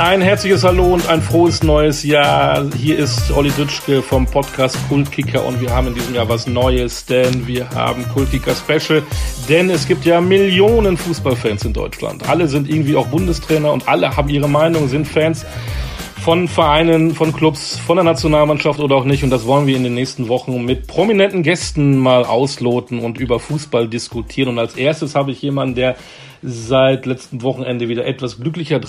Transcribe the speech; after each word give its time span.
Ein 0.00 0.22
herzliches 0.22 0.64
Hallo 0.64 0.94
und 0.94 1.06
ein 1.10 1.20
frohes 1.20 1.62
neues 1.62 2.04
Jahr. 2.04 2.64
Hier 2.74 2.98
ist 2.98 3.30
Olli 3.32 3.50
Dütschke 3.50 4.00
vom 4.00 4.24
Podcast 4.24 4.78
Kultkicker 4.88 5.44
und 5.44 5.60
wir 5.60 5.74
haben 5.74 5.88
in 5.88 5.94
diesem 5.94 6.14
Jahr 6.14 6.26
was 6.26 6.46
Neues, 6.46 7.04
denn 7.04 7.46
wir 7.46 7.68
haben 7.68 8.08
Kultkicker 8.08 8.54
Special, 8.54 9.02
denn 9.50 9.68
es 9.68 9.86
gibt 9.86 10.06
ja 10.06 10.22
Millionen 10.22 10.96
Fußballfans 10.96 11.66
in 11.66 11.74
Deutschland. 11.74 12.26
Alle 12.30 12.48
sind 12.48 12.70
irgendwie 12.70 12.96
auch 12.96 13.08
Bundestrainer 13.08 13.74
und 13.74 13.88
alle 13.88 14.16
haben 14.16 14.30
ihre 14.30 14.48
Meinung, 14.48 14.88
sind 14.88 15.06
Fans 15.06 15.44
von 16.22 16.48
Vereinen, 16.48 17.14
von 17.14 17.34
Clubs, 17.34 17.76
von 17.78 17.96
der 17.96 18.04
Nationalmannschaft 18.04 18.80
oder 18.80 18.96
auch 18.96 19.04
nicht. 19.04 19.22
Und 19.22 19.28
das 19.28 19.46
wollen 19.46 19.66
wir 19.66 19.76
in 19.76 19.84
den 19.84 19.94
nächsten 19.94 20.28
Wochen 20.28 20.64
mit 20.64 20.86
prominenten 20.86 21.42
Gästen 21.42 21.98
mal 21.98 22.24
ausloten 22.24 23.00
und 23.00 23.18
über 23.18 23.38
Fußball 23.38 23.86
diskutieren. 23.86 24.48
Und 24.48 24.58
als 24.58 24.76
erstes 24.76 25.14
habe 25.14 25.30
ich 25.30 25.42
jemanden, 25.42 25.74
der 25.74 25.96
seit 26.42 27.06
letztem 27.06 27.42
Wochenende 27.42 27.88
wieder 27.88 28.06
etwas 28.06 28.40
glücklicher 28.40 28.80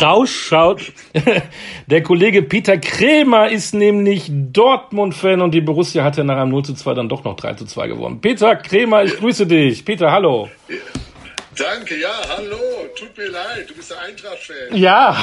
rausschaut. 0.00 0.80
Der 1.86 2.02
Kollege 2.02 2.42
Peter 2.42 2.78
Krämer 2.78 3.50
ist 3.50 3.74
nämlich 3.74 4.30
Dortmund-Fan 4.30 5.40
und 5.40 5.52
die 5.52 5.60
Borussia 5.60 6.04
hatte 6.04 6.24
nach 6.24 6.36
einem 6.36 6.50
0 6.50 6.64
zu 6.64 6.74
2 6.74 6.94
dann 6.94 7.08
doch 7.08 7.24
noch 7.24 7.36
3 7.36 7.54
zu 7.54 7.66
2 7.66 7.88
gewonnen. 7.88 8.20
Peter 8.20 8.56
Krämer, 8.56 9.04
ich 9.04 9.16
grüße 9.16 9.46
dich. 9.46 9.84
Peter, 9.84 10.10
hallo. 10.10 10.48
Danke, 11.56 11.98
ja, 11.98 12.08
hallo. 12.36 12.56
Tut 12.98 13.16
mir 13.16 13.28
leid, 13.28 13.68
du 13.68 13.74
bist 13.74 13.90
der 13.90 14.00
Eintracht-Fan. 14.00 14.76
Ja, 14.76 15.16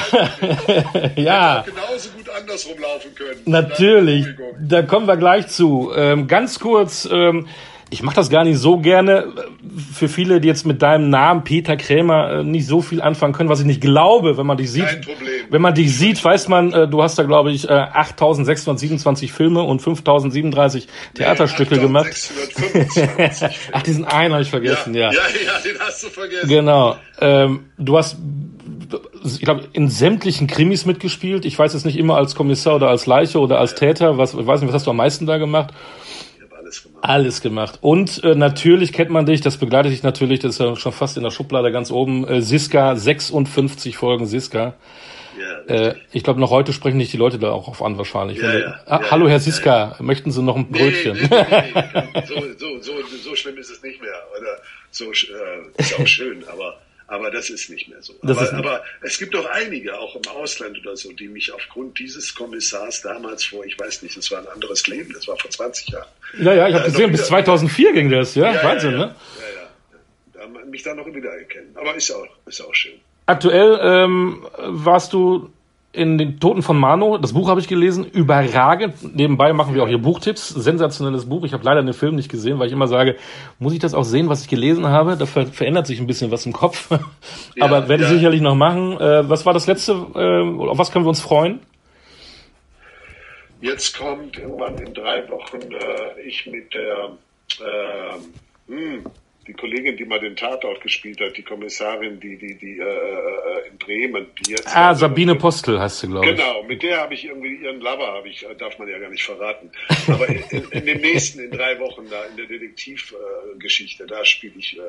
ja. 1.14 1.64
Hätte 1.64 1.70
genauso 1.70 2.08
gut 2.10 2.28
andersrum 2.28 2.80
laufen 2.80 3.14
können. 3.14 3.40
Natürlich. 3.44 4.26
Da 4.58 4.82
kommen 4.82 5.06
wir 5.06 5.16
gleich 5.16 5.46
zu. 5.46 5.92
Ähm, 5.94 6.26
ganz 6.26 6.58
kurz, 6.58 7.08
ähm, 7.10 7.46
ich 7.94 8.02
mache 8.02 8.16
das 8.16 8.28
gar 8.28 8.42
nicht 8.42 8.58
so 8.58 8.78
gerne. 8.78 9.32
Für 9.92 10.08
viele, 10.08 10.40
die 10.40 10.48
jetzt 10.48 10.66
mit 10.66 10.82
deinem 10.82 11.10
Namen 11.10 11.44
Peter 11.44 11.76
Krämer 11.76 12.40
äh, 12.40 12.44
nicht 12.44 12.66
so 12.66 12.82
viel 12.82 13.00
anfangen 13.00 13.32
können, 13.32 13.48
was 13.48 13.60
ich 13.60 13.66
nicht 13.66 13.80
glaube, 13.80 14.36
wenn 14.36 14.46
man 14.46 14.56
dich 14.56 14.72
sieht. 14.72 14.84
Kein 14.84 15.00
Problem. 15.00 15.32
Wenn 15.48 15.62
man 15.62 15.74
dich 15.74 15.96
sieht, 15.96 16.22
weiß 16.22 16.48
man, 16.48 16.72
äh, 16.72 16.88
du 16.88 17.02
hast 17.04 17.18
da 17.18 17.22
glaube 17.22 17.52
ich 17.52 17.68
äh, 17.68 17.72
8.627 17.72 19.30
Filme 19.30 19.62
und 19.62 19.80
5.037 19.80 20.88
Theaterstücke 21.14 21.76
nee, 21.76 21.82
gemacht. 21.82 22.12
625 22.12 23.60
Ach, 23.72 23.82
diesen 23.82 24.04
einen 24.04 24.34
habe 24.34 24.42
ich 24.42 24.50
vergessen, 24.50 24.94
ja. 24.94 25.12
ja. 25.12 25.12
Ja, 25.12 25.60
den 25.64 25.78
hast 25.78 26.02
du 26.02 26.08
vergessen. 26.08 26.48
Genau. 26.48 26.96
Ähm, 27.20 27.66
du 27.78 27.96
hast 27.96 28.16
ich 29.24 29.40
glaube, 29.40 29.68
in 29.72 29.88
sämtlichen 29.88 30.46
Krimis 30.46 30.84
mitgespielt. 30.84 31.44
Ich 31.44 31.58
weiß 31.58 31.72
jetzt 31.72 31.86
nicht 31.86 31.96
immer 31.96 32.16
als 32.16 32.34
Kommissar 32.34 32.76
oder 32.76 32.88
als 32.88 33.06
Leiche 33.06 33.38
oder 33.38 33.58
als 33.58 33.74
Täter. 33.74 34.18
Was, 34.18 34.34
ich 34.34 34.46
weiß 34.46 34.60
nicht, 34.60 34.68
was 34.68 34.74
hast 34.74 34.86
du 34.86 34.90
am 34.90 34.96
meisten 34.96 35.26
da 35.26 35.38
gemacht? 35.38 35.72
Alles 37.04 37.40
gemacht. 37.42 37.78
Und 37.82 38.24
äh, 38.24 38.34
natürlich 38.34 38.92
kennt 38.92 39.10
man 39.10 39.26
dich, 39.26 39.40
das 39.42 39.58
begleitet 39.58 39.92
dich 39.92 40.02
natürlich, 40.02 40.40
das 40.40 40.52
ist 40.52 40.58
ja 40.60 40.74
schon 40.74 40.92
fast 40.92 41.16
in 41.16 41.22
der 41.22 41.30
Schublade 41.30 41.70
ganz 41.70 41.90
oben. 41.90 42.26
Äh, 42.26 42.40
Siska, 42.40 42.96
56 42.96 43.96
Folgen 43.96 44.26
Siska. 44.26 44.74
Ja, 45.38 45.74
Äh, 45.74 45.94
ich 46.12 46.22
glaube, 46.22 46.40
noch 46.40 46.50
heute 46.50 46.72
sprechen 46.72 46.98
dich 46.98 47.10
die 47.10 47.16
Leute 47.16 47.38
da 47.38 47.50
auch 47.50 47.68
auf 47.68 47.82
an 47.82 47.98
wahrscheinlich. 47.98 48.38
Ja, 48.38 48.56
ja. 48.56 48.80
ah, 48.86 49.00
hallo 49.10 49.28
Herr 49.28 49.40
Siska, 49.40 49.96
möchten 50.00 50.30
Sie 50.30 50.42
noch 50.42 50.56
ein 50.56 50.70
Brötchen? 50.70 51.18
Nee, 51.20 51.28
nee, 51.30 51.72
nee. 51.74 52.22
So, 52.26 52.34
so, 52.56 52.80
so, 52.80 52.92
so 53.22 53.34
schlimm 53.34 53.58
ist 53.58 53.70
es 53.70 53.82
nicht 53.82 54.00
mehr. 54.00 54.14
Oder 54.38 54.58
so 54.90 55.06
äh, 55.06 55.12
ist 55.76 55.98
auch 55.98 56.06
schön, 56.06 56.44
aber, 56.48 56.78
aber 57.06 57.30
das 57.30 57.50
ist 57.50 57.68
nicht 57.70 57.88
mehr 57.88 58.00
so. 58.02 58.14
Aber, 58.22 58.40
nicht- 58.40 58.52
aber 58.54 58.82
es 59.02 59.18
gibt 59.18 59.34
auch 59.36 59.46
einige, 59.46 59.98
auch 59.98 60.14
im 60.16 60.26
Ausland 60.30 60.78
oder 60.80 60.96
so, 60.96 61.12
die 61.12 61.28
mich 61.28 61.52
aufgrund 61.52 61.98
dieses 61.98 62.34
Kommissars 62.34 63.02
damals 63.02 63.44
vor, 63.44 63.64
ich 63.64 63.78
weiß 63.78 64.02
nicht, 64.02 64.16
das 64.16 64.30
war 64.30 64.38
ein 64.40 64.48
anderes 64.48 64.86
Leben, 64.86 65.12
das 65.12 65.26
war 65.28 65.36
vor 65.38 65.50
20 65.50 65.88
Jahren. 65.88 66.08
Ja, 66.40 66.54
ja, 66.54 66.68
ich 66.68 66.74
habe 66.74 66.84
Äh, 66.84 66.90
gesehen, 66.90 67.02
noch 67.04 67.10
bis 67.12 67.20
wieder- 67.20 67.28
2004 67.28 67.92
ging 67.92 68.10
das, 68.10 68.34
ja? 68.34 68.62
Wahnsinn, 68.64 68.92
ja, 68.92 68.96
ne? 68.98 69.14
Ja, 69.38 69.60
ja. 70.42 70.48
Da 70.52 70.64
mich 70.66 70.82
da 70.82 70.94
noch 70.94 71.06
wieder 71.06 71.30
erkennen. 71.30 71.70
Aber 71.74 71.94
ist 71.94 72.10
auch, 72.10 72.26
ist 72.46 72.60
auch 72.60 72.74
schön. 72.74 72.94
Aktuell 73.26 73.78
ähm, 73.82 74.46
warst 74.58 75.12
du 75.12 75.50
in 75.94 76.18
den 76.18 76.40
Toten 76.40 76.62
von 76.62 76.76
Mano, 76.76 77.18
das 77.18 77.32
Buch 77.32 77.48
habe 77.48 77.60
ich 77.60 77.68
gelesen, 77.68 78.04
überragend. 78.04 79.14
Nebenbei 79.14 79.52
machen 79.52 79.74
wir 79.74 79.82
auch 79.84 79.88
hier 79.88 79.98
Buchtipps, 79.98 80.48
sensationelles 80.48 81.26
Buch. 81.26 81.44
Ich 81.44 81.52
habe 81.52 81.64
leider 81.64 81.82
den 81.82 81.94
Film 81.94 82.16
nicht 82.16 82.28
gesehen, 82.28 82.58
weil 82.58 82.66
ich 82.66 82.72
immer 82.72 82.88
sage, 82.88 83.16
muss 83.60 83.72
ich 83.72 83.78
das 83.78 83.94
auch 83.94 84.02
sehen, 84.02 84.28
was 84.28 84.42
ich 84.42 84.48
gelesen 84.48 84.86
habe? 84.88 85.16
Da 85.16 85.26
ver 85.26 85.46
verändert 85.46 85.86
sich 85.86 86.00
ein 86.00 86.06
bisschen 86.06 86.30
was 86.30 86.46
im 86.46 86.52
Kopf. 86.52 86.90
Aber 87.60 87.88
werde 87.88 88.02
ich 88.02 88.10
ja. 88.10 88.16
sicherlich 88.16 88.40
noch 88.40 88.56
machen. 88.56 89.00
Äh, 89.00 89.28
was 89.28 89.46
war 89.46 89.52
das 89.52 89.66
letzte? 89.66 89.92
Äh, 89.92 90.68
auf 90.68 90.78
was 90.78 90.90
können 90.90 91.04
wir 91.04 91.10
uns 91.10 91.20
freuen? 91.20 91.60
Jetzt 93.60 93.96
kommt 93.96 94.36
irgendwann 94.36 94.76
in 94.78 94.92
drei 94.92 95.28
Wochen 95.30 95.56
äh, 95.56 96.20
ich 96.26 96.46
mit 96.46 96.74
der 96.74 97.12
äh, 97.60 98.68
hm, 98.68 99.04
die 99.46 99.52
Kollegin, 99.52 99.96
die 99.96 100.04
mal 100.04 100.20
den 100.20 100.36
Tatort 100.36 100.80
gespielt 100.80 101.20
hat, 101.20 101.36
die 101.36 101.42
Kommissarin, 101.42 102.20
die 102.20 102.36
die 102.36 102.54
die 102.54 102.78
äh, 102.78 102.82
äh, 102.82 103.68
in 103.68 103.78
Bremen, 103.78 104.26
die 104.40 104.52
jetzt 104.52 104.74
Ah, 104.74 104.94
Sabine 104.94 105.34
Postel 105.34 105.80
heißt 105.80 106.00
sie, 106.00 106.08
glaube 106.08 106.26
ich. 106.30 106.36
Genau, 106.36 106.62
mit 106.62 106.82
der 106.82 107.00
habe 107.00 107.14
ich 107.14 107.24
irgendwie 107.24 107.56
ihren 107.56 107.80
Lover, 107.80 108.06
habe 108.06 108.28
ich, 108.28 108.44
äh, 108.48 108.54
darf 108.54 108.78
man 108.78 108.88
ja 108.88 108.98
gar 108.98 109.10
nicht 109.10 109.24
verraten. 109.24 109.70
Aber 110.08 110.28
in, 110.28 110.42
in, 110.50 110.68
in 110.70 110.86
dem 110.86 111.00
nächsten, 111.00 111.40
in 111.40 111.50
drei 111.50 111.78
Wochen, 111.78 112.08
da 112.10 112.24
in 112.24 112.36
der 112.36 112.46
Detektivgeschichte, 112.46 114.04
äh, 114.04 114.06
da 114.06 114.24
spiele 114.24 114.54
ich 114.58 114.76
äh, 114.76 114.80
äh, 114.80 114.84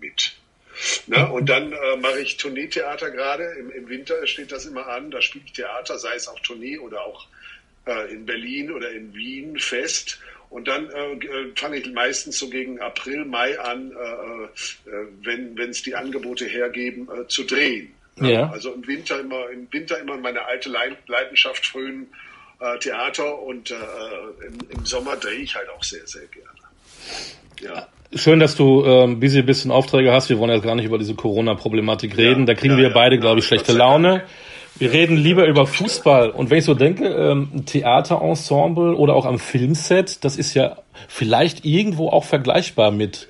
mit. 0.00 0.34
Na, 1.06 1.24
und 1.26 1.48
dann 1.48 1.72
äh, 1.72 1.96
mache 2.00 2.20
ich 2.20 2.36
Tourneetheater 2.36 3.10
gerade. 3.10 3.44
Im, 3.58 3.70
Im 3.70 3.88
Winter 3.88 4.26
steht 4.26 4.52
das 4.52 4.66
immer 4.66 4.86
an. 4.86 5.10
Da 5.10 5.20
spiele 5.20 5.44
ich 5.46 5.52
Theater, 5.52 5.98
sei 5.98 6.14
es 6.14 6.28
auch 6.28 6.40
Tournee 6.40 6.78
oder 6.78 7.04
auch 7.04 7.26
äh, 7.86 8.12
in 8.12 8.26
Berlin 8.26 8.70
oder 8.72 8.90
in 8.90 9.14
Wien 9.14 9.58
fest. 9.58 10.20
Und 10.50 10.66
dann 10.68 10.90
äh, 10.90 11.12
äh, 11.12 11.52
fange 11.54 11.76
ich 11.78 11.90
meistens 11.92 12.38
so 12.38 12.50
gegen 12.50 12.80
April, 12.80 13.24
Mai 13.24 13.58
an, 13.60 13.92
äh, 13.92 14.90
äh, 14.90 15.06
wenn 15.22 15.70
es 15.70 15.82
die 15.82 15.94
Angebote 15.94 16.44
hergeben, 16.44 17.08
äh, 17.08 17.26
zu 17.28 17.44
drehen. 17.44 17.94
Ja. 18.20 18.50
Also 18.50 18.72
im 18.72 18.86
Winter 18.86 19.20
immer, 19.20 19.48
im 19.50 19.68
Winter 19.70 19.98
immer 19.98 20.16
meine 20.18 20.44
alte 20.44 20.68
Leid- 20.68 20.98
Leidenschaft 21.06 21.64
frühen 21.64 22.08
Theater 22.80 23.40
und 23.40 23.70
im, 23.70 24.58
im 24.68 24.84
Sommer 24.84 25.16
drehe 25.16 25.38
ich 25.38 25.54
halt 25.56 25.70
auch 25.70 25.82
sehr, 25.82 26.06
sehr 26.06 26.26
gerne. 26.26 26.58
Ja. 27.62 27.88
Schön, 28.14 28.38
dass 28.38 28.54
du 28.54 28.84
ähm, 28.84 29.18
busy 29.18 29.40
bisschen 29.40 29.70
Aufträge 29.70 30.12
hast. 30.12 30.28
Wir 30.28 30.38
wollen 30.38 30.50
jetzt 30.50 30.64
gar 30.64 30.74
nicht 30.74 30.84
über 30.84 30.98
diese 30.98 31.14
Corona-Problematik 31.14 32.18
reden. 32.18 32.40
Ja, 32.40 32.46
da 32.46 32.54
kriegen 32.54 32.74
ja, 32.74 32.80
wir 32.80 32.90
beide, 32.90 33.14
ja, 33.14 33.20
glaube 33.22 33.40
ich, 33.40 33.46
schlechte 33.46 33.72
Laune. 33.72 34.24
Wir 34.78 34.92
reden 34.92 35.16
lieber 35.16 35.46
über 35.46 35.66
Fußball. 35.66 36.30
Und 36.30 36.50
wenn 36.50 36.58
ich 36.58 36.64
so 36.64 36.74
denke, 36.74 37.06
ähm, 37.06 37.64
Theaterensemble 37.66 38.94
oder 38.94 39.14
auch 39.14 39.26
am 39.26 39.38
Filmset, 39.38 40.24
das 40.24 40.36
ist 40.36 40.54
ja 40.54 40.78
vielleicht 41.08 41.64
irgendwo 41.64 42.08
auch 42.08 42.24
vergleichbar 42.24 42.90
mit 42.90 43.28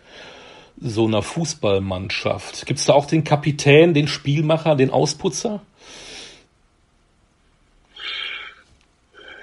so 0.81 1.07
einer 1.07 1.23
Fußballmannschaft. 1.23 2.67
Gibt 2.67 2.81
es 2.81 2.87
da 2.87 2.95
auch 2.95 3.07
den 3.07 3.25
Kapitän, 3.25 3.95
den 3.95 4.09
Spielmacher, 4.09 4.77
den 4.77 4.91
Ausputzer? 4.91 5.61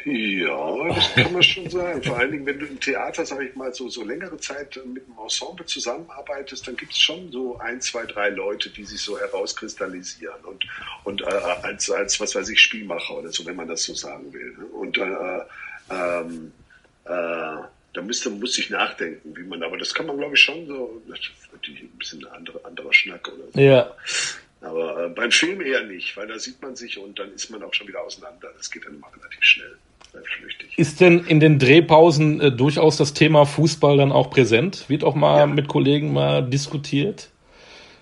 Ja, 0.10 0.88
das 0.88 1.14
kann 1.16 1.34
man 1.34 1.44
schon 1.44 1.70
sagen. 1.70 2.02
Vor 2.02 2.18
allen 2.18 2.32
Dingen, 2.32 2.46
wenn 2.46 2.60
du 2.60 2.66
im 2.66 2.80
Theater, 2.80 3.26
sage 3.26 3.48
ich 3.50 3.56
mal, 3.56 3.74
so, 3.74 3.90
so 3.90 4.06
längere 4.06 4.38
Zeit 4.38 4.80
mit 4.86 5.04
einem 5.04 5.18
Ensemble 5.22 5.66
zusammenarbeitest, 5.66 6.66
dann 6.66 6.78
gibt 6.78 6.94
es 6.94 7.00
schon 7.00 7.30
so 7.30 7.58
ein, 7.58 7.82
zwei, 7.82 8.06
drei 8.06 8.30
Leute, 8.30 8.70
die 8.70 8.86
sich 8.86 9.02
so 9.02 9.20
herauskristallisieren 9.20 10.46
und, 10.46 10.66
und 11.04 11.22
äh, 11.24 11.26
als, 11.26 11.92
als, 11.92 12.20
was 12.22 12.36
weiß 12.36 12.48
ich, 12.48 12.62
Spielmacher 12.62 13.18
oder 13.18 13.32
so, 13.32 13.46
wenn 13.46 13.58
man 13.58 13.68
das 13.68 13.84
so 13.84 13.94
sagen 13.96 14.32
will. 14.32 14.56
ne? 14.58 14.66
Und 14.68 14.98
äh, 14.98 15.40
ähm, 15.92 16.54
äh, 17.04 17.10
da 17.10 18.02
müsste, 18.02 18.30
muss 18.30 18.58
ich 18.58 18.70
nachdenken, 18.70 19.36
wie 19.36 19.44
man, 19.44 19.62
aber 19.62 19.78
das 19.78 19.94
kann 19.94 20.06
man, 20.06 20.18
glaube 20.18 20.36
ich, 20.36 20.42
schon 20.42 20.68
so, 20.68 21.02
natürlich 21.52 21.82
ein 21.82 21.98
bisschen 21.98 22.26
ein 22.26 22.32
anderer, 22.32 22.64
anderer 22.64 22.94
Schnack 22.94 23.28
oder 23.28 23.52
so. 23.52 23.60
Ja. 23.60 23.94
Aber 24.62 25.06
äh, 25.06 25.10
beim 25.10 25.32
Film 25.32 25.62
eher 25.62 25.84
nicht, 25.84 26.16
weil 26.16 26.28
da 26.28 26.40
sieht 26.40 26.62
man 26.62 26.78
sich 26.78 26.98
und 26.98 27.20
dann 27.20 27.34
ist 27.34 27.50
man 27.50 27.62
auch 27.62 27.74
schon 27.74 27.90
wieder 27.90 28.02
auseinander. 28.02 28.54
Das 28.56 28.72
geht 28.72 28.86
dann 28.86 28.96
immer 28.96 29.12
relativ 29.14 29.44
schnell. 29.44 29.78
Ist 30.76 31.02
denn 31.02 31.26
in 31.26 31.40
den 31.40 31.58
Drehpausen 31.60 32.40
äh, 32.40 32.52
durchaus 32.52 32.98
das 32.98 33.14
Thema 33.14 33.46
Fußball 33.46 33.98
dann 33.98 34.12
auch 34.12 34.30
präsent? 34.30 34.86
Wird 34.90 35.04
auch 35.04 35.16
mal 35.16 35.40
Ja. 35.40 35.46
mit 35.48 35.68
Kollegen 35.68 36.14
mal 36.14 36.44
diskutiert? 36.44 37.30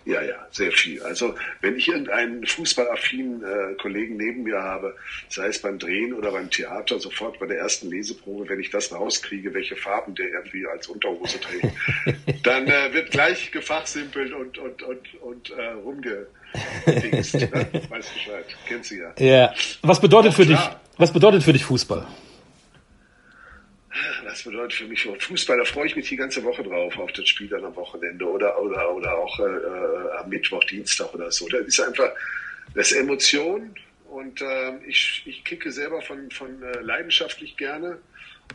Ja, 0.06 0.22
ja, 0.22 0.36
sehr 0.52 0.72
viel. 0.72 1.02
Also 1.02 1.34
wenn 1.62 1.76
ich 1.78 1.88
irgendeinen 1.88 2.46
fußballaffinen 2.46 3.42
äh, 3.44 3.74
Kollegen 3.82 4.18
neben 4.18 4.44
mir 4.44 4.62
habe, 4.62 4.94
sei 5.30 5.48
es 5.48 5.60
beim 5.60 5.80
Drehen 5.80 6.14
oder 6.14 6.32
beim 6.32 6.52
Theater, 6.52 7.00
sofort 7.00 7.40
bei 7.40 7.48
der 7.48 7.58
ersten 7.58 7.90
Leseprobe, 7.90 8.48
wenn 8.48 8.60
ich 8.60 8.70
das 8.70 8.94
rauskriege, 8.94 9.52
welche 9.56 9.76
Farben 9.76 10.14
der 10.14 10.28
irgendwie 10.30 10.68
als 10.68 10.88
Unterhose 10.88 11.40
trägt, 11.40 11.74
dann 12.44 12.68
äh, 12.68 12.94
wird 12.94 13.10
gleich 13.10 13.52
gefachsimpelt 13.52 14.32
und, 14.34 14.60
und, 14.60 14.84
und, 14.84 15.22
und 15.24 15.50
äh, 15.58 15.70
rumgedingst. 15.84 17.34
Ne? 17.36 17.50
Weißt 17.90 18.14
Bescheid, 18.14 18.46
kennst 18.68 18.92
du 18.92 18.96
ja. 18.96 19.14
Ja. 19.18 19.54
Was 19.82 20.00
bedeutet 20.00 20.34
Doch, 20.34 20.36
für 20.36 20.46
dich, 20.46 20.56
klar. 20.58 20.82
Was 20.98 21.12
bedeutet 21.12 21.44
für 21.44 21.54
dich 21.54 21.66
Fußball? 21.66 22.06
Das 24.26 24.44
bedeutet 24.44 24.74
für 24.74 24.86
mich 24.86 25.08
Fußball, 25.20 25.58
da 25.58 25.64
freue 25.64 25.86
ich 25.86 25.96
mich 25.96 26.10
die 26.10 26.18
ganze 26.18 26.44
Woche 26.44 26.64
drauf, 26.64 26.98
auf 26.98 27.12
das 27.14 27.28
Spiel 27.28 27.48
dann 27.48 27.64
am 27.64 27.76
Wochenende 27.76 28.26
oder, 28.26 28.62
oder, 28.62 28.94
oder 28.94 29.18
auch 29.18 29.40
äh, 29.40 30.20
am 30.20 30.30
Mittwoch, 30.30 30.64
Dienstag 30.66 31.14
oder 31.14 31.32
so. 31.32 31.48
Das 31.48 31.62
ist 31.62 31.80
einfach, 31.80 32.10
das 32.74 32.92
ist 32.92 32.98
Emotion 32.98 33.74
und 34.10 34.42
ähm, 34.42 34.82
ich, 34.86 35.24
ich 35.26 35.44
kicke 35.46 35.72
selber 35.72 36.02
von, 36.02 36.30
von 36.32 36.62
äh, 36.62 36.82
leidenschaftlich 36.82 37.56
gerne 37.56 37.98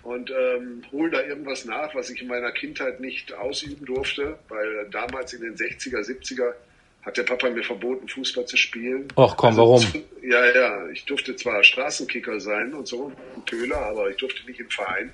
und 0.03 0.31
ähm, 0.31 0.83
hole 0.93 1.11
da 1.11 1.23
irgendwas 1.23 1.65
nach, 1.65 1.95
was 1.95 2.11
ich 2.11 2.21
in 2.21 2.29
meiner 2.29 2.53
Kindheit 2.53 3.01
nicht 3.01 3.33
ausüben 3.33 3.85
durfte, 3.85 4.39
weil 4.49 4.89
damals 4.91 5.33
in 5.33 5.41
den 5.41 5.57
60er, 5.57 6.01
70er 6.01 6.53
hat 7.03 7.17
der 7.17 7.23
Papa 7.23 7.49
mir 7.51 7.65
verboten, 7.65 8.09
Fußball 8.09 8.47
zu 8.47 8.57
spielen. 8.57 9.09
Ach 9.17 9.37
komm, 9.37 9.59
also, 9.59 9.61
warum? 9.63 10.05
Ja, 10.23 10.45
ja, 10.55 10.89
ich 10.89 11.05
durfte 11.07 11.35
zwar 11.37 11.65
Straßenkicker 11.65 12.41
sein 12.41 12.75
und 12.75 12.87
so, 12.87 13.13
ein 13.37 13.45
Köhler, 13.45 13.79
aber 13.79 14.11
ich 14.11 14.17
durfte 14.17 14.45
nicht 14.47 14.61
im 14.61 14.71
Verein, 14.71 15.11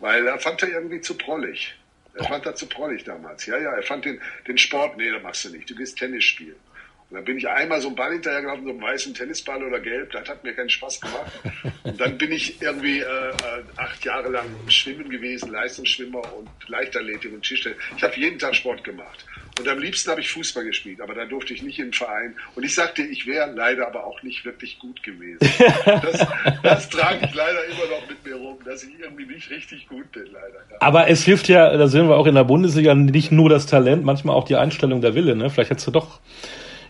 weil 0.00 0.26
er 0.26 0.38
fand 0.38 0.62
er 0.62 0.70
irgendwie 0.70 1.00
zu 1.00 1.16
prollig. 1.16 1.74
Er 2.14 2.24
fand 2.24 2.46
er 2.46 2.54
zu 2.56 2.66
prollig 2.66 3.04
damals. 3.04 3.46
Ja, 3.46 3.56
ja, 3.58 3.70
er 3.70 3.82
fand 3.82 4.04
den, 4.04 4.20
den 4.48 4.58
Sport, 4.58 4.96
nee, 4.96 5.10
das 5.10 5.22
machst 5.22 5.44
du 5.44 5.50
nicht, 5.50 5.70
du 5.70 5.76
gehst 5.76 5.98
Tennis 5.98 6.24
spielen. 6.24 6.56
Und 7.10 7.16
dann 7.16 7.24
bin 7.24 7.38
ich 7.38 7.48
einmal 7.48 7.80
so 7.80 7.88
einen 7.88 7.96
Ball 7.96 8.12
hinterhergelaufen, 8.12 8.64
so 8.64 8.70
einen 8.70 8.82
weißen 8.82 9.14
Tennisball 9.14 9.64
oder 9.64 9.80
gelb, 9.80 10.12
das 10.12 10.28
hat 10.28 10.44
mir 10.44 10.52
keinen 10.52 10.68
Spaß 10.68 11.00
gemacht. 11.00 11.32
Und 11.84 11.98
dann 11.98 12.18
bin 12.18 12.32
ich 12.32 12.60
irgendwie 12.60 12.98
äh, 12.98 13.02
äh 13.02 13.62
acht 13.76 14.04
Jahre 14.04 14.28
lang 14.28 14.46
schwimmen 14.68 15.08
gewesen, 15.08 15.50
Leistungsschwimmer 15.50 16.20
und 16.34 16.50
Leichtathletik 16.68 17.32
und 17.32 17.42
Tischtennis. 17.42 17.78
Ich 17.96 18.02
habe 18.02 18.14
jeden 18.16 18.38
Tag 18.38 18.54
Sport 18.54 18.84
gemacht. 18.84 19.24
Und 19.58 19.66
am 19.66 19.78
liebsten 19.78 20.10
habe 20.10 20.20
ich 20.20 20.30
Fußball 20.30 20.64
gespielt, 20.64 21.00
aber 21.00 21.14
da 21.14 21.24
durfte 21.24 21.54
ich 21.54 21.62
nicht 21.62 21.78
in 21.78 21.86
den 21.86 21.92
Verein. 21.92 22.36
Und 22.54 22.62
ich 22.62 22.74
sagte, 22.74 23.02
ich 23.02 23.26
wäre 23.26 23.50
leider 23.52 23.86
aber 23.86 24.04
auch 24.04 24.22
nicht 24.22 24.44
wirklich 24.44 24.78
gut 24.78 25.02
gewesen. 25.02 25.38
Das, 25.84 26.26
das 26.62 26.88
trage 26.90 27.24
ich 27.24 27.34
leider 27.34 27.64
immer 27.64 27.86
noch 27.90 28.08
mit 28.08 28.24
mir 28.24 28.36
rum, 28.36 28.58
dass 28.64 28.84
ich 28.84 28.98
irgendwie 29.00 29.26
nicht 29.26 29.50
richtig 29.50 29.88
gut 29.88 30.10
bin, 30.12 30.26
leider. 30.26 30.60
Aber 30.80 31.08
es 31.08 31.24
hilft 31.24 31.48
ja, 31.48 31.76
da 31.76 31.88
sehen 31.88 32.08
wir 32.08 32.16
auch 32.16 32.26
in 32.26 32.34
der 32.34 32.44
Bundesliga, 32.44 32.94
nicht 32.94 33.32
nur 33.32 33.48
das 33.48 33.66
Talent, 33.66 34.04
manchmal 34.04 34.36
auch 34.36 34.44
die 34.44 34.56
Einstellung 34.56 35.00
der 35.00 35.14
Wille. 35.14 35.34
Ne? 35.34 35.50
Vielleicht 35.50 35.70
hättest 35.70 35.86
du 35.86 35.90
doch 35.90 36.20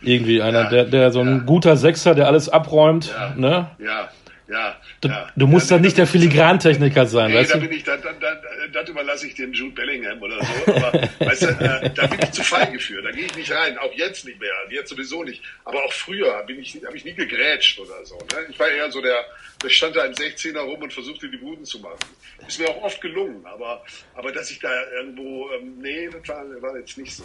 irgendwie 0.01 0.43
einer, 0.43 0.65
ja, 0.65 0.71
der, 0.71 0.85
der 0.85 1.11
so 1.11 1.21
ein 1.21 1.39
ja. 1.39 1.43
guter 1.45 1.77
Sechser, 1.77 2.15
der 2.15 2.27
alles 2.27 2.49
abräumt. 2.49 3.13
Ja, 3.15 3.35
ne? 3.37 3.71
ja, 3.79 4.09
ja. 4.49 4.81
Du, 5.01 5.11
du 5.37 5.47
musst 5.47 5.71
dann 5.71 5.83
nicht 5.83 5.99
der 5.99 6.07
Filigrantechniker 6.07 7.07
sein, 7.07 7.31
nee, 7.31 7.37
weißt 7.37 7.55
da 7.55 7.59
bin 7.59 7.71
ich, 7.71 7.85
dann, 7.85 8.01
dann, 8.03 8.19
dann, 8.19 8.39
das 8.73 8.89
überlasse 8.89 9.27
ich 9.27 9.35
dem 9.35 9.53
Jude 9.53 9.75
Bellingham 9.75 10.21
oder 10.23 10.39
so. 10.43 10.73
Aber 10.75 10.93
weißt 11.19 11.43
du, 11.43 11.47
äh, 11.49 11.91
da 11.95 12.07
bin 12.07 12.19
ich 12.21 12.33
zu 12.33 12.43
feige 12.43 12.79
für. 12.79 13.03
Da 13.03 13.11
gehe 13.11 13.27
ich 13.27 13.37
nicht 13.37 13.53
rein. 13.53 13.79
Auch 13.79 13.93
jetzt 13.95 14.25
nicht 14.25 14.41
mehr. 14.41 14.53
Jetzt 14.71 14.89
sowieso 14.91 15.23
nicht. 15.23 15.43
Aber 15.65 15.85
auch 15.85 15.93
früher 15.93 16.43
bin 16.47 16.59
ich, 16.59 16.81
habe 16.85 16.97
ich 16.97 17.05
nie 17.05 17.15
gegrätscht 17.15 17.79
oder 17.79 18.05
so. 18.05 18.17
Ne? 18.17 18.47
Ich 18.49 18.59
war 18.59 18.69
eher 18.69 18.91
so 18.91 19.01
der, 19.03 19.25
der 19.63 19.69
stand 19.69 19.97
da 19.97 20.05
im 20.05 20.15
16er 20.15 20.61
rum 20.61 20.83
und 20.83 20.93
versuchte 20.93 21.29
die 21.29 21.37
Buden 21.37 21.65
zu 21.65 21.81
machen. 21.81 21.99
Ist 22.47 22.59
mir 22.59 22.69
auch 22.71 22.83
oft 22.83 23.01
gelungen. 23.01 23.45
Aber, 23.45 23.85
aber 24.15 24.33
dass 24.33 24.51
ich 24.51 24.59
da 24.59 24.71
irgendwo, 24.99 25.51
ähm, 25.53 25.79
nee, 25.79 26.09
das 26.11 26.27
war, 26.29 26.45
war 26.63 26.77
jetzt 26.79 26.97
nicht 26.97 27.15
so. 27.15 27.25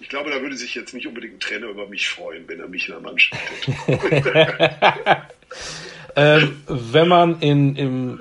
Ich 0.00 0.08
glaube, 0.08 0.30
da 0.30 0.40
würde 0.40 0.56
sich 0.56 0.74
jetzt 0.74 0.94
nicht 0.94 1.06
unbedingt 1.06 1.34
ein 1.34 1.40
Trainer 1.40 1.68
über 1.68 1.86
mich 1.86 2.08
freuen, 2.08 2.44
wenn 2.46 2.60
er 2.60 2.68
mich 2.68 2.88
in 2.88 2.94
der 2.94 3.02
Mannschaft 3.02 3.42
hätte. 3.86 5.22
ähm, 6.16 6.62
wenn 6.68 7.08
man 7.08 7.40
in, 7.40 7.76
im, 7.76 8.20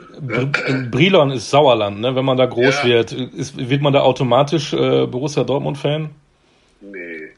in 0.67 0.91
Brilon 0.91 1.31
ist 1.31 1.49
Sauerland, 1.49 1.99
ne? 1.99 2.15
wenn 2.15 2.25
man 2.25 2.37
da 2.37 2.45
groß 2.45 2.79
ja. 2.79 2.85
wird, 2.85 3.11
ist, 3.11 3.57
wird 3.57 3.81
man 3.81 3.93
da 3.93 4.01
automatisch 4.01 4.73
äh, 4.73 5.05
Borussia 5.05 5.43
Dortmund-Fan? 5.43 6.09
Nee, 6.81 7.29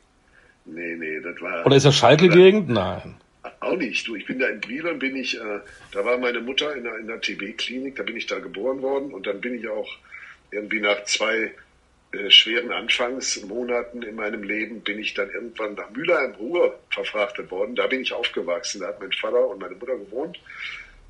nee, 0.65 0.95
nee, 0.95 1.19
das 1.21 1.41
war. 1.41 1.65
Oder 1.65 1.75
ist 1.75 1.85
das 1.85 1.95
Schalke-Gegend? 1.95 2.69
Nein. 2.69 3.15
Auch 3.59 3.75
nicht. 3.75 4.07
Du, 4.07 4.15
ich 4.15 4.25
bin 4.25 4.39
da 4.39 4.47
in 4.47 4.61
Brilon, 4.61 4.99
bin 4.99 5.15
ich, 5.15 5.35
äh, 5.35 5.59
da 5.91 6.05
war 6.05 6.17
meine 6.17 6.39
Mutter 6.39 6.75
in 6.75 6.83
der, 6.83 6.97
in 6.97 7.07
der 7.07 7.19
TB-Klinik, 7.19 7.95
da 7.95 8.03
bin 8.03 8.15
ich 8.15 8.25
da 8.25 8.39
geboren 8.39 8.81
worden 8.81 9.13
und 9.13 9.27
dann 9.27 9.41
bin 9.41 9.55
ich 9.55 9.67
auch 9.67 9.89
irgendwie 10.51 10.79
nach 10.79 11.03
zwei 11.03 11.51
äh, 12.11 12.31
schweren 12.31 12.71
Anfangsmonaten 12.71 14.01
in 14.01 14.15
meinem 14.15 14.41
Leben 14.41 14.81
bin 14.81 14.99
ich 14.99 15.13
dann 15.13 15.29
irgendwann 15.29 15.75
nach 15.75 15.91
Mülheim 15.91 16.33
Ruhr 16.35 16.79
verfrachtet 16.89 17.51
worden. 17.51 17.75
Da 17.75 17.85
bin 17.85 18.01
ich 18.01 18.13
aufgewachsen. 18.13 18.81
Da 18.81 18.87
hat 18.87 18.99
mein 18.99 19.11
Vater 19.11 19.47
und 19.47 19.59
meine 19.59 19.75
Mutter 19.75 19.95
gewohnt. 19.95 20.39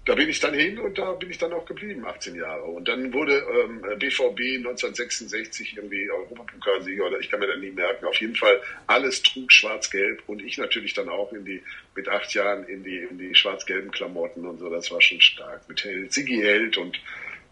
Da 0.05 0.15
bin 0.15 0.27
ich 0.27 0.39
dann 0.39 0.53
hin 0.53 0.79
und 0.79 0.97
da 0.97 1.11
bin 1.13 1.29
ich 1.29 1.37
dann 1.37 1.53
auch 1.53 1.65
geblieben, 1.65 2.03
18 2.05 2.35
Jahre. 2.35 2.63
Und 2.63 2.87
dann 2.87 3.13
wurde 3.13 3.33
ähm, 3.37 3.81
BVB 3.99 4.57
1966 4.57 5.77
irgendwie 5.77 6.09
Europapokalsieger 6.09 7.05
oder 7.05 7.19
ich 7.19 7.29
kann 7.29 7.39
mir 7.39 7.47
das 7.47 7.59
nie 7.59 7.71
merken. 7.71 8.05
Auf 8.05 8.19
jeden 8.19 8.35
Fall 8.35 8.59
alles 8.87 9.21
trug 9.21 9.51
schwarz-gelb 9.51 10.23
und 10.27 10.41
ich 10.41 10.57
natürlich 10.57 10.93
dann 10.95 11.09
auch 11.09 11.31
in 11.31 11.45
die 11.45 11.61
mit 11.95 12.09
acht 12.09 12.33
Jahren 12.33 12.65
in 12.65 12.83
die 12.83 12.97
in 12.97 13.19
die 13.19 13.35
schwarz-gelben 13.35 13.91
Klamotten 13.91 14.45
und 14.45 14.57
so. 14.57 14.69
Das 14.69 14.89
war 14.91 14.99
schon 14.99 15.21
stark 15.21 15.61
mit 15.69 15.83
Held, 15.83 16.11
Sigi 16.11 16.41
Held 16.41 16.77
und 16.77 16.99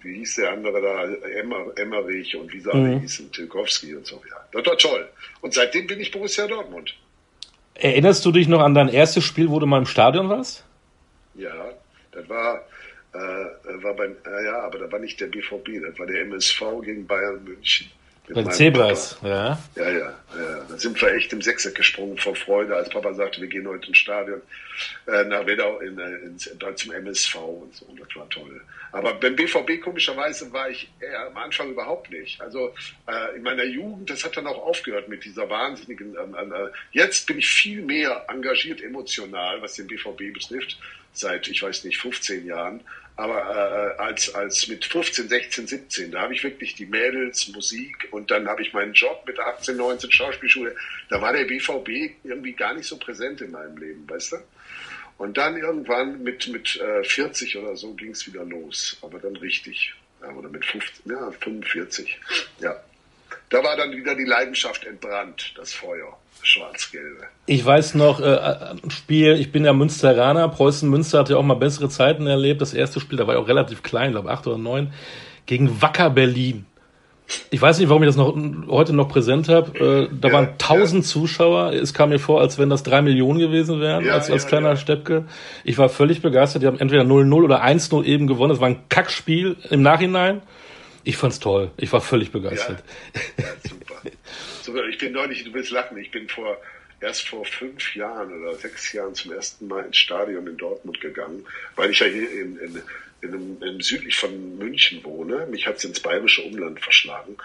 wie 0.08 0.20
hieß 0.20 0.36
der 0.36 0.52
andere 0.52 0.82
da, 0.82 1.04
Emmer, 1.40 1.66
Emmerich 1.76 2.36
und 2.36 2.52
wie 2.52 2.60
sie 2.60 2.72
alle 2.72 2.96
mhm. 2.96 3.00
hießen, 3.02 3.32
Tilkowski 3.32 3.96
und 3.96 4.06
so. 4.06 4.22
Ja, 4.30 4.38
das 4.54 4.66
war 4.66 4.78
toll. 4.78 5.08
Und 5.42 5.54
seitdem 5.54 5.86
bin 5.88 6.00
ich 6.00 6.12
Borussia 6.12 6.48
Dortmund. 6.48 6.96
Erinnerst 7.76 8.26
du 8.26 8.32
dich 8.32 8.48
noch 8.48 8.62
an 8.62 8.74
dein 8.74 8.90
erstes 8.90 9.24
Spiel, 9.24 9.50
wo 9.50 9.60
du 9.60 9.68
mal 9.68 9.80
im 9.80 9.86
Stadion 9.86 10.30
warst? 10.30 10.64
Ja, 11.36 11.54
das 12.12 12.28
war, 12.28 12.64
äh, 13.14 13.18
war 13.84 13.94
beim, 13.96 14.16
ja, 14.46 14.62
aber 14.62 14.80
da 14.80 14.92
war 14.92 15.00
nicht 15.00 15.20
der 15.20 15.28
BVB, 15.28 15.82
das 15.86 16.00
war 16.00 16.08
der 16.08 16.22
MSV 16.22 16.62
gegen 16.84 17.06
Bayern 17.06 17.44
München. 17.44 17.92
Bei 18.30 18.44
Zebras, 18.44 19.18
ja. 19.24 19.58
Ja, 19.76 19.90
ja, 19.90 20.16
ja. 20.36 20.66
Da 20.68 20.78
sind 20.78 21.02
wir 21.02 21.14
echt 21.14 21.32
im 21.32 21.42
Sechseck 21.42 21.76
gesprungen 21.76 22.18
vor 22.18 22.36
Freude, 22.36 22.76
als 22.76 22.90
Papa 22.90 23.14
sagte, 23.14 23.40
wir 23.40 23.48
gehen 23.48 23.68
heute 23.68 23.88
ins 23.88 23.98
Stadion 23.98 24.42
äh, 25.08 25.24
nach 25.24 25.46
Wedau 25.46 25.80
in, 25.80 25.98
äh, 25.98 26.08
in, 26.18 26.38
in, 26.38 26.76
zum 26.78 26.92
MSV 26.92 27.36
und 27.36 27.76
so. 27.76 27.86
Und 27.86 28.02
das 28.02 28.14
war 28.16 28.30
toll. 28.30 28.62
Aber 28.92 29.14
beim 29.14 29.36
BVB 29.36 29.82
komischerweise 29.82 30.52
war 30.52 30.70
ich 30.70 30.90
eher 31.00 31.28
am 31.28 31.38
Anfang 31.38 31.72
überhaupt 31.72 32.12
nicht. 32.12 32.42
Also 32.42 32.74
äh, 33.08 33.38
in 33.38 33.44
meiner 33.44 33.64
Jugend, 33.64 34.10
das 34.10 34.26
hat 34.26 34.36
dann 34.36 34.48
auch 34.48 34.66
aufgehört 34.66 35.08
mit 35.08 35.24
dieser 35.24 35.50
wahnsinnigen. 35.50 36.16
Äh, 36.16 36.70
jetzt 36.92 37.28
bin 37.28 37.40
ich 37.40 37.48
viel 37.48 37.82
mehr 37.82 38.26
engagiert 38.28 38.82
emotional, 38.82 39.62
was 39.62 39.76
den 39.76 39.88
BVB 39.88 40.34
betrifft, 40.34 40.78
seit 41.14 41.48
ich 41.48 41.62
weiß 41.62 41.86
nicht 41.86 41.98
15 41.98 42.46
Jahren 42.46 42.82
aber 43.18 43.96
äh, 43.98 44.02
als, 44.02 44.34
als 44.36 44.68
mit 44.68 44.86
15, 44.86 45.28
16, 45.28 45.68
17, 45.68 46.12
da 46.12 46.22
habe 46.22 46.36
ich 46.36 46.44
wirklich 46.44 46.76
die 46.76 46.86
Mädels, 46.86 47.48
Musik 47.50 48.08
und 48.12 48.30
dann 48.30 48.48
habe 48.48 48.62
ich 48.62 48.74
meinen 48.74 48.94
Job 48.94 49.24
mit 49.26 49.40
18, 49.40 49.76
19 49.76 50.12
Schauspielschule. 50.12 50.76
Da 51.10 51.20
war 51.20 51.34
der 51.34 51.46
BVB 51.46 52.16
irgendwie 52.24 52.54
gar 52.54 52.76
nicht 52.76 52.88
so 52.88 52.98
präsent 52.98 53.42
in 53.42 53.52
meinem 53.52 53.76
Leben, 53.78 54.08
weißt 54.08 54.34
du? 54.34 54.38
Und 55.18 55.36
dann 55.36 55.58
irgendwann 55.58 56.22
mit, 56.22 56.48
mit 56.48 56.80
äh, 56.80 57.04
40 57.04 57.58
oder 57.58 57.76
so 57.76 57.96
ging 57.96 58.12
es 58.12 58.28
wieder 58.28 58.46
los, 58.46 58.98
aber 59.02 59.18
dann 59.18 59.36
richtig. 59.38 59.96
Ja, 60.22 60.30
oder 60.30 60.50
mit 60.50 60.64
15, 60.64 61.12
ja, 61.12 61.32
45. 61.32 62.20
Ja. 62.60 62.84
Da 63.50 63.64
war 63.64 63.76
dann 63.78 63.96
wieder 63.96 64.14
die 64.14 64.26
Leidenschaft 64.26 64.86
entbrannt, 64.86 65.54
das 65.56 65.74
Feuer. 65.74 66.20
Schwarz-Gelbe. 66.48 67.24
Ich 67.46 67.66
weiß 67.66 67.96
noch, 67.96 68.20
äh, 68.20 68.76
Spiel, 68.90 69.34
ich 69.34 69.52
bin 69.52 69.66
ja 69.66 69.74
Münsteraner, 69.74 70.48
Preußen-Münster 70.50 71.20
hatte 71.20 71.34
ja 71.34 71.40
auch 71.40 71.44
mal 71.44 71.56
bessere 71.56 71.90
Zeiten 71.90 72.28
erlebt. 72.28 72.62
Das 72.62 72.74
erste 72.74 73.00
Spiel, 73.00 73.18
da 73.18 73.28
war 73.28 73.36
ich 73.36 73.42
auch 73.42 73.48
relativ 73.48 73.84
klein, 73.84 74.12
glaube 74.12 74.30
acht 74.32 74.48
oder 74.48 74.58
neun, 74.58 74.94
gegen 75.46 75.82
Wacker 75.82 76.10
Berlin. 76.10 76.66
Ich 77.50 77.62
weiß 77.62 77.80
nicht, 77.80 77.90
warum 77.90 78.04
ich 78.04 78.08
das 78.08 78.16
noch 78.16 78.38
heute 78.70 78.94
noch 78.94 79.10
präsent 79.10 79.50
habe. 79.50 79.78
Äh, 79.78 80.10
da 80.18 80.30
ja, 80.30 80.34
waren 80.34 80.58
tausend 80.58 81.04
ja. 81.04 81.10
Zuschauer. 81.10 81.74
Es 81.74 81.94
kam 81.94 82.10
mir 82.10 82.20
vor, 82.20 82.40
als 82.40 82.58
wenn 82.58 82.70
das 82.70 82.84
drei 82.84 83.02
Millionen 83.02 83.40
gewesen 83.40 83.82
wären, 83.82 84.06
ja, 84.06 84.14
als, 84.14 84.32
als 84.32 84.48
kleiner 84.48 84.78
Steppke. 84.78 85.26
Ich 85.66 85.78
war 85.78 85.90
völlig 85.90 86.22
begeistert. 86.22 86.62
Die 86.62 86.68
haben 86.68 86.80
entweder 86.80 87.04
0-0 87.04 87.34
oder 87.44 87.66
1-0 87.66 88.04
eben 88.06 88.28
gewonnen. 88.28 88.52
Das 88.52 88.62
war 88.62 88.70
ein 88.70 88.88
Kackspiel 88.88 89.58
im 89.70 89.82
Nachhinein. 89.82 90.42
Ich 91.04 91.18
fand's 91.18 91.40
toll. 91.40 91.72
Ich 91.76 91.92
war 91.92 92.00
völlig 92.00 92.32
begeistert. 92.32 92.84
Super. 93.68 93.96
Ich 94.68 94.98
bin 94.98 95.14
neulich, 95.14 95.44
du 95.44 95.54
willst 95.54 95.72
lachen, 95.72 95.98
ich 95.98 96.12
bin 96.12 96.28
vor 96.30 96.58
erst 97.00 97.28
vor 97.28 97.46
fünf 97.46 97.96
Jahren 97.96 98.42
oder 98.42 98.56
sechs 98.56 98.92
Jahren 98.92 99.14
zum 99.14 99.32
ersten 99.32 99.68
Mal 99.68 99.86
ins 99.86 99.98
Stadion 99.98 100.48
in 100.48 100.58
Dortmund 100.58 101.00
gegangen, 101.00 101.46
weil 101.76 101.92
ich 101.92 102.00
ja 102.00 102.08
hier 102.08 102.32
in, 102.32 102.58
in 102.58 102.82
in 103.22 103.34
in 103.34 103.64
einem 103.64 103.82
südlich 103.82 104.16
von 104.16 104.58
München 104.58 105.04
wohne. 105.04 105.48
Mich 105.48 105.66
hat 105.68 105.78
es 105.78 105.86
ins 105.86 106.00
bayerische 106.00 106.44
Umland 106.44 106.80
verschlagen 106.80 107.38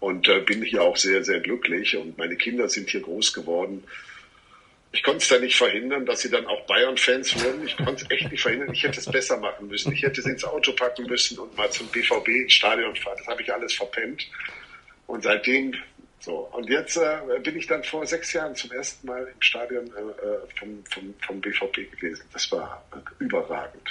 und 0.00 0.28
äh, 0.28 0.40
bin 0.40 0.62
hier 0.62 0.82
auch 0.82 0.96
sehr, 0.96 1.24
sehr 1.24 1.40
glücklich. 1.40 1.96
Und 1.96 2.18
meine 2.18 2.36
Kinder 2.36 2.68
sind 2.68 2.90
hier 2.90 3.00
groß 3.00 3.32
geworden. 3.32 3.84
Ich 4.92 5.04
konnte 5.04 5.18
es 5.18 5.28
da 5.28 5.38
nicht 5.38 5.56
verhindern, 5.56 6.04
dass 6.04 6.22
sie 6.22 6.30
dann 6.30 6.46
auch 6.46 6.66
Bayern-Fans 6.66 7.44
wurden. 7.44 7.64
Ich 7.64 7.76
konnte 7.76 8.04
es 8.04 8.10
echt 8.10 8.30
nicht 8.32 8.40
verhindern. 8.40 8.72
Ich 8.72 8.82
hätte 8.82 8.98
es 8.98 9.06
besser 9.06 9.36
machen 9.36 9.68
müssen. 9.68 9.92
Ich 9.92 10.02
hätte 10.02 10.20
sie 10.20 10.30
ins 10.30 10.44
Auto 10.44 10.72
packen 10.72 11.06
müssen 11.06 11.38
und 11.38 11.56
mal 11.56 11.70
zum 11.70 11.86
BVB 11.88 12.28
ins 12.28 12.54
Stadion 12.54 12.96
fahren. 12.96 13.16
Das 13.18 13.28
habe 13.28 13.42
ich 13.42 13.52
alles 13.52 13.72
verpennt. 13.72 14.26
Und 15.06 15.22
seitdem 15.22 15.74
so, 16.20 16.48
und 16.52 16.68
jetzt 16.68 16.96
äh, 16.96 17.38
bin 17.42 17.56
ich 17.56 17.66
dann 17.66 17.82
vor 17.82 18.06
sechs 18.06 18.32
Jahren 18.32 18.54
zum 18.54 18.70
ersten 18.72 19.06
Mal 19.06 19.22
im 19.22 19.42
Stadion 19.42 19.86
äh, 19.86 20.00
äh 20.00 20.38
vom, 20.58 20.84
vom, 20.84 21.14
vom 21.26 21.40
BVB 21.40 21.90
gewesen. 21.90 22.24
Das 22.32 22.50
war 22.52 22.84
äh, 22.92 23.24
überragend 23.24 23.88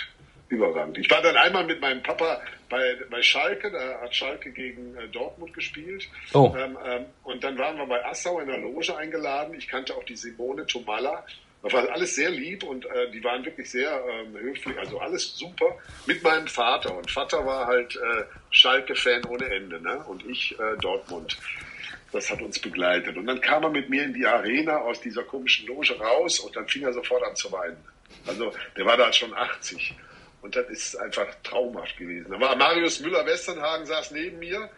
überragend. 0.50 0.98
Ich 0.98 1.10
war 1.10 1.22
dann 1.22 1.38
einmal 1.38 1.64
mit 1.64 1.80
meinem 1.80 2.04
Papa 2.04 2.42
bei, 2.70 2.98
bei 3.10 3.22
Schalke, 3.22 3.72
da 3.72 4.02
hat 4.02 4.16
Schalke 4.16 4.52
gegen 4.52 4.96
äh, 4.98 5.08
Dortmund 5.08 5.54
gespielt. 5.54 6.08
Oh. 6.34 6.54
Ähm, 6.58 6.78
ähm, 6.86 7.06
und 7.24 7.44
dann 7.44 7.58
waren 7.58 7.78
wir 7.78 7.86
bei 7.86 8.04
Assau 8.06 8.40
in 8.40 8.48
der 8.48 8.58
Loge 8.58 8.96
eingeladen. 8.96 9.54
Ich 9.56 9.68
kannte 9.68 9.96
auch 9.96 10.04
die 10.04 10.16
Simone 10.16 10.66
Tomalla. 10.66 11.26
Das 11.62 11.74
war 11.74 11.90
alles 11.90 12.16
sehr 12.16 12.30
lieb 12.30 12.64
und 12.64 12.86
äh, 12.86 13.12
die 13.12 13.22
waren 13.22 13.44
wirklich 13.44 13.70
sehr 13.70 14.02
ähm, 14.10 14.34
höflich, 14.40 14.78
also 14.78 15.00
alles 15.00 15.38
super 15.38 15.78
mit 16.06 16.24
meinem 16.24 16.48
Vater. 16.48 16.96
Und 16.96 17.12
Vater 17.12 17.46
war 17.46 17.68
halt 17.68 17.98
äh, 17.98 18.24
Schalke-Fan 18.50 19.26
ohne 19.26 19.46
Ende, 19.46 19.82
ne? 19.82 20.02
Und 20.08 20.26
ich 20.26 20.58
äh, 20.58 20.78
Dortmund. 20.80 21.38
Das 22.12 22.30
hat 22.32 22.42
uns 22.42 22.60
begleitet. 22.60 23.18
Und 23.18 23.28
dann 23.28 23.40
kam 23.40 23.64
er 23.64 23.70
mit 23.70 23.90
mir 23.90 24.04
in 24.04 24.14
die 24.14 24.26
Arena 24.26 24.78
aus 24.78 25.00
dieser 25.00 25.24
komischen 25.24 25.68
Loge 25.68 25.98
raus 26.00 26.40
und 26.40 26.56
dann 26.56 26.68
fing 26.68 26.84
er 26.84 26.94
sofort 26.94 27.24
an 27.24 27.36
zu 27.36 27.52
weinen. 27.52 27.78
Also 28.26 28.52
der 28.76 28.86
war 28.86 28.98
da 28.98 29.12
schon 29.14 29.34
80. 29.34 29.94
Und 30.42 30.56
das 30.56 30.70
ist 30.70 30.96
einfach 30.96 31.28
traumhaft 31.44 31.98
gewesen. 31.98 32.32
Da 32.32 32.40
war 32.40 32.56
Marius 32.56 33.00
Müller-Westernhagen 33.02 33.86
saß 33.86 34.12
neben 34.12 34.40
mir 34.40 34.70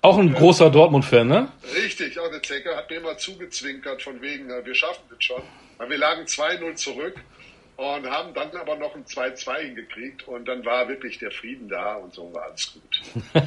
Auch 0.00 0.16
ein 0.18 0.32
großer 0.32 0.70
Dortmund-Fan, 0.70 1.28
ne? 1.28 1.52
Richtig, 1.74 2.18
auch 2.18 2.30
der 2.30 2.42
Zecke 2.42 2.76
hat 2.76 2.88
mir 2.88 2.96
immer 2.96 3.18
zugezwinkert 3.18 4.02
von 4.02 4.20
wegen, 4.22 4.48
äh, 4.50 4.64
wir 4.64 4.74
schaffen 4.74 5.02
das 5.10 5.22
schon. 5.22 5.42
Weil 5.78 5.90
wir 5.90 5.98
lagen 5.98 6.24
2-0 6.24 6.74
zurück 6.76 7.16
und 7.76 8.06
haben 8.06 8.32
dann 8.34 8.50
aber 8.56 8.76
noch 8.76 8.94
ein 8.94 9.04
2-2 9.04 9.58
hingekriegt 9.58 10.28
und 10.28 10.46
dann 10.46 10.64
war 10.64 10.88
wirklich 10.88 11.18
der 11.18 11.32
Frieden 11.32 11.68
da 11.68 11.94
und 11.94 12.14
so 12.14 12.32
war 12.32 12.44
alles 12.44 12.72
gut. 12.72 13.02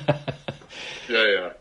ja, 1.07 1.25
ja. 1.25 1.55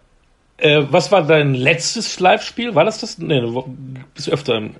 Äh, 0.56 0.82
was 0.90 1.10
war 1.10 1.26
dein 1.26 1.54
letztes 1.54 2.20
Live-Spiel? 2.20 2.74
War 2.74 2.84
das 2.84 3.00
das? 3.00 3.18
Nee, 3.18 3.40
du 3.40 3.76
bist 4.14 4.30
öfter 4.30 4.56
im. 4.56 4.76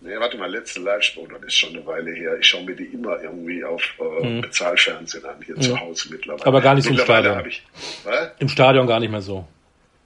Nee, 0.00 0.18
warte 0.18 0.36
mal, 0.36 0.50
letzte 0.50 0.80
Live-Sport, 0.80 1.32
das 1.32 1.44
ist 1.44 1.54
schon 1.54 1.70
eine 1.70 1.86
Weile 1.86 2.12
her. 2.12 2.36
Ich 2.38 2.46
schaue 2.46 2.64
mir 2.64 2.76
die 2.76 2.84
immer 2.84 3.22
irgendwie 3.22 3.64
auf 3.64 3.82
äh, 3.98 4.26
mhm. 4.26 4.40
Bezahlfernsehen 4.42 5.24
an, 5.24 5.36
hier 5.44 5.56
mhm. 5.56 5.62
zu 5.62 5.80
Hause 5.80 6.08
mittlerweile. 6.10 6.46
Aber 6.46 6.60
gar 6.60 6.74
nicht 6.74 6.84
so 6.84 6.90
im 6.90 6.98
Stadion. 6.98 7.46
Ich, 7.46 7.62
Im 8.38 8.48
Stadion 8.48 8.86
gar 8.86 9.00
nicht 9.00 9.10
mehr 9.10 9.22
so. 9.22 9.46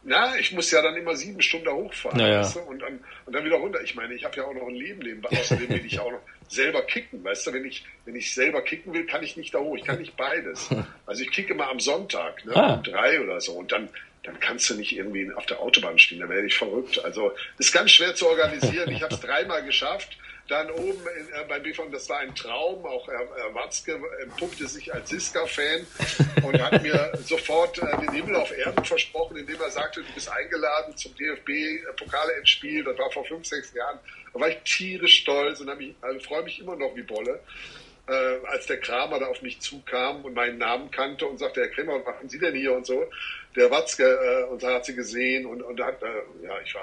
Na, 0.04 0.36
ich 0.38 0.52
muss 0.52 0.70
ja 0.70 0.80
dann 0.80 0.96
immer 0.96 1.14
sieben 1.16 1.42
Stunden 1.42 1.68
hochfahren 1.68 2.18
ja, 2.18 2.40
weißt 2.40 2.56
du? 2.56 2.60
und, 2.60 2.80
dann, 2.80 3.00
und 3.26 3.34
dann 3.34 3.44
wieder 3.44 3.56
runter. 3.56 3.80
Ich 3.82 3.94
meine, 3.94 4.14
ich 4.14 4.24
habe 4.24 4.36
ja 4.36 4.44
auch 4.44 4.54
noch 4.54 4.66
ein 4.66 4.74
Leben 4.74 5.00
nebenbei. 5.00 5.28
Außerdem 5.30 5.68
will 5.68 5.84
ich 5.84 6.00
auch 6.00 6.10
noch 6.10 6.22
selber 6.48 6.82
kicken. 6.82 7.22
Weißt 7.22 7.46
du, 7.46 7.52
wenn 7.52 7.66
ich, 7.66 7.84
wenn 8.06 8.16
ich 8.16 8.32
selber 8.32 8.62
kicken 8.62 8.94
will, 8.94 9.04
kann 9.04 9.22
ich 9.22 9.36
nicht 9.36 9.54
da 9.54 9.58
hoch. 9.58 9.76
Ich 9.76 9.84
kann 9.84 9.98
nicht 9.98 10.16
beides. 10.16 10.70
Also 11.06 11.22
ich 11.22 11.30
kicke 11.30 11.54
mal 11.54 11.70
am 11.70 11.80
Sonntag, 11.80 12.44
ne, 12.44 12.54
ah. 12.54 12.74
um 12.74 12.82
drei 12.82 13.22
oder 13.22 13.40
so. 13.40 13.52
Und 13.52 13.72
dann, 13.72 13.88
dann 14.28 14.40
kannst 14.40 14.68
du 14.68 14.74
nicht 14.74 14.92
irgendwie 14.92 15.32
auf 15.32 15.46
der 15.46 15.60
Autobahn 15.60 15.98
stehen. 15.98 16.20
Da 16.20 16.28
werde 16.28 16.46
ich 16.46 16.56
verrückt. 16.56 17.02
Also 17.02 17.32
ist 17.56 17.72
ganz 17.72 17.90
schwer 17.92 18.14
zu 18.14 18.28
organisieren. 18.28 18.90
Ich 18.90 19.02
habe 19.02 19.14
es 19.14 19.20
dreimal 19.20 19.64
geschafft. 19.64 20.18
Dann 20.48 20.70
oben 20.70 21.00
in, 21.18 21.28
äh, 21.28 21.44
bei 21.46 21.58
BVM, 21.58 21.92
das 21.92 22.08
war 22.08 22.18
ein 22.18 22.34
Traum. 22.34 22.84
Auch 22.84 23.06
Herr, 23.08 23.54
Watzke 23.54 24.00
entpuppte 24.22 24.66
sich 24.66 24.92
als 24.92 25.10
Siska-Fan 25.10 25.86
und 26.42 26.60
hat 26.60 26.82
mir 26.82 27.12
sofort 27.22 27.78
äh, 27.78 27.96
den 28.00 28.12
Himmel 28.12 28.36
auf 28.36 28.56
Erden 28.56 28.84
versprochen, 28.84 29.36
indem 29.36 29.60
er 29.60 29.70
sagte, 29.70 30.02
du 30.02 30.12
bist 30.14 30.30
eingeladen 30.30 30.96
zum 30.96 31.14
DFB-Pokale-Endspiel. 31.16 32.84
Das 32.84 32.98
war 32.98 33.10
vor 33.10 33.24
fünf, 33.24 33.46
sechs 33.46 33.72
Jahren. 33.74 33.98
Da 34.32 34.40
war 34.40 34.48
ich 34.48 34.58
tierisch 34.64 35.20
stolz 35.20 35.60
und 35.60 35.70
also 35.70 36.20
freue 36.20 36.42
mich 36.42 36.60
immer 36.60 36.76
noch 36.76 36.94
wie 36.96 37.02
Bolle. 37.02 37.40
Äh, 38.08 38.46
als 38.46 38.64
der 38.64 38.80
Kramer 38.80 39.18
da 39.18 39.26
auf 39.26 39.42
mich 39.42 39.60
zukam 39.60 40.24
und 40.24 40.32
meinen 40.32 40.56
Namen 40.56 40.90
kannte 40.90 41.26
und 41.26 41.36
sagte, 41.36 41.60
Herr 41.60 41.68
Kramer, 41.68 41.98
was 41.98 42.06
machen 42.06 42.28
Sie 42.30 42.38
denn 42.38 42.54
hier 42.54 42.72
und 42.72 42.86
so. 42.86 43.04
Der 43.58 43.70
Watzke, 43.72 44.04
äh, 44.04 44.44
und 44.52 44.62
da 44.62 44.74
hat 44.74 44.84
sie 44.84 44.94
gesehen 44.94 45.44
und, 45.44 45.62
und 45.62 45.80
hat, 45.80 46.00
äh, 46.02 46.46
ja, 46.46 46.52
ich 46.64 46.74
war 46.74 46.82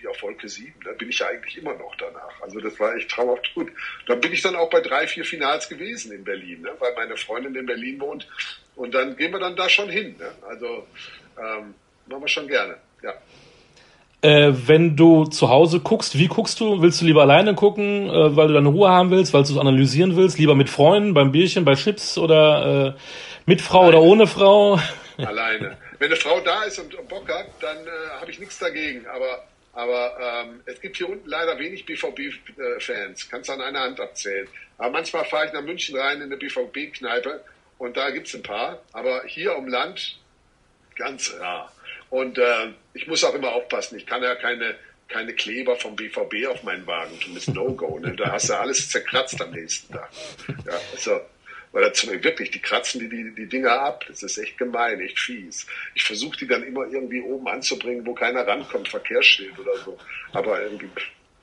wie 0.00 0.06
auf 0.06 0.22
Wolke 0.22 0.48
7. 0.48 0.72
Da 0.84 0.92
bin 0.92 1.08
ich 1.08 1.18
ja 1.18 1.28
eigentlich 1.28 1.56
immer 1.56 1.74
noch 1.74 1.94
danach. 1.96 2.40
Also 2.42 2.60
das 2.60 2.78
war 2.78 2.94
echt 2.94 3.10
traumhaft 3.10 3.54
gut. 3.54 3.68
Dann 4.06 4.20
bin 4.20 4.32
ich 4.32 4.42
dann 4.42 4.56
auch 4.56 4.70
bei 4.70 4.80
drei, 4.80 5.06
vier 5.06 5.24
Finals 5.24 5.68
gewesen 5.68 6.12
in 6.12 6.24
Berlin, 6.24 6.62
ne? 6.62 6.70
weil 6.78 6.94
meine 6.94 7.16
Freundin 7.16 7.54
in 7.54 7.66
Berlin 7.66 8.00
wohnt. 8.00 8.28
Und 8.76 8.94
dann 8.94 9.16
gehen 9.16 9.32
wir 9.32 9.40
dann 9.40 9.56
da 9.56 9.68
schon 9.68 9.88
hin. 9.88 10.14
Ne? 10.18 10.30
Also 10.46 10.86
ähm, 11.38 11.74
machen 12.06 12.22
wir 12.22 12.28
schon 12.28 12.48
gerne, 12.48 12.76
ja. 13.02 13.14
Äh, 14.22 14.52
wenn 14.66 14.96
du 14.96 15.24
zu 15.24 15.48
Hause 15.48 15.80
guckst, 15.80 16.18
wie 16.18 16.28
guckst 16.28 16.60
du? 16.60 16.82
Willst 16.82 17.00
du 17.00 17.06
lieber 17.06 17.22
alleine 17.22 17.54
gucken, 17.54 18.06
äh, 18.10 18.36
weil 18.36 18.48
du 18.48 18.54
deine 18.54 18.68
Ruhe 18.68 18.90
haben 18.90 19.10
willst, 19.10 19.32
weil 19.32 19.44
du 19.44 19.52
es 19.52 19.58
analysieren 19.58 20.14
willst? 20.14 20.38
Lieber 20.38 20.54
mit 20.54 20.68
Freunden, 20.68 21.14
beim 21.14 21.32
Bierchen, 21.32 21.64
bei 21.64 21.74
Chips 21.74 22.18
oder 22.18 22.94
äh, 22.96 23.00
mit 23.46 23.62
Frau 23.62 23.84
Alleine. 23.84 23.96
oder 23.96 24.06
ohne 24.06 24.26
Frau? 24.26 24.78
Alleine. 25.16 25.78
Wenn 26.00 26.08
eine 26.08 26.16
Frau 26.16 26.40
da 26.40 26.64
ist 26.64 26.78
und 26.78 27.08
Bock 27.08 27.28
hat, 27.28 27.46
dann 27.60 27.86
äh, 27.86 27.90
habe 28.20 28.30
ich 28.30 28.40
nichts 28.40 28.58
dagegen. 28.58 29.06
Aber 29.06 29.46
aber 29.72 30.16
ähm, 30.20 30.62
es 30.66 30.80
gibt 30.80 30.96
hier 30.96 31.08
unten 31.08 31.28
leider 31.28 31.58
wenig 31.58 31.86
BVB-Fans. 31.86 33.28
Kannst 33.28 33.48
du 33.48 33.52
an 33.52 33.60
einer 33.60 33.80
Hand 33.80 34.00
abzählen. 34.00 34.48
Aber 34.78 34.90
manchmal 34.90 35.24
fahre 35.24 35.46
ich 35.46 35.52
nach 35.52 35.62
München 35.62 35.96
rein 35.96 36.16
in 36.16 36.24
eine 36.24 36.36
BVB-Kneipe 36.36 37.44
und 37.78 37.96
da 37.96 38.10
gibt 38.10 38.26
es 38.26 38.34
ein 38.34 38.42
paar. 38.42 38.82
Aber 38.92 39.22
hier 39.26 39.56
um 39.56 39.68
Land 39.68 40.18
ganz 40.96 41.34
rar. 41.38 41.72
Und 42.10 42.38
äh, 42.38 42.72
ich 42.94 43.06
muss 43.06 43.22
auch 43.22 43.34
immer 43.34 43.52
aufpassen. 43.52 43.96
Ich 43.96 44.06
kann 44.06 44.22
ja 44.22 44.34
keine, 44.34 44.74
keine 45.08 45.34
Kleber 45.34 45.76
vom 45.76 45.94
BVB 45.94 46.48
auf 46.48 46.64
meinen 46.64 46.86
Wagen 46.86 47.18
tun. 47.20 47.34
Das 47.34 47.46
ist 47.46 47.54
No-Go. 47.54 48.00
Ne? 48.00 48.16
Da 48.16 48.32
hast 48.32 48.50
du 48.50 48.54
alles 48.54 48.90
zerkratzt 48.90 49.40
am 49.40 49.52
nächsten 49.52 49.92
Tag. 49.92 50.10
Ja, 50.66 50.80
also, 50.92 51.20
weil 51.72 51.88
das, 51.88 52.06
wirklich, 52.06 52.50
die 52.50 52.58
kratzen 52.58 53.00
die, 53.00 53.08
die, 53.08 53.34
die 53.34 53.46
Dinger 53.46 53.80
ab. 53.80 54.04
Das 54.08 54.22
ist 54.22 54.38
echt 54.38 54.58
gemein, 54.58 55.00
echt 55.00 55.18
fies. 55.18 55.66
Ich 55.94 56.02
versuche 56.02 56.36
die 56.38 56.46
dann 56.46 56.62
immer 56.64 56.86
irgendwie 56.86 57.22
oben 57.22 57.46
anzubringen, 57.46 58.04
wo 58.06 58.14
keiner 58.14 58.46
rankommt, 58.46 58.88
Verkehrsschild 58.88 59.58
oder 59.58 59.76
so. 59.84 59.96
Aber 60.32 60.60
irgendwie 60.62 60.88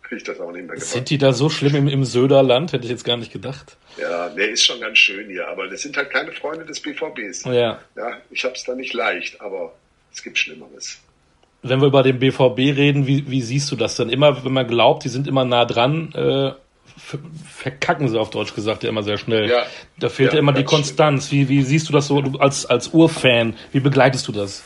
kriege 0.04 0.18
ich 0.18 0.24
das 0.24 0.40
auch 0.40 0.52
nicht 0.52 0.66
mehr 0.66 0.76
gemacht. 0.76 0.82
Sind 0.82 1.10
die 1.10 1.18
da 1.18 1.32
so 1.34 1.50
schlimm 1.50 1.76
im, 1.76 1.88
im 1.88 2.04
Söderland? 2.04 2.74
Hätte 2.74 2.86
ich 2.86 2.92
jetzt 2.92 3.06
gar 3.06 3.18
nicht 3.18 3.32
gedacht. 3.32 3.78
Ja, 3.98 4.30
der 4.30 4.50
ist 4.50 4.64
schon 4.64 4.80
ganz 4.82 4.98
schön 4.98 5.30
hier, 5.30 5.48
aber 5.48 5.68
das 5.68 5.82
sind 5.82 5.96
halt 5.96 6.10
keine 6.10 6.32
Freunde 6.32 6.66
des 6.66 6.82
BVBs. 6.82 7.46
Ja. 7.46 7.80
Ja, 7.96 8.18
ich 8.30 8.44
habe 8.44 8.54
es 8.56 8.64
da 8.64 8.76
nicht 8.76 8.94
leicht, 8.94 9.40
aber 9.42 9.74
es 10.14 10.24
gibt 10.24 10.38
Schlimmeres. 10.38 11.00
Wenn 11.64 11.82
wir 11.82 11.88
über 11.88 12.04
den 12.04 12.20
BVB 12.20 12.58
reden, 12.78 13.08
wie, 13.08 13.30
wie 13.30 13.42
siehst 13.42 13.72
du 13.72 13.76
das 13.76 13.96
denn? 13.96 14.10
Immer, 14.10 14.44
wenn 14.46 14.54
man 14.54 14.68
glaubt, 14.68 15.04
die 15.04 15.10
sind 15.10 15.28
immer 15.28 15.44
nah 15.44 15.66
dran, 15.66 16.14
äh, 16.14 16.52
verkacken 16.98 18.10
sie 18.10 18.20
auf 18.20 18.30
Deutsch 18.30 18.54
gesagt 18.56 18.84
ja 18.84 18.90
immer 18.90 19.04
sehr 19.04 19.18
schnell. 19.18 19.50
Ja. 19.50 19.66
Da 20.00 20.10
fehlt 20.10 20.34
ja, 20.34 20.40
immer 20.40 20.54
die 20.54 20.64
Konstanz. 20.64 21.32
Wie, 21.32 21.48
wie 21.50 21.62
siehst 21.64 21.88
du 21.90 21.94
das 21.94 22.08
so 22.08 22.20
als, 22.40 22.66
als 22.66 22.90
Urfan? 22.90 23.56
Wie 23.72 23.80
begleitest 23.80 24.28
du 24.28 24.32
das? 24.32 24.64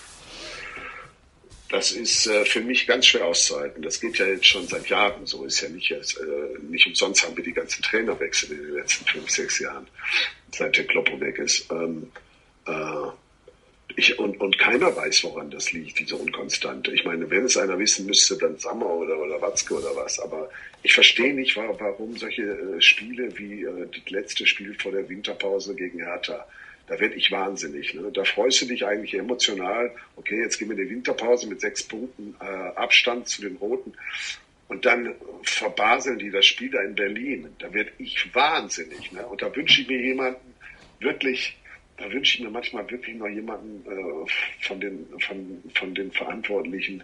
Das 1.70 1.92
ist 1.92 2.28
äh, 2.28 2.44
für 2.44 2.60
mich 2.60 2.86
ganz 2.86 3.06
schwer 3.06 3.26
auszuhalten. 3.26 3.82
Das 3.82 4.02
geht 4.02 4.18
ja 4.18 4.26
jetzt 4.26 4.46
schon 4.46 4.68
seit 4.68 4.90
Jahren 4.90 5.26
so. 5.26 5.46
Ist 5.46 5.62
ja 5.62 5.70
nicht, 5.70 5.90
jetzt, 5.90 6.18
äh, 6.18 6.62
nicht 6.70 6.86
umsonst 6.86 7.26
haben 7.26 7.36
wir 7.38 7.44
die 7.44 7.54
ganzen 7.54 7.82
Trainerwechsel 7.82 8.52
in 8.52 8.58
den 8.58 8.74
letzten 8.76 9.06
fünf, 9.06 9.30
sechs 9.30 9.60
Jahren, 9.60 9.88
seit 10.52 10.76
der 10.76 10.86
Kloppo 10.86 11.20
weg 11.22 11.38
ist. 11.38 11.72
Ähm, 11.72 12.12
äh, 12.68 12.72
ich, 13.96 14.20
und, 14.20 14.40
und 14.40 14.58
keiner 14.58 14.96
weiß, 14.96 15.24
woran 15.24 15.50
das 15.50 15.72
liegt, 15.72 16.00
diese 16.00 16.16
Unkonstante. 16.16 16.92
Ich 16.92 17.06
meine, 17.06 17.30
wenn 17.30 17.46
es 17.46 17.58
einer 17.58 17.78
wissen 17.80 18.06
müsste, 18.06 18.38
dann 18.38 18.58
Sammer 18.58 18.90
oder, 18.90 19.18
oder 19.18 19.42
Watzke 19.42 19.76
oder 19.76 19.96
was. 19.96 20.20
Aber 20.20 20.50
ich 20.84 20.94
verstehe 20.94 21.34
nicht, 21.34 21.56
warum 21.56 22.18
solche 22.18 22.44
äh, 22.44 22.82
Spiele 22.82 23.38
wie 23.38 23.64
äh, 23.64 23.88
das 23.92 24.10
letzte 24.10 24.46
Spiel 24.46 24.76
vor 24.80 24.92
der 24.92 25.08
Winterpause 25.10 25.76
gegen 25.76 26.00
Hertha, 26.00 26.46
da 26.88 27.00
werde 27.00 27.16
ich 27.16 27.32
wahnsinnig. 27.32 27.94
Ne? 27.94 28.12
Da 28.14 28.24
freust 28.24 28.62
du 28.62 28.66
dich 28.66 28.86
eigentlich 28.86 29.14
emotional, 29.14 29.92
okay, 30.16 30.42
jetzt 30.42 30.58
gehen 30.58 30.70
wir 30.70 30.78
in 30.78 30.84
die 30.88 30.94
Winterpause 30.94 31.48
mit 31.48 31.62
sechs 31.62 31.84
Punkten 31.84 32.36
äh, 32.42 32.46
Abstand 32.46 33.28
zu 33.28 33.42
den 33.42 33.56
Roten. 33.58 33.94
Und 34.68 34.86
dann 34.86 35.16
verbaseln 35.44 36.18
die 36.18 36.32
das 36.32 36.46
Spiel 36.46 36.72
da 36.72 36.82
in 36.82 36.96
Berlin. 36.96 37.50
Da 37.60 37.74
werde 37.74 37.92
ich 37.98 38.34
wahnsinnig. 38.34 39.12
Ne? 39.12 39.26
Und 39.26 39.42
da 39.42 39.54
wünsche 39.56 39.82
ich 39.82 39.88
mir 39.88 40.02
jemanden 40.02 40.54
wirklich, 41.00 41.58
da 42.02 42.12
wünsche 42.12 42.38
ich 42.38 42.44
mir 42.44 42.50
manchmal 42.50 42.90
wirklich 42.90 43.16
noch 43.16 43.28
jemanden 43.28 43.86
äh, 43.86 44.66
von, 44.66 44.80
den, 44.80 45.08
von, 45.20 45.64
von 45.74 45.94
den 45.94 46.12
Verantwortlichen, 46.12 47.04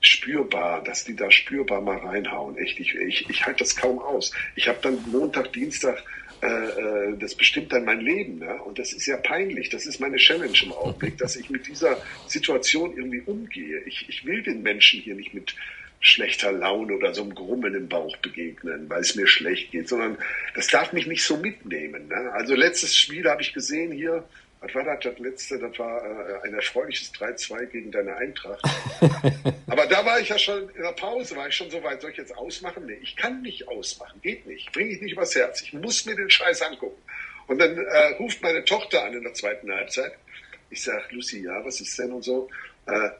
spürbar, 0.00 0.82
dass 0.84 1.04
die 1.04 1.16
da 1.16 1.30
spürbar 1.30 1.80
mal 1.80 1.98
reinhauen. 1.98 2.56
Echt, 2.56 2.78
ich, 2.78 2.94
ich, 2.94 3.28
ich 3.28 3.46
halte 3.46 3.64
das 3.64 3.76
kaum 3.76 3.98
aus. 3.98 4.32
Ich 4.54 4.68
habe 4.68 4.78
dann 4.80 4.98
Montag, 5.10 5.52
Dienstag, 5.52 6.04
äh, 6.40 6.46
äh, 6.46 7.18
das 7.18 7.34
bestimmt 7.34 7.72
dann 7.72 7.84
mein 7.84 8.00
Leben. 8.00 8.38
Ne? 8.38 8.62
Und 8.62 8.78
das 8.78 8.92
ist 8.92 9.06
ja 9.06 9.16
peinlich. 9.16 9.70
Das 9.70 9.86
ist 9.86 9.98
meine 9.98 10.16
Challenge 10.18 10.56
im 10.62 10.72
Augenblick, 10.72 11.18
dass 11.18 11.34
ich 11.34 11.50
mit 11.50 11.66
dieser 11.66 12.00
Situation 12.26 12.96
irgendwie 12.96 13.22
umgehe. 13.22 13.80
Ich, 13.86 14.08
ich 14.08 14.24
will 14.24 14.42
den 14.42 14.62
Menschen 14.62 15.00
hier 15.00 15.16
nicht 15.16 15.34
mit 15.34 15.56
schlechter 16.00 16.52
Laune 16.52 16.94
oder 16.94 17.14
so 17.14 17.22
einem 17.22 17.34
Grummeln 17.34 17.74
im 17.74 17.88
Bauch 17.88 18.16
begegnen, 18.18 18.88
weil 18.88 19.00
es 19.00 19.14
mir 19.14 19.26
schlecht 19.26 19.72
geht, 19.72 19.88
sondern 19.88 20.16
das 20.54 20.68
darf 20.68 20.92
mich 20.92 21.06
nicht 21.06 21.24
so 21.24 21.36
mitnehmen. 21.36 22.08
Ne? 22.08 22.32
Also 22.32 22.54
letztes 22.54 22.96
Spiel 22.96 23.28
habe 23.28 23.42
ich 23.42 23.52
gesehen 23.52 23.92
hier, 23.92 24.24
was 24.60 24.74
war 24.74 24.84
das, 24.84 25.00
das 25.04 25.18
letzte? 25.18 25.58
Das 25.58 25.78
war 25.78 26.02
äh, 26.04 26.46
ein 26.46 26.54
erfreuliches 26.54 27.12
3-2 27.14 27.66
gegen 27.66 27.92
deine 27.92 28.16
Eintracht. 28.16 28.62
Aber 29.68 29.86
da 29.86 30.04
war 30.04 30.18
ich 30.18 30.28
ja 30.28 30.38
schon 30.38 30.68
in 30.70 30.82
der 30.82 30.92
Pause, 30.92 31.36
war 31.36 31.48
ich 31.48 31.54
schon 31.54 31.70
so 31.70 31.82
weit, 31.82 32.00
soll 32.00 32.10
ich 32.10 32.16
jetzt 32.16 32.36
ausmachen? 32.36 32.86
Nee, 32.86 32.98
ich 33.00 33.14
kann 33.14 33.42
nicht 33.42 33.68
ausmachen, 33.68 34.20
geht 34.20 34.46
nicht, 34.46 34.72
bringe 34.72 34.90
ich 34.90 35.00
nicht 35.00 35.12
übers 35.12 35.34
Herz. 35.34 35.62
Ich 35.62 35.72
muss 35.72 36.04
mir 36.06 36.16
den 36.16 36.30
Scheiß 36.30 36.62
angucken. 36.62 37.00
Und 37.46 37.58
dann 37.58 37.78
äh, 37.78 38.14
ruft 38.18 38.42
meine 38.42 38.64
Tochter 38.64 39.04
an 39.04 39.14
in 39.14 39.22
der 39.22 39.34
zweiten 39.34 39.70
Halbzeit. 39.72 40.12
Ich 40.70 40.82
sage, 40.82 41.04
Lucy, 41.10 41.44
ja, 41.44 41.64
was 41.64 41.80
ist 41.80 41.98
denn 41.98 42.12
und 42.12 42.22
so. 42.22 42.48
Äh, 42.86 43.10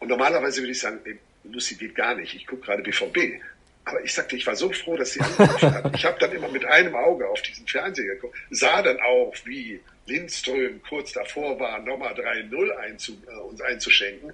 und 0.00 0.08
normalerweise 0.08 0.60
würde 0.60 0.72
ich 0.72 0.80
sagen, 0.80 0.98
ey, 1.04 1.18
Lucy 1.44 1.76
geht 1.76 1.94
gar 1.94 2.14
nicht, 2.14 2.34
ich 2.34 2.46
gucke 2.46 2.62
gerade 2.62 2.82
BVB. 2.82 3.40
Aber 3.86 4.02
ich 4.02 4.14
sagte, 4.14 4.36
ich 4.36 4.46
war 4.46 4.56
so 4.56 4.72
froh, 4.72 4.96
dass 4.96 5.12
sie 5.12 5.20
angerufen 5.20 5.74
hat. 5.74 5.94
Ich 5.94 6.04
habe 6.04 6.18
dann 6.18 6.32
immer 6.32 6.48
mit 6.48 6.64
einem 6.64 6.94
Auge 6.94 7.28
auf 7.28 7.42
diesen 7.42 7.66
Fernseher 7.66 8.14
geguckt, 8.14 8.36
sah 8.50 8.80
dann 8.80 8.98
auch, 9.00 9.34
wie 9.44 9.80
Lindström 10.06 10.82
kurz 10.82 11.12
davor 11.12 11.58
war, 11.60 11.78
nochmal 11.80 12.14
3-0 12.14 12.70
einzu, 12.78 13.22
äh, 13.26 13.34
uns 13.40 13.60
einzuschenken. 13.60 14.32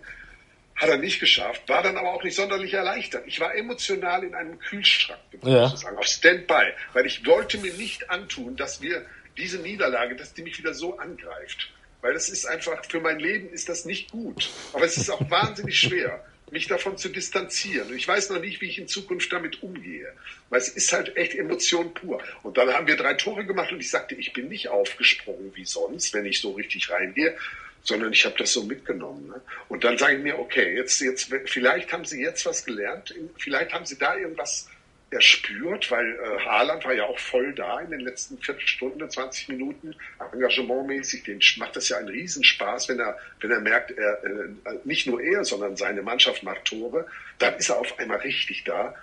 Hat 0.76 0.88
er 0.88 0.96
nicht 0.96 1.20
geschafft, 1.20 1.68
war 1.68 1.82
dann 1.82 1.96
aber 1.96 2.14
auch 2.14 2.22
nicht 2.22 2.36
sonderlich 2.36 2.72
erleichtert. 2.72 3.24
Ich 3.26 3.40
war 3.40 3.54
emotional 3.54 4.24
in 4.24 4.34
einem 4.34 4.58
Kühlschrank, 4.58 5.20
ja. 5.42 5.68
sozusagen, 5.68 5.98
auf 5.98 6.06
Standby, 6.06 6.72
weil 6.94 7.06
ich 7.06 7.26
wollte 7.26 7.58
mir 7.58 7.74
nicht 7.74 8.08
antun, 8.08 8.56
dass 8.56 8.80
wir 8.80 9.04
diese 9.36 9.58
Niederlage, 9.58 10.16
dass 10.16 10.32
die 10.32 10.42
mich 10.42 10.58
wieder 10.58 10.72
so 10.72 10.96
angreift. 10.96 11.70
Weil 12.00 12.14
das 12.14 12.30
ist 12.30 12.46
einfach, 12.46 12.82
für 12.86 13.00
mein 13.00 13.18
Leben 13.18 13.50
ist 13.50 13.68
das 13.68 13.84
nicht 13.84 14.10
gut. 14.10 14.48
Aber 14.72 14.86
es 14.86 14.96
ist 14.96 15.10
auch 15.10 15.28
wahnsinnig 15.28 15.78
schwer 15.78 16.24
mich 16.52 16.66
davon 16.66 16.96
zu 16.96 17.08
distanzieren. 17.08 17.94
Ich 17.94 18.06
weiß 18.06 18.30
noch 18.30 18.40
nicht, 18.40 18.60
wie 18.60 18.68
ich 18.68 18.78
in 18.78 18.88
Zukunft 18.88 19.32
damit 19.32 19.62
umgehe. 19.62 20.12
Weil 20.48 20.60
es 20.60 20.68
ist 20.68 20.92
halt 20.92 21.16
echt 21.16 21.34
Emotion 21.34 21.94
pur. 21.94 22.22
Und 22.42 22.56
dann 22.58 22.72
haben 22.72 22.86
wir 22.86 22.96
drei 22.96 23.14
Tore 23.14 23.44
gemacht 23.44 23.72
und 23.72 23.80
ich 23.80 23.90
sagte, 23.90 24.14
ich 24.14 24.32
bin 24.32 24.48
nicht 24.48 24.68
aufgesprungen 24.68 25.52
wie 25.54 25.64
sonst, 25.64 26.12
wenn 26.14 26.26
ich 26.26 26.40
so 26.40 26.52
richtig 26.52 26.90
reingehe, 26.90 27.36
sondern 27.82 28.12
ich 28.12 28.24
habe 28.24 28.36
das 28.38 28.52
so 28.52 28.64
mitgenommen. 28.64 29.28
Ne? 29.28 29.40
Und 29.68 29.84
dann 29.84 29.96
sage 29.98 30.16
ich 30.16 30.22
mir, 30.22 30.38
okay, 30.38 30.76
jetzt, 30.76 31.00
jetzt, 31.00 31.32
vielleicht 31.46 31.92
haben 31.92 32.04
Sie 32.04 32.20
jetzt 32.20 32.44
was 32.46 32.64
gelernt, 32.64 33.14
vielleicht 33.38 33.72
haben 33.72 33.86
Sie 33.86 33.98
da 33.98 34.16
irgendwas 34.16 34.68
erspürt, 35.10 35.90
weil 35.90 36.06
äh, 36.12 36.38
Haaland 36.44 36.84
war 36.84 36.92
ja 36.92 37.04
auch 37.04 37.18
voll 37.18 37.52
da 37.52 37.80
in 37.80 37.90
den 37.90 38.00
letzten 38.00 38.38
Viertelstunde, 38.38 39.08
20 39.08 39.48
Minuten, 39.48 39.94
engagementmäßig. 40.32 41.24
Dem 41.24 41.40
macht 41.56 41.74
das 41.74 41.88
ja 41.88 41.96
einen 41.96 42.08
Riesenspaß, 42.08 42.88
wenn 42.88 43.00
er, 43.00 43.18
wenn 43.40 43.50
er 43.50 43.60
merkt, 43.60 43.90
er, 43.90 44.22
äh, 44.24 44.78
nicht 44.84 45.06
nur 45.06 45.20
er, 45.20 45.44
sondern 45.44 45.76
seine 45.76 46.02
Mannschaft 46.02 46.42
macht 46.44 46.64
Tore. 46.64 47.06
Dann 47.38 47.56
ist 47.56 47.70
er 47.70 47.78
auf 47.78 47.98
einmal 47.98 48.18
richtig 48.18 48.64
da. 48.64 48.94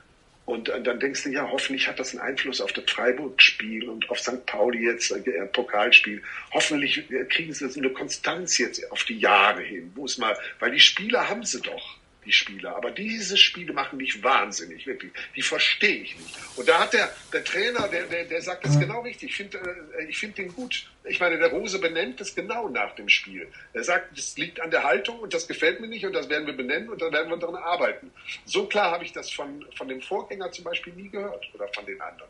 Und 0.46 0.70
äh, 0.70 0.82
dann 0.82 1.02
denkst 1.02 1.24
du, 1.24 1.30
ja, 1.30 1.50
hoffentlich 1.52 1.90
hat 1.90 2.00
das 2.00 2.12
einen 2.12 2.22
Einfluss 2.22 2.62
auf 2.62 2.72
das 2.72 2.86
Freiburg-Spiel 2.90 3.90
und 3.90 4.10
auf 4.10 4.20
St. 4.20 4.46
Pauli 4.46 4.86
jetzt, 4.86 5.12
äh, 5.12 5.46
Pokalspiel. 5.48 6.24
Hoffentlich 6.54 7.12
äh, 7.12 7.26
kriegen 7.26 7.52
sie 7.52 7.68
so 7.68 7.82
eine 7.82 7.90
Konstanz 7.90 8.58
jetzt 8.58 8.90
auf 8.94 9.04
die 9.04 9.20
Jahre 9.20 9.62
hin, 9.62 9.92
wo 9.96 10.06
es 10.06 10.18
mal, 10.18 10.38
weil 10.60 10.72
die 10.72 10.80
Spieler 10.80 11.28
haben 11.28 11.44
sie 11.44 11.60
doch 11.60 11.97
die 12.28 12.34
Spieler. 12.34 12.76
Aber 12.76 12.92
diese 12.92 13.38
Spiele 13.38 13.74
machen 13.74 13.98
mich 13.98 14.22
wahnsinnig, 14.22 14.86
wirklich. 14.86 15.12
Die 15.36 15.42
verstehe 15.42 16.04
ich 16.04 16.18
nicht. 16.18 16.36
Und 16.56 16.68
da 16.68 16.80
hat 16.80 16.94
der, 16.94 17.10
der 17.34 17.44
Trainer, 17.44 17.88
der, 17.88 18.04
der, 18.06 18.26
der 18.26 18.42
sagt 18.42 18.66
das 18.66 18.80
genau 18.80 19.02
richtig. 19.02 19.30
Ich 19.30 19.36
finde 19.38 19.58
äh, 19.58 20.06
ich 20.06 20.18
finde 20.18 20.36
den 20.44 20.54
gut. 20.54 20.86
Ich 21.06 21.20
meine, 21.20 21.38
der 21.38 21.50
Rose 21.50 21.80
benennt 21.80 22.20
das 22.20 22.36
genau 22.36 22.68
nach 22.68 22.94
dem 22.96 23.08
Spiel. 23.08 23.48
Er 23.74 23.84
sagt, 23.84 24.18
das 24.18 24.38
liegt 24.38 24.60
an 24.60 24.72
der 24.72 24.84
Haltung 24.84 25.20
und 25.20 25.34
das 25.34 25.48
gefällt 25.48 25.80
mir 25.80 25.88
nicht 25.88 26.06
und 26.06 26.14
das 26.14 26.30
werden 26.30 26.46
wir 26.46 26.56
benennen 26.56 26.90
und 26.90 27.02
da 27.02 27.12
werden 27.12 27.30
wir 27.30 27.38
daran 27.38 27.56
arbeiten. 27.56 28.12
So 28.46 28.66
klar 28.66 28.92
habe 28.92 29.06
ich 29.06 29.14
das 29.14 29.32
von, 29.32 29.66
von 29.76 29.88
dem 29.88 30.02
Vorgänger 30.02 30.52
zum 30.52 30.66
Beispiel 30.66 30.94
nie 30.94 31.10
gehört 31.10 31.48
oder 31.54 31.68
von 31.70 31.86
den 31.86 32.02
anderen. 32.02 32.30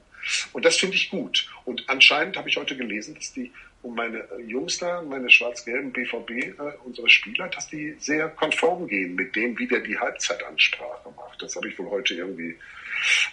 Und 0.54 0.66
das 0.66 0.77
finde 0.77 0.96
ich 0.96 1.10
gut. 1.10 1.50
Und 1.66 1.84
anscheinend 1.88 2.38
habe 2.38 2.50
ich 2.50 2.58
heute 2.58 2.77
gelesen, 2.77 3.16
dass 3.16 3.34
die 3.34 3.51
und 3.84 3.96
meine 3.96 4.24
Jungs 4.46 4.80
da, 4.80 5.02
meine 5.02 5.30
schwarz-gelben 5.30 5.92
BVB, 5.92 6.32
äh, 6.32 6.54
unsere 6.84 7.10
Spieler, 7.10 7.48
dass 7.48 7.68
die 7.70 7.96
sehr 8.00 8.30
konform 8.30 8.88
gehen 8.88 9.16
mit 9.16 9.36
dem, 9.36 9.58
wie 9.58 9.68
der 9.68 9.80
die 9.80 9.98
Halbzeitansprache 9.98 11.10
macht. 11.16 11.42
Das 11.42 11.56
habe 11.56 11.70
ich 11.70 11.78
wohl 11.78 11.90
heute 11.90 12.16
irgendwie 12.16 12.56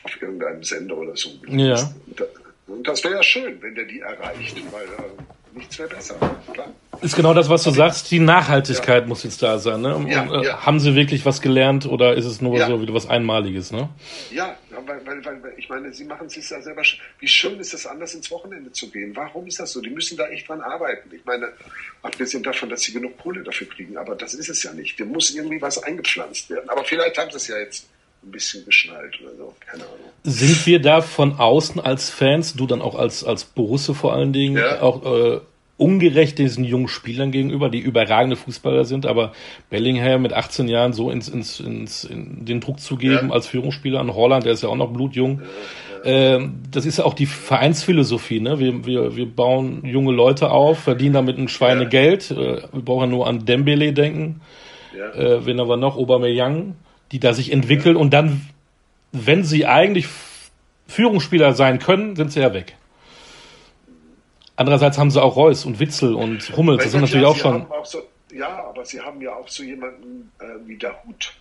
auf 0.02 0.20
irgendeinem 0.20 0.62
Sender 0.62 0.96
oder 0.96 1.16
so 1.16 1.30
gelesen. 1.40 1.94
Ja. 2.16 2.26
Und 2.66 2.86
das 2.86 3.02
wäre 3.04 3.14
ja 3.14 3.22
schön, 3.22 3.60
wenn 3.62 3.74
der 3.74 3.84
die 3.84 4.00
erreicht, 4.00 4.56
weil 4.72 4.84
äh, 4.84 5.22
nichts 5.54 5.78
wäre 5.78 5.88
besser. 5.88 6.16
Klar. 6.52 6.68
Ist 7.00 7.16
genau 7.16 7.34
das, 7.34 7.48
was 7.48 7.62
du 7.62 7.70
sagst. 7.70 8.10
Die 8.10 8.18
Nachhaltigkeit 8.18 9.02
ja. 9.02 9.08
muss 9.08 9.24
jetzt 9.24 9.42
da 9.42 9.58
sein. 9.58 9.80
Ne? 9.80 9.96
Und, 9.96 10.08
ja, 10.08 10.24
äh, 10.24 10.46
ja. 10.46 10.64
Haben 10.64 10.80
sie 10.80 10.94
wirklich 10.94 11.24
was 11.24 11.40
gelernt 11.40 11.86
oder 11.86 12.14
ist 12.14 12.24
es 12.24 12.40
nur 12.40 12.58
so 12.58 12.80
wieder 12.80 12.94
was 12.94 13.08
Einmaliges? 13.08 13.72
Ne? 13.72 13.88
Ja, 14.30 14.56
weil, 14.70 15.04
weil, 15.06 15.24
weil 15.24 15.52
ich 15.56 15.68
meine, 15.68 15.92
sie 15.92 16.04
machen 16.04 16.26
es 16.26 16.34
sich 16.34 16.48
ja 16.48 16.60
selber. 16.60 16.82
Wie 17.18 17.28
schön 17.28 17.58
ist 17.58 17.74
es, 17.74 17.86
anders 17.86 18.14
ins 18.14 18.30
Wochenende 18.30 18.72
zu 18.72 18.90
gehen? 18.90 19.14
Warum 19.14 19.46
ist 19.46 19.60
das 19.60 19.72
so? 19.72 19.80
Die 19.80 19.90
müssen 19.90 20.16
da 20.16 20.28
echt 20.28 20.48
dran 20.48 20.60
arbeiten. 20.60 21.10
Ich 21.14 21.24
meine, 21.24 21.52
abgesehen 22.02 22.42
davon, 22.42 22.68
dass 22.68 22.82
sie 22.82 22.92
genug 22.92 23.18
Kohle 23.18 23.42
dafür 23.42 23.68
kriegen, 23.68 23.96
aber 23.96 24.14
das 24.14 24.34
ist 24.34 24.48
es 24.48 24.62
ja 24.62 24.72
nicht. 24.72 24.98
Da 24.98 25.04
muss 25.04 25.30
irgendwie 25.30 25.60
was 25.60 25.82
eingepflanzt 25.82 26.50
werden. 26.50 26.68
Aber 26.68 26.84
vielleicht 26.84 27.18
haben 27.18 27.30
sie 27.30 27.36
es 27.36 27.48
ja 27.48 27.58
jetzt 27.58 27.88
ein 28.26 28.30
bisschen 28.30 28.64
geschnallt 28.64 29.20
oder 29.22 29.34
so. 29.36 29.54
Keine 29.60 29.84
Ahnung. 29.84 29.96
Sind 30.22 30.66
wir 30.66 30.80
da 30.80 31.00
von 31.00 31.38
außen 31.38 31.80
als 31.80 32.10
Fans, 32.10 32.54
du 32.54 32.66
dann 32.66 32.82
auch 32.82 32.94
als, 32.94 33.24
als 33.24 33.44
Borusse 33.44 33.94
vor 33.94 34.14
allen 34.14 34.32
Dingen, 34.32 34.56
ja. 34.56 34.80
auch 34.80 35.04
äh, 35.04 35.40
ungerecht 35.76 36.38
diesen 36.38 36.64
jungen 36.64 36.88
Spielern 36.88 37.32
gegenüber, 37.32 37.68
die 37.68 37.80
überragende 37.80 38.36
Fußballer 38.36 38.84
sind, 38.84 39.06
aber 39.06 39.32
Bellingham 39.70 40.22
mit 40.22 40.32
18 40.32 40.68
Jahren 40.68 40.92
so 40.92 41.10
ins, 41.10 41.28
ins, 41.28 41.60
ins 41.60 42.04
in 42.04 42.44
den 42.44 42.60
Druck 42.60 42.80
zu 42.80 42.96
geben 42.96 43.28
ja. 43.28 43.34
als 43.34 43.48
Führungsspieler 43.48 44.00
an 44.00 44.14
Holland, 44.14 44.44
der 44.44 44.52
ist 44.52 44.62
ja 44.62 44.68
auch 44.68 44.76
noch 44.76 44.92
blutjung. 44.92 45.40
Ja, 45.40 46.10
ja. 46.10 46.36
Ähm, 46.36 46.62
das 46.70 46.86
ist 46.86 46.98
ja 46.98 47.04
auch 47.04 47.14
die 47.14 47.26
Vereinsphilosophie. 47.26 48.40
Ne? 48.40 48.58
Wir, 48.58 48.86
wir, 48.86 49.16
wir 49.16 49.26
bauen 49.26 49.84
junge 49.84 50.12
Leute 50.12 50.50
auf, 50.50 50.80
verdienen 50.80 51.14
damit 51.14 51.38
ein 51.38 51.48
Schweinegeld. 51.48 52.30
Äh, 52.30 52.62
wir 52.72 52.82
brauchen 52.84 53.10
nur 53.10 53.26
an 53.26 53.44
Dembele 53.44 53.92
denken. 53.92 54.40
Äh, 54.94 55.44
wenn 55.44 55.60
aber 55.60 55.76
noch 55.76 55.96
Aubameyang, 55.96 56.76
die 57.12 57.20
da 57.20 57.32
sich 57.32 57.52
entwickeln 57.52 57.96
und 57.96 58.10
dann, 58.10 58.48
wenn 59.12 59.44
sie 59.44 59.66
eigentlich 59.66 60.08
Führungsspieler 60.86 61.52
sein 61.52 61.78
können, 61.78 62.16
sind 62.16 62.32
sie 62.32 62.40
ja 62.40 62.52
weg. 62.52 62.76
Andererseits 64.56 64.98
haben 64.98 65.10
sie 65.10 65.20
auch 65.20 65.36
Reus 65.36 65.64
und 65.64 65.80
Witzel 65.80 66.14
und 66.14 66.56
Hummels. 66.56 66.84
Das 66.84 66.92
sind 66.92 67.00
natürlich 67.00 67.22
ja, 67.22 67.28
auch 67.28 67.36
schon. 67.36 67.70
Auch 67.70 67.86
so, 67.86 68.02
ja, 68.32 68.64
aber 68.66 68.84
sie 68.84 69.00
haben 69.00 69.20
ja 69.20 69.34
auch 69.34 69.48
so 69.48 69.62
jemanden 69.62 70.30
äh, 70.38 70.44
wie 70.66 70.76
der 70.76 71.02
Hut. 71.04 71.34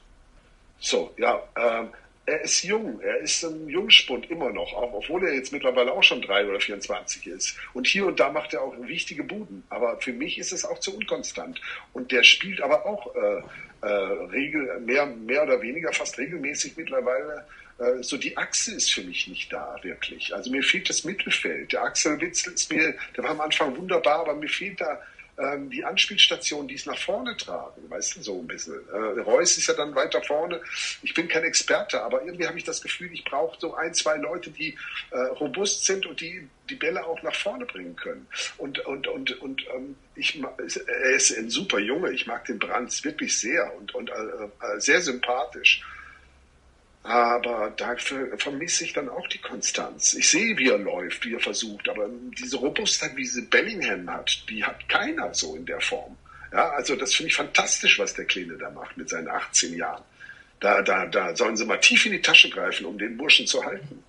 So, 0.80 1.12
ja, 1.18 1.42
ähm, 1.56 1.90
er 2.26 2.42
ist 2.42 2.64
jung, 2.64 3.02
er 3.02 3.18
ist 3.18 3.44
ein 3.44 3.68
Jungspund 3.68 4.32
immer 4.32 4.50
noch, 4.50 4.74
auch 4.74 4.94
obwohl 4.94 5.26
er 5.28 5.34
jetzt 5.34 5.52
mittlerweile 5.52 5.92
auch 5.92 6.04
schon 6.04 6.22
drei 6.22 6.48
oder 6.48 6.60
24 6.60 7.28
ist. 7.28 7.58
Und 7.74 7.86
hier 7.86 8.06
und 8.06 8.20
da 8.20 8.32
macht 8.32 8.54
er 8.54 8.62
auch 8.62 8.74
wichtige 8.80 9.24
Buden. 9.24 9.64
Aber 9.70 10.00
für 10.00 10.14
mich 10.14 10.38
ist 10.38 10.54
es 10.54 10.64
auch 10.64 10.80
zu 10.80 10.96
unkonstant. 10.96 11.60
Und 11.92 12.12
der 12.12 12.24
spielt 12.24 12.62
aber 12.62 12.86
auch 12.86 13.14
äh, 13.16 13.42
äh, 13.84 13.88
regel, 14.32 14.80
mehr, 14.80 15.06
mehr 15.06 15.44
oder 15.44 15.62
weniger 15.62 15.92
fast 15.94 16.18
regelmäßig 16.18 16.78
mittlerweile 16.78 17.46
äh, 17.80 18.04
so 18.04 18.18
die 18.18 18.38
Achse 18.38 18.76
ist 18.76 18.94
für 18.94 19.02
mich 19.02 19.28
nicht 19.28 19.52
da, 19.52 19.76
wirklich. 19.82 20.34
Also 20.34 20.52
mir 20.52 20.64
fehlt 20.64 20.90
das 20.90 21.04
Mittelfeld. 21.04 21.74
Der 21.74 21.84
Axel 21.84 22.20
Witzel 22.22 22.54
ist 22.54 22.72
mir, 22.72 22.94
der 23.16 23.24
war 23.24 23.32
am 23.32 23.42
Anfang 23.42 23.76
wunderbar, 23.76 24.20
aber 24.22 24.36
mir 24.36 24.50
fehlt 24.50 24.80
da 24.80 25.02
ähm, 25.38 25.70
die 25.70 25.84
Anspielstation, 25.84 26.68
die 26.68 26.76
es 26.76 26.86
nach 26.86 26.98
vorne 26.98 27.36
tragen, 27.38 27.90
weißt 27.90 28.18
du, 28.18 28.24
so 28.24 28.40
ein 28.40 28.48
bisschen. 28.48 28.80
Äh, 28.90 29.22
Reus 29.22 29.58
ist 29.58 29.68
ja 29.68 29.74
dann 29.74 29.96
weiter 29.96 30.22
vorne. 30.22 30.62
Ich 31.02 31.14
bin 31.14 31.28
kein 31.28 31.44
Experte, 31.44 32.02
aber 32.02 32.24
irgendwie 32.24 32.48
habe 32.48 32.58
ich 32.58 32.64
das 32.64 32.82
Gefühl, 32.82 33.12
ich 33.14 33.24
brauche 33.24 33.60
so 33.60 33.74
ein, 33.76 33.94
zwei 33.94 34.18
Leute, 34.18 34.52
die 34.52 34.78
äh, 35.12 35.18
robust 35.18 35.86
sind 35.86 36.06
und 36.06 36.22
die 36.22 36.48
die 36.70 36.76
Bälle 36.76 37.06
auch 37.06 37.22
nach 37.24 37.36
vorne 37.36 37.66
bringen 37.66 37.96
können. 37.96 38.28
Und, 38.58 38.80
und, 38.86 39.08
und, 39.08 39.40
und 39.42 39.66
ähm, 39.76 39.96
ich, 40.16 40.42
er 40.42 41.12
ist 41.12 41.38
ein 41.38 41.50
super 41.50 41.80
Junge. 41.80 42.12
Ich 42.12 42.26
mag 42.26 42.46
den 42.46 42.60
Brands 42.60 43.04
wirklich 43.04 43.38
sehr 43.38 43.76
und, 43.76 43.94
und 43.94 44.10
äh, 44.10 44.14
äh 44.14 44.80
sehr 44.80 45.02
sympathisch. 45.02 45.84
Aber 47.04 47.74
dafür 47.76 48.38
vermisse 48.38 48.86
ich 48.86 48.94
dann 48.94 49.10
auch 49.10 49.28
die 49.28 49.40
Konstanz. 49.40 50.14
Ich 50.14 50.30
sehe, 50.30 50.58
wie 50.58 50.70
er 50.70 50.78
läuft, 50.78 51.26
wie 51.26 51.34
er 51.34 51.40
versucht, 51.42 51.90
aber 51.90 52.10
diese 52.40 52.56
Robustheit, 52.56 53.16
wie 53.18 53.26
sie 53.26 53.42
Bellingham 53.42 54.10
hat, 54.10 54.46
die 54.50 54.64
hat 54.64 54.88
keiner 54.88 55.34
so 55.34 55.56
in 55.56 55.66
der 55.66 55.82
Form. 55.82 56.18
Ja, 56.54 56.70
also 56.70 56.96
das 56.96 57.14
finde 57.14 57.30
ich 57.30 57.36
fantastisch, 57.36 58.00
was 58.00 58.14
der 58.14 58.26
Kleine 58.26 58.58
da 58.58 58.70
macht 58.70 58.96
mit 58.96 59.10
seinen 59.10 59.28
18 59.28 59.76
Jahren. 59.76 60.04
Da, 60.62 60.82
da, 60.82 61.06
da 61.06 61.36
sollen 61.36 61.58
sie 61.58 61.66
mal 61.66 61.80
tief 61.80 62.06
in 62.06 62.14
die 62.14 62.22
Tasche 62.22 62.50
greifen, 62.50 62.86
um 62.86 62.98
den 62.98 63.18
Burschen 63.18 63.48
zu 63.48 63.66
halten. 63.66 64.02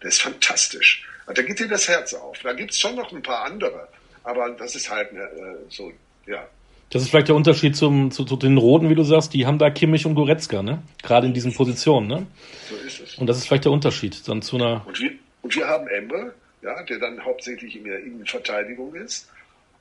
Der 0.00 0.08
ist 0.08 0.22
fantastisch. 0.22 1.06
Da 1.26 1.42
geht 1.42 1.58
dir 1.58 1.68
das 1.68 1.86
Herz 1.86 2.14
auf. 2.14 2.38
Da 2.38 2.54
gibt 2.54 2.70
es 2.70 2.78
schon 2.78 2.94
noch 2.94 3.12
ein 3.12 3.22
paar 3.22 3.44
andere, 3.44 3.88
aber 4.24 4.48
das 4.52 4.74
ist 4.74 4.88
halt 4.88 5.12
äh, 5.12 5.28
so, 5.68 5.92
ja, 6.24 6.48
das 6.90 7.02
ist 7.02 7.10
vielleicht 7.10 7.28
der 7.28 7.34
Unterschied 7.34 7.76
zum, 7.76 8.10
zu, 8.10 8.24
zu, 8.24 8.36
den 8.36 8.56
Roten, 8.56 8.88
wie 8.88 8.94
du 8.94 9.02
sagst. 9.02 9.34
Die 9.34 9.46
haben 9.46 9.58
da 9.58 9.70
Kimmich 9.70 10.06
und 10.06 10.14
Goretzka, 10.14 10.62
ne? 10.62 10.82
Gerade 11.02 11.26
in 11.26 11.34
diesen 11.34 11.54
Positionen, 11.54 12.06
ne? 12.06 12.26
So 12.68 12.76
ist 12.76 13.00
es. 13.00 13.14
Und 13.16 13.26
das 13.26 13.38
ist 13.38 13.46
vielleicht 13.46 13.66
der 13.66 13.72
Unterschied 13.72 14.26
dann 14.26 14.40
zu 14.40 14.56
einer. 14.56 14.86
Und 14.86 14.98
wir, 14.98 15.10
und 15.42 15.54
wir 15.54 15.66
haben 15.66 15.86
Emre, 15.88 16.34
ja, 16.62 16.82
der 16.84 16.98
dann 16.98 17.22
hauptsächlich 17.24 17.76
in 17.76 17.84
der 17.84 18.00
Innenverteidigung 18.00 18.94
ist. 18.94 19.30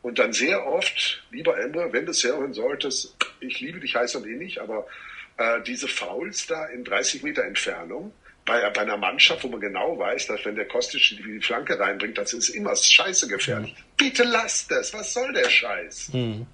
Und 0.01 0.19
dann 0.19 0.33
sehr 0.33 0.65
oft, 0.65 1.23
lieber 1.31 1.59
Emre, 1.59 1.91
wenn 1.91 2.05
du 2.05 2.11
es 2.11 2.23
hören 2.23 2.53
solltest, 2.53 3.15
ich 3.39 3.59
liebe 3.59 3.79
dich 3.79 3.95
heiß 3.95 4.15
und 4.15 4.27
ähnlich, 4.27 4.61
aber 4.61 4.85
äh, 5.37 5.61
diese 5.65 5.87
Fouls 5.87 6.47
da 6.47 6.65
in 6.67 6.83
30 6.83 7.23
Meter 7.23 7.43
Entfernung, 7.43 8.11
bei, 8.45 8.69
bei 8.69 8.81
einer 8.81 8.97
Mannschaft, 8.97 9.43
wo 9.43 9.49
man 9.49 9.59
genau 9.59 9.99
weiß, 9.99 10.27
dass 10.27 10.45
wenn 10.45 10.55
der 10.55 10.67
Kostic 10.67 11.01
die, 11.09 11.21
die 11.21 11.41
Flanke 11.41 11.77
reinbringt, 11.77 12.17
das 12.17 12.33
ist 12.33 12.49
immer 12.49 12.75
scheiße 12.75 13.27
gefährlich. 13.27 13.73
Mhm. 13.73 13.83
Bitte 13.97 14.23
lasst 14.23 14.71
es, 14.71 14.93
was 14.93 15.13
soll 15.13 15.33
der 15.33 15.49
Scheiß? 15.49 16.13
Mhm. 16.13 16.47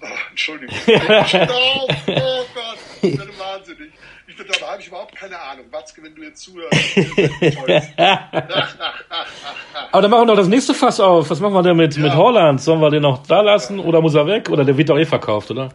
Oh, 0.00 0.06
Entschuldigung. 0.30 0.76
oh, 0.86 1.88
oh 1.88 2.44
Gott, 2.54 2.78
ich 3.02 3.16
bin 3.16 3.38
wahnsinnig. 3.38 3.92
Ich 4.28 4.36
bin, 4.36 4.46
da 4.60 4.66
habe 4.72 4.80
ich 4.80 4.88
überhaupt 4.88 5.16
keine 5.16 5.38
Ahnung. 5.38 5.66
Watzke, 5.70 6.02
wenn 6.02 6.14
du 6.14 6.22
jetzt 6.22 6.42
zuhörst. 6.42 6.76
Aber 9.92 10.02
dann 10.02 10.10
machen 10.10 10.22
wir 10.22 10.26
doch 10.26 10.36
das 10.36 10.48
nächste 10.48 10.74
Fass 10.74 11.00
auf. 11.00 11.30
Was 11.30 11.40
machen 11.40 11.54
wir 11.54 11.62
denn 11.62 11.76
mit, 11.76 11.96
ja. 11.96 12.02
mit 12.02 12.14
Holland? 12.14 12.60
Sollen 12.60 12.80
wir 12.80 12.90
den 12.90 13.02
noch 13.02 13.26
da 13.26 13.40
lassen 13.40 13.78
oder 13.78 14.00
muss 14.00 14.14
er 14.14 14.26
weg? 14.26 14.50
Oder 14.50 14.64
der 14.64 14.76
wird 14.76 14.88
doch 14.88 14.98
eh 14.98 15.06
verkauft, 15.06 15.50
oder? 15.50 15.70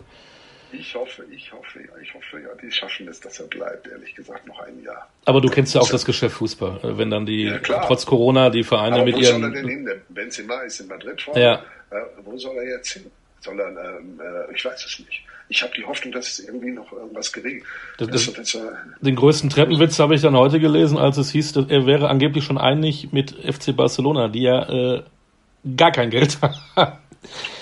Ich 0.74 0.96
hoffe, 0.96 1.26
ich 1.32 1.52
hoffe, 1.52 1.80
ja, 1.80 1.90
ich 2.02 2.14
hoffe, 2.14 2.40
ja. 2.40 2.50
Die 2.62 2.72
schaffen 2.72 3.08
es, 3.08 3.20
dass 3.20 3.40
er 3.40 3.48
bleibt, 3.48 3.88
ehrlich 3.88 4.16
gesagt, 4.16 4.48
noch 4.48 4.60
ein 4.60 4.82
Jahr. 4.84 5.10
Aber 5.26 5.42
du 5.42 5.50
kennst 5.50 5.76
ja 5.76 5.82
auch 5.82 5.90
das 5.90 6.06
Geschäft 6.06 6.36
Fußball. 6.36 6.80
Wenn 6.98 7.10
dann 7.10 7.26
die, 7.26 7.44
ja, 7.44 7.58
trotz 7.60 8.06
Corona, 8.06 8.50
die 8.50 8.64
Vereine 8.64 8.98
Aber 8.98 9.06
mit 9.06 9.16
wo 9.16 9.20
ihren. 9.20 9.42
Wo 9.42 9.48
soll 9.48 9.56
er 9.56 9.62
denn 9.62 9.70
hin? 9.70 10.02
Benzema 10.10 10.62
ist 10.62 10.80
in 10.80 10.88
Madrid 10.88 11.22
vorne. 11.22 11.42
Ja. 11.42 11.56
Äh, 11.90 12.06
wo 12.24 12.38
soll 12.38 12.56
er 12.58 12.78
jetzt 12.78 12.94
hin? 12.94 13.12
Sondern 13.42 13.78
ähm, 13.78 14.20
äh, 14.20 14.56
ich 14.56 14.64
weiß 14.64 14.86
es 14.86 15.00
nicht. 15.00 15.24
Ich 15.50 15.62
habe 15.62 15.74
die 15.76 15.84
Hoffnung, 15.84 16.14
dass 16.14 16.30
es 16.30 16.40
irgendwie 16.40 16.72
noch 16.72 16.94
irgendwas 16.94 17.34
geregelt 17.34 17.66
das, 17.98 18.08
das, 18.08 18.34
das, 18.34 18.56
äh, 18.56 18.60
Den 19.02 19.18
größten 19.18 19.50
Treppenwitz 19.50 20.00
habe 20.00 20.16
ich 20.16 20.22
dann 20.22 20.38
heute 20.38 20.62
gelesen, 20.62 20.98
als 20.98 21.18
es 21.18 21.32
hieß, 21.32 21.58
er 21.68 21.86
wäre 21.86 22.08
angeblich 22.08 22.46
schon 22.46 22.58
einig 22.58 23.12
mit 23.12 23.32
FC 23.32 23.76
Barcelona, 23.76 24.30
die 24.30 24.44
ja 24.44 24.70
äh, 24.70 25.04
gar 25.76 25.92
kein 25.92 26.10
Geld 26.10 26.38
haben. 26.76 26.98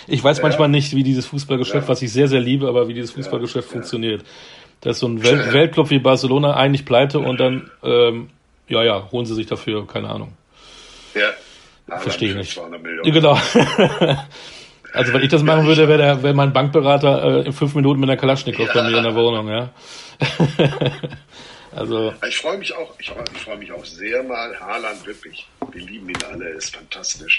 Ich 0.07 0.23
weiß 0.23 0.37
ja, 0.37 0.43
manchmal 0.43 0.69
nicht, 0.69 0.95
wie 0.95 1.03
dieses 1.03 1.25
Fußballgeschäft, 1.25 1.83
ja. 1.83 1.87
was 1.87 2.01
ich 2.01 2.11
sehr, 2.11 2.27
sehr 2.27 2.39
liebe, 2.39 2.67
aber 2.67 2.87
wie 2.87 2.93
dieses 2.93 3.11
Fußballgeschäft 3.11 3.67
ja, 3.67 3.71
funktioniert. 3.71 4.23
Dass 4.81 4.99
so 4.99 5.07
ein 5.07 5.23
Welt 5.23 5.51
Weltclub 5.51 5.89
wie 5.89 5.99
Barcelona 5.99 6.55
eigentlich 6.55 6.85
pleite 6.85 7.19
und 7.19 7.39
dann, 7.39 7.69
ähm, 7.83 8.29
ja, 8.67 8.83
ja, 8.83 9.09
holen 9.11 9.25
sie 9.25 9.35
sich 9.35 9.47
dafür, 9.47 9.85
keine 9.87 10.09
Ahnung. 10.09 10.33
Ja. 11.15 11.97
Verstehe 11.97 12.29
ich 12.29 12.35
nicht. 12.35 12.61
Genau. 13.03 13.37
Also 14.93 15.13
wenn 15.13 15.21
ich 15.21 15.29
das 15.29 15.43
machen 15.43 15.65
würde, 15.65 15.87
wäre 15.87 16.23
wär 16.23 16.33
mein 16.33 16.53
Bankberater 16.53 17.43
äh, 17.43 17.45
in 17.45 17.53
fünf 17.53 17.75
Minuten 17.75 17.99
mit 17.99 18.09
einer 18.09 18.19
Kalaschnikow 18.19 18.67
ja. 18.67 18.73
bei 18.73 18.89
mir 18.89 18.97
in 18.97 19.03
der 19.03 19.15
Wohnung, 19.15 19.47
ja. 19.47 19.69
also 21.75 22.13
ich 22.27 22.37
freue 22.37 22.57
mich 22.57 22.75
auch, 22.75 22.93
ich, 22.99 23.11
ich 23.33 23.41
freue 23.41 23.57
mich 23.57 23.71
auch 23.71 23.85
sehr 23.85 24.23
mal. 24.23 24.59
Haaland 24.59 25.05
wirklich, 25.05 25.47
wir 25.71 25.81
lieben 25.81 26.09
ihn 26.09 26.23
alle, 26.31 26.49
ist 26.49 26.75
fantastisch. 26.75 27.37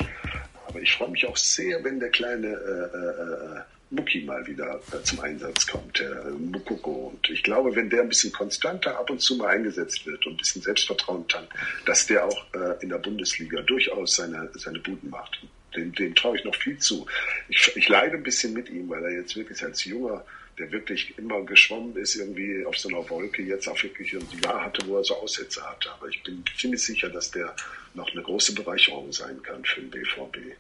Aber 0.69 0.81
ich 0.81 0.93
freue 0.93 1.11
mich 1.11 1.27
auch 1.27 1.37
sehr, 1.37 1.83
wenn 1.83 1.99
der 1.99 2.11
kleine 2.11 2.47
äh, 2.47 2.97
äh, 2.97 3.59
äh 3.59 3.61
Muki 3.91 4.23
mal 4.23 4.47
wieder 4.47 4.81
äh, 4.93 5.03
zum 5.03 5.21
Einsatz 5.21 5.67
kommt, 5.67 5.99
der 5.99 6.11
äh, 6.11 6.31
Mukoko. 6.31 7.13
Und 7.13 7.29
ich 7.29 7.43
glaube, 7.43 7.75
wenn 7.75 7.91
der 7.91 8.03
ein 8.03 8.09
bisschen 8.09 8.33
konstanter 8.33 8.97
ab 8.97 9.11
und 9.11 9.21
zu 9.21 9.37
mal 9.37 9.49
eingesetzt 9.49 10.07
wird 10.07 10.25
und 10.27 10.35
ein 10.35 10.37
bisschen 10.37 10.63
Selbstvertrauen 10.63 11.27
tankt, 11.27 11.53
dass 11.87 12.07
der 12.07 12.25
auch 12.25 12.47
äh, 12.55 12.83
in 12.83 12.89
der 12.91 12.99
Bundesliga 12.99 13.61
durchaus 13.63 14.15
seine, 14.17 14.49
seine 14.55 14.79
Buden 14.79 15.11
macht. 15.11 15.41
Dem, 15.77 15.95
dem 15.95 16.15
traue 16.15 16.37
ich 16.37 16.45
noch 16.45 16.55
viel 16.55 16.79
zu. 16.79 17.07
Ich, 17.49 17.73
ich 17.77 17.89
leide 17.89 18.17
ein 18.17 18.23
bisschen 18.23 18.53
mit 18.53 18.69
ihm, 18.69 18.89
weil 18.89 19.05
er 19.05 19.13
jetzt 19.13 19.37
wirklich 19.37 19.63
als 19.63 19.85
junger 19.85 20.25
der 20.61 20.71
wirklich 20.73 21.15
immer 21.19 21.41
geschwommen 21.43 21.97
ist, 21.97 22.15
irgendwie 22.17 22.65
auf 22.67 22.77
so 22.77 22.89
einer 22.91 23.09
Wolke, 23.09 23.43
jetzt 23.43 23.67
auch 23.67 23.83
wirklich 23.83 24.13
ein 24.13 24.27
Jahr 24.45 24.63
hatte, 24.65 24.87
wo 24.87 24.99
er 24.99 25.05
so 25.05 25.17
Aussätze 25.17 25.63
hatte. 25.63 25.91
Aber 25.91 26.09
ich 26.09 26.23
bin 26.23 26.45
ziemlich 26.57 26.83
sicher, 26.83 27.09
dass 27.09 27.31
der 27.31 27.55
noch 27.95 28.13
eine 28.13 28.23
große 28.23 28.55
Bereicherung 28.55 29.11
sein 29.11 29.43
kann 29.43 29.65
für 29.65 29.81
den 29.81 29.91
BVB. 29.91 30.55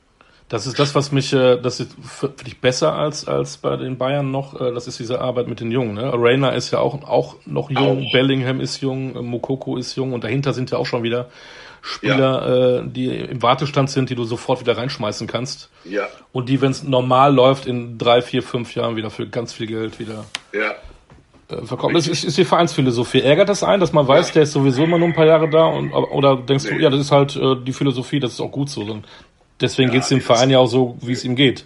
Das 0.48 0.66
ist 0.66 0.80
das, 0.80 0.96
was 0.96 1.12
mich, 1.12 1.32
äh, 1.32 1.60
das 1.60 1.78
ist 1.78 1.94
für 2.02 2.28
dich 2.28 2.60
besser 2.60 2.94
als, 2.94 3.28
als 3.28 3.58
bei 3.58 3.76
den 3.76 3.98
Bayern 3.98 4.32
noch, 4.32 4.60
äh, 4.60 4.72
das 4.72 4.88
ist 4.88 4.98
diese 4.98 5.20
Arbeit 5.20 5.46
mit 5.46 5.60
den 5.60 5.70
Jungen. 5.70 5.94
Ne? 5.94 6.10
Reina 6.12 6.50
ist 6.50 6.72
ja 6.72 6.80
auch, 6.80 7.04
auch 7.04 7.36
noch 7.46 7.70
jung, 7.70 8.06
auch. 8.06 8.12
Bellingham 8.12 8.60
ist 8.60 8.80
jung, 8.80 9.12
Mokoko 9.24 9.76
ist 9.76 9.94
jung 9.94 10.12
und 10.12 10.24
dahinter 10.24 10.52
sind 10.52 10.72
ja 10.72 10.78
auch 10.78 10.86
schon 10.86 11.04
wieder 11.04 11.30
Spieler, 11.82 12.18
ja. 12.18 12.78
äh, 12.78 12.82
die 12.86 13.06
im 13.06 13.42
Wartestand 13.42 13.90
sind, 13.90 14.10
die 14.10 14.14
du 14.14 14.24
sofort 14.24 14.60
wieder 14.60 14.76
reinschmeißen 14.76 15.26
kannst. 15.26 15.70
Ja. 15.84 16.08
Und 16.32 16.48
die, 16.48 16.60
wenn 16.60 16.70
es 16.70 16.82
normal 16.82 17.34
läuft, 17.34 17.66
in 17.66 17.98
drei, 17.98 18.22
vier, 18.22 18.42
fünf 18.42 18.74
Jahren 18.74 18.96
wieder 18.96 19.10
für 19.10 19.26
ganz 19.26 19.52
viel 19.52 19.66
Geld 19.66 19.98
wieder 19.98 20.24
ja. 20.52 20.72
äh, 21.56 21.64
verkaufen. 21.64 21.94
Das 21.94 22.06
ist, 22.06 22.24
ist 22.24 22.36
die 22.36 22.44
Vereinsphilosophie. 22.44 23.22
Ärgert 23.22 23.48
das 23.48 23.62
ein, 23.62 23.80
dass 23.80 23.92
man 23.92 24.06
weiß, 24.06 24.28
ja. 24.28 24.34
der 24.34 24.42
ist 24.42 24.52
sowieso 24.52 24.84
immer 24.84 24.98
nur 24.98 25.08
ein 25.08 25.14
paar 25.14 25.26
Jahre 25.26 25.48
da? 25.48 25.64
Und, 25.64 25.92
oder 25.92 26.36
denkst 26.36 26.64
nee. 26.64 26.76
du, 26.76 26.82
ja, 26.82 26.90
das 26.90 27.00
ist 27.00 27.12
halt 27.12 27.36
äh, 27.36 27.56
die 27.56 27.72
Philosophie, 27.72 28.20
das 28.20 28.32
ist 28.32 28.40
auch 28.40 28.52
gut 28.52 28.68
so. 28.68 29.00
Deswegen 29.60 29.88
ja, 29.88 29.94
geht 29.94 30.02
es 30.02 30.08
dem 30.08 30.20
Verein 30.20 30.50
ja 30.50 30.58
auch 30.58 30.66
so, 30.66 30.96
wie 31.00 31.12
es 31.12 31.24
ihm 31.24 31.36
geht. 31.36 31.64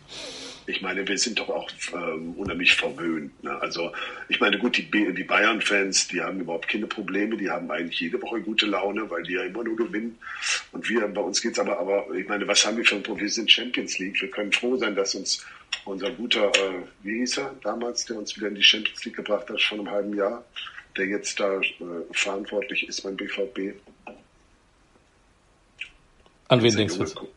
Ich 0.67 0.81
meine, 0.81 1.07
wir 1.07 1.19
sind 1.19 1.39
doch 1.39 1.49
auch 1.51 1.71
ähm, 1.93 2.33
unheimlich 2.35 2.75
verwöhnt. 2.75 3.43
Ne? 3.45 3.61
Also 3.61 3.93
ich 4.29 4.41
meine, 4.41 4.59
gut, 4.59 4.77
die, 4.77 4.91
die 4.91 5.25
Bayern-Fans, 5.25 6.09
die 6.09 6.23
haben 6.23 6.41
überhaupt 6.41 6.69
keine 6.69 6.87
Probleme, 6.87 7.37
die 7.37 7.51
haben 7.51 7.71
eigentlich 7.71 8.01
jede 8.01 8.21
Woche 8.23 8.41
gute 8.41 8.67
Laune, 8.67 9.11
weil 9.11 9.23
die 9.25 9.35
ja 9.35 9.43
immer 9.43 9.63
nur 9.63 9.77
gewinnen. 9.77 10.19
Und 10.73 10.89
wir, 10.89 11.07
bei 11.09 11.21
uns 11.21 11.43
geht's 11.43 11.59
aber, 11.59 11.79
aber 11.79 12.15
ich 12.15 12.27
meine, 12.29 12.49
was 12.49 12.65
haben 12.67 12.79
wir 12.79 12.85
für 12.85 12.97
ein 12.97 13.03
Problem? 13.03 13.25
Wir 13.25 13.31
sind 13.31 13.51
Champions 13.51 13.99
League. 13.99 14.21
Wir 14.21 14.31
können 14.31 14.53
froh 14.53 14.77
sein, 14.77 14.95
dass 14.95 15.15
uns 15.15 15.45
unser 15.85 16.11
guter, 16.11 16.49
äh, 16.49 16.83
wie 17.03 17.19
hieß 17.19 17.39
er 17.39 17.55
damals, 17.63 18.07
der 18.07 18.17
uns 18.17 18.37
wieder 18.37 18.49
in 18.49 18.55
die 18.55 18.63
Champions 18.63 19.05
League 19.05 19.17
gebracht 19.17 19.49
hat, 19.51 19.61
schon 19.61 19.81
im 19.81 19.91
halben 19.91 20.15
Jahr, 20.15 20.45
der 20.97 21.07
jetzt 21.07 21.39
da 21.41 21.61
äh, 21.61 21.65
verantwortlich 22.13 22.89
ist 22.89 23.03
beim 23.03 23.17
BVB. 23.17 23.75
An 26.49 26.63
wen 26.63 26.77
denkst 26.77 26.99
du? 26.99 27.29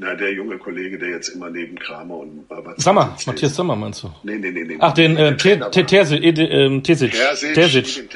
Na, 0.00 0.14
der 0.14 0.32
junge 0.32 0.58
Kollege, 0.58 0.96
der 0.96 1.08
jetzt 1.08 1.28
immer 1.30 1.50
neben 1.50 1.76
Kramer 1.76 2.18
und 2.18 2.46
Babac 2.46 2.80
Sommer, 2.80 3.16
Matthias 3.26 3.56
Sommer 3.56 3.74
meinst 3.74 4.04
du? 4.04 4.14
Nee, 4.22 4.36
nee, 4.36 4.52
nee. 4.52 4.62
nee 4.62 4.76
Ach, 4.78 4.94
den 4.94 5.16
äh, 5.16 5.36
Terzic. 5.36 5.72
Terzic. 5.72 7.54
Terzic. 7.54 8.08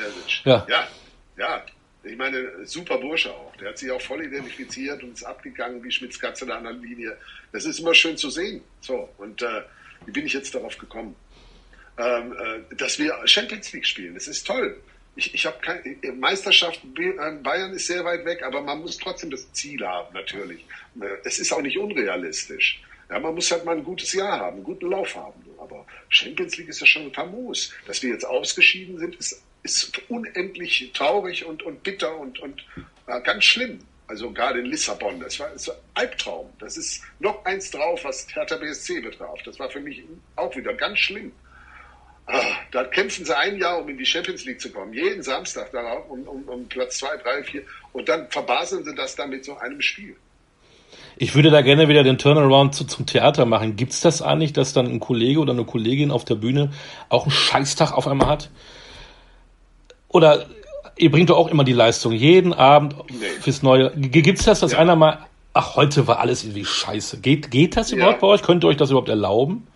Ja. 0.44 0.64
ja, 0.68 0.86
ja. 1.36 1.62
Ich 2.04 2.16
meine, 2.16 2.64
super 2.66 2.98
Bursche 2.98 3.32
auch. 3.32 3.56
Der 3.56 3.70
hat 3.70 3.78
sich 3.78 3.90
auch 3.90 4.00
voll 4.00 4.24
identifiziert 4.24 5.02
und 5.02 5.14
ist 5.14 5.24
abgegangen 5.24 5.82
wie 5.82 5.90
Schmitz 5.90 6.20
Katze 6.20 6.46
der 6.46 6.58
anderen 6.58 6.80
Linie. 6.82 7.16
Das 7.50 7.64
ist 7.64 7.80
immer 7.80 7.94
schön 7.94 8.16
zu 8.16 8.30
sehen. 8.30 8.60
So, 8.80 9.08
und 9.18 9.42
äh, 9.42 9.62
wie 10.06 10.12
bin 10.12 10.24
ich 10.24 10.34
jetzt 10.34 10.54
darauf 10.54 10.78
gekommen? 10.78 11.16
Ähm, 11.98 12.32
äh, 12.32 12.76
dass 12.76 13.00
wir 13.00 13.14
Champions 13.24 13.72
League 13.72 13.86
spielen. 13.86 14.14
Das 14.14 14.28
ist 14.28 14.46
toll 14.46 14.76
ich, 15.14 15.34
ich 15.34 15.46
habe 15.46 15.58
keine 15.60 15.96
Meisterschaft, 16.14 16.80
ähm, 16.98 17.42
Bayern 17.42 17.72
ist 17.72 17.86
sehr 17.86 18.04
weit 18.04 18.24
weg, 18.24 18.42
aber 18.42 18.62
man 18.62 18.80
muss 18.80 18.96
trotzdem 18.96 19.30
das 19.30 19.52
Ziel 19.52 19.86
haben, 19.86 20.12
natürlich. 20.14 20.64
Äh, 21.00 21.06
es 21.24 21.38
ist 21.38 21.52
auch 21.52 21.60
nicht 21.60 21.78
unrealistisch. 21.78 22.82
Ja, 23.10 23.18
man 23.18 23.34
muss 23.34 23.50
halt 23.50 23.64
mal 23.64 23.76
ein 23.76 23.84
gutes 23.84 24.12
Jahr 24.14 24.40
haben, 24.40 24.56
einen 24.56 24.64
guten 24.64 24.90
Lauf 24.90 25.14
haben. 25.14 25.44
Aber 25.58 25.86
Champions 26.08 26.56
League 26.56 26.68
ist 26.68 26.80
ja 26.80 26.86
schon 26.86 27.12
famos. 27.12 27.72
Dass 27.86 28.02
wir 28.02 28.10
jetzt 28.10 28.24
ausgeschieden 28.24 28.98
sind, 28.98 29.16
ist, 29.16 29.42
ist 29.62 30.00
unendlich 30.08 30.90
traurig 30.94 31.44
und, 31.44 31.62
und 31.62 31.82
bitter 31.82 32.16
und, 32.16 32.38
und 32.38 32.64
äh, 33.06 33.20
ganz 33.20 33.44
schlimm. 33.44 33.80
Also 34.06 34.30
gerade 34.30 34.60
in 34.60 34.66
Lissabon, 34.66 35.20
das 35.20 35.38
war, 35.38 35.50
das 35.50 35.68
war 35.68 35.76
Albtraum. 35.94 36.50
Das 36.58 36.76
ist 36.76 37.02
noch 37.18 37.44
eins 37.44 37.70
drauf, 37.70 38.04
was 38.04 38.26
Hertha 38.34 38.56
BSC 38.56 39.00
betraf. 39.00 39.42
Das 39.44 39.58
war 39.58 39.70
für 39.70 39.80
mich 39.80 40.02
auch 40.36 40.54
wieder 40.56 40.72
ganz 40.74 40.98
schlimm. 40.98 41.32
Ah, 42.26 42.40
da 42.70 42.84
kämpfen 42.84 43.24
sie 43.24 43.36
ein 43.36 43.58
Jahr, 43.58 43.80
um 43.80 43.88
in 43.88 43.98
die 43.98 44.06
Champions 44.06 44.44
League 44.44 44.60
zu 44.60 44.70
kommen. 44.70 44.92
Jeden 44.92 45.22
Samstag 45.22 45.72
darauf, 45.72 46.08
um, 46.08 46.22
um, 46.22 46.42
um 46.44 46.68
Platz 46.68 46.98
zwei, 46.98 47.16
drei, 47.16 47.42
vier. 47.42 47.62
Und 47.92 48.08
dann 48.08 48.30
verbaseln 48.30 48.84
sie 48.84 48.94
das 48.94 49.16
dann 49.16 49.30
mit 49.30 49.44
so 49.44 49.56
einem 49.56 49.80
Spiel. 49.80 50.16
Ich 51.16 51.34
würde 51.34 51.50
da 51.50 51.60
gerne 51.62 51.88
wieder 51.88 52.02
den 52.02 52.18
Turnaround 52.18 52.74
zu, 52.74 52.84
zum 52.84 53.06
Theater 53.06 53.44
machen. 53.44 53.76
Gibt 53.76 53.92
es 53.92 54.00
das 54.00 54.22
eigentlich, 54.22 54.52
dass 54.52 54.72
dann 54.72 54.86
ein 54.86 55.00
Kollege 55.00 55.40
oder 55.40 55.52
eine 55.52 55.64
Kollegin 55.64 56.10
auf 56.10 56.24
der 56.24 56.36
Bühne 56.36 56.72
auch 57.08 57.24
einen 57.24 57.32
Scheißtag 57.32 57.92
auf 57.92 58.06
einmal 58.06 58.28
hat? 58.28 58.50
Oder 60.08 60.46
ihr 60.96 61.10
bringt 61.10 61.30
doch 61.30 61.36
auch 61.36 61.48
immer 61.48 61.64
die 61.64 61.72
Leistung, 61.72 62.12
jeden 62.12 62.52
Abend 62.52 62.94
nee. 63.10 63.26
fürs 63.40 63.62
Neue. 63.62 63.90
Gibt 63.96 64.38
es 64.38 64.44
das, 64.44 64.60
dass 64.60 64.72
ja. 64.72 64.78
einer 64.78 64.96
mal, 64.96 65.26
ach, 65.54 65.76
heute 65.76 66.06
war 66.06 66.18
alles 66.20 66.44
irgendwie 66.44 66.64
scheiße. 66.64 67.20
Geht, 67.20 67.50
geht 67.50 67.76
das 67.76 67.92
überhaupt 67.92 68.16
ja. 68.16 68.20
bei 68.20 68.26
euch? 68.28 68.42
Könnt 68.42 68.64
ihr 68.64 68.68
euch 68.68 68.76
das 68.76 68.90
überhaupt 68.90 69.08
erlauben? 69.08 69.66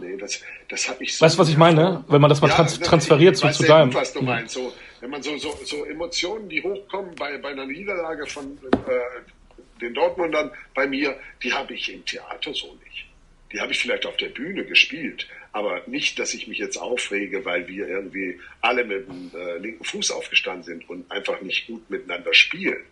Nee, 0.00 0.16
das, 0.18 0.40
das 0.72 0.88
habe 0.88 1.04
ich 1.04 1.14
so. 1.14 1.24
Weißt 1.24 1.34
du, 1.34 1.40
was 1.40 1.50
ich 1.50 1.58
meine? 1.58 2.02
Wenn 2.08 2.20
man 2.22 2.30
das 2.30 2.40
mal 2.40 2.48
ja, 2.48 2.54
trans 2.54 2.80
transferiert 2.80 3.36
zu, 3.36 3.46
zu 3.50 3.62
deinem. 3.64 3.90
Gut, 3.90 4.00
was 4.00 4.12
du 4.14 4.22
meinst. 4.22 4.54
So, 4.54 4.72
wenn 5.00 5.10
man 5.10 5.22
so, 5.22 5.36
so, 5.36 5.54
so 5.64 5.84
Emotionen, 5.84 6.48
die 6.48 6.62
hochkommen 6.62 7.14
bei, 7.14 7.36
bei 7.36 7.50
einer 7.50 7.66
Niederlage 7.66 8.26
von 8.26 8.58
äh, 8.62 9.80
den 9.82 9.92
Dortmundern, 9.92 10.50
bei 10.74 10.86
mir, 10.86 11.14
die 11.42 11.52
habe 11.52 11.74
ich 11.74 11.92
im 11.92 12.02
Theater 12.06 12.54
so 12.54 12.74
nicht. 12.86 13.04
Die 13.52 13.60
habe 13.60 13.72
ich 13.72 13.80
vielleicht 13.80 14.06
auf 14.06 14.16
der 14.16 14.30
Bühne 14.30 14.64
gespielt, 14.64 15.28
aber 15.52 15.82
nicht, 15.86 16.18
dass 16.18 16.32
ich 16.32 16.48
mich 16.48 16.56
jetzt 16.56 16.78
aufrege, 16.78 17.44
weil 17.44 17.68
wir 17.68 17.86
irgendwie 17.86 18.40
alle 18.62 18.82
mit 18.84 19.06
dem 19.06 19.30
äh, 19.34 19.58
linken 19.58 19.84
Fuß 19.84 20.10
aufgestanden 20.12 20.62
sind 20.62 20.88
und 20.88 21.10
einfach 21.10 21.38
nicht 21.42 21.66
gut 21.66 21.90
miteinander 21.90 22.32
spielen. 22.32 22.82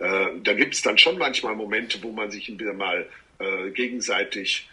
Äh, 0.00 0.26
da 0.42 0.54
gibt 0.54 0.74
es 0.74 0.82
dann 0.82 0.98
schon 0.98 1.18
manchmal 1.18 1.54
Momente, 1.54 2.02
wo 2.02 2.10
man 2.10 2.32
sich 2.32 2.48
wieder 2.48 2.72
mal 2.72 3.06
äh, 3.38 3.70
gegenseitig 3.70 4.68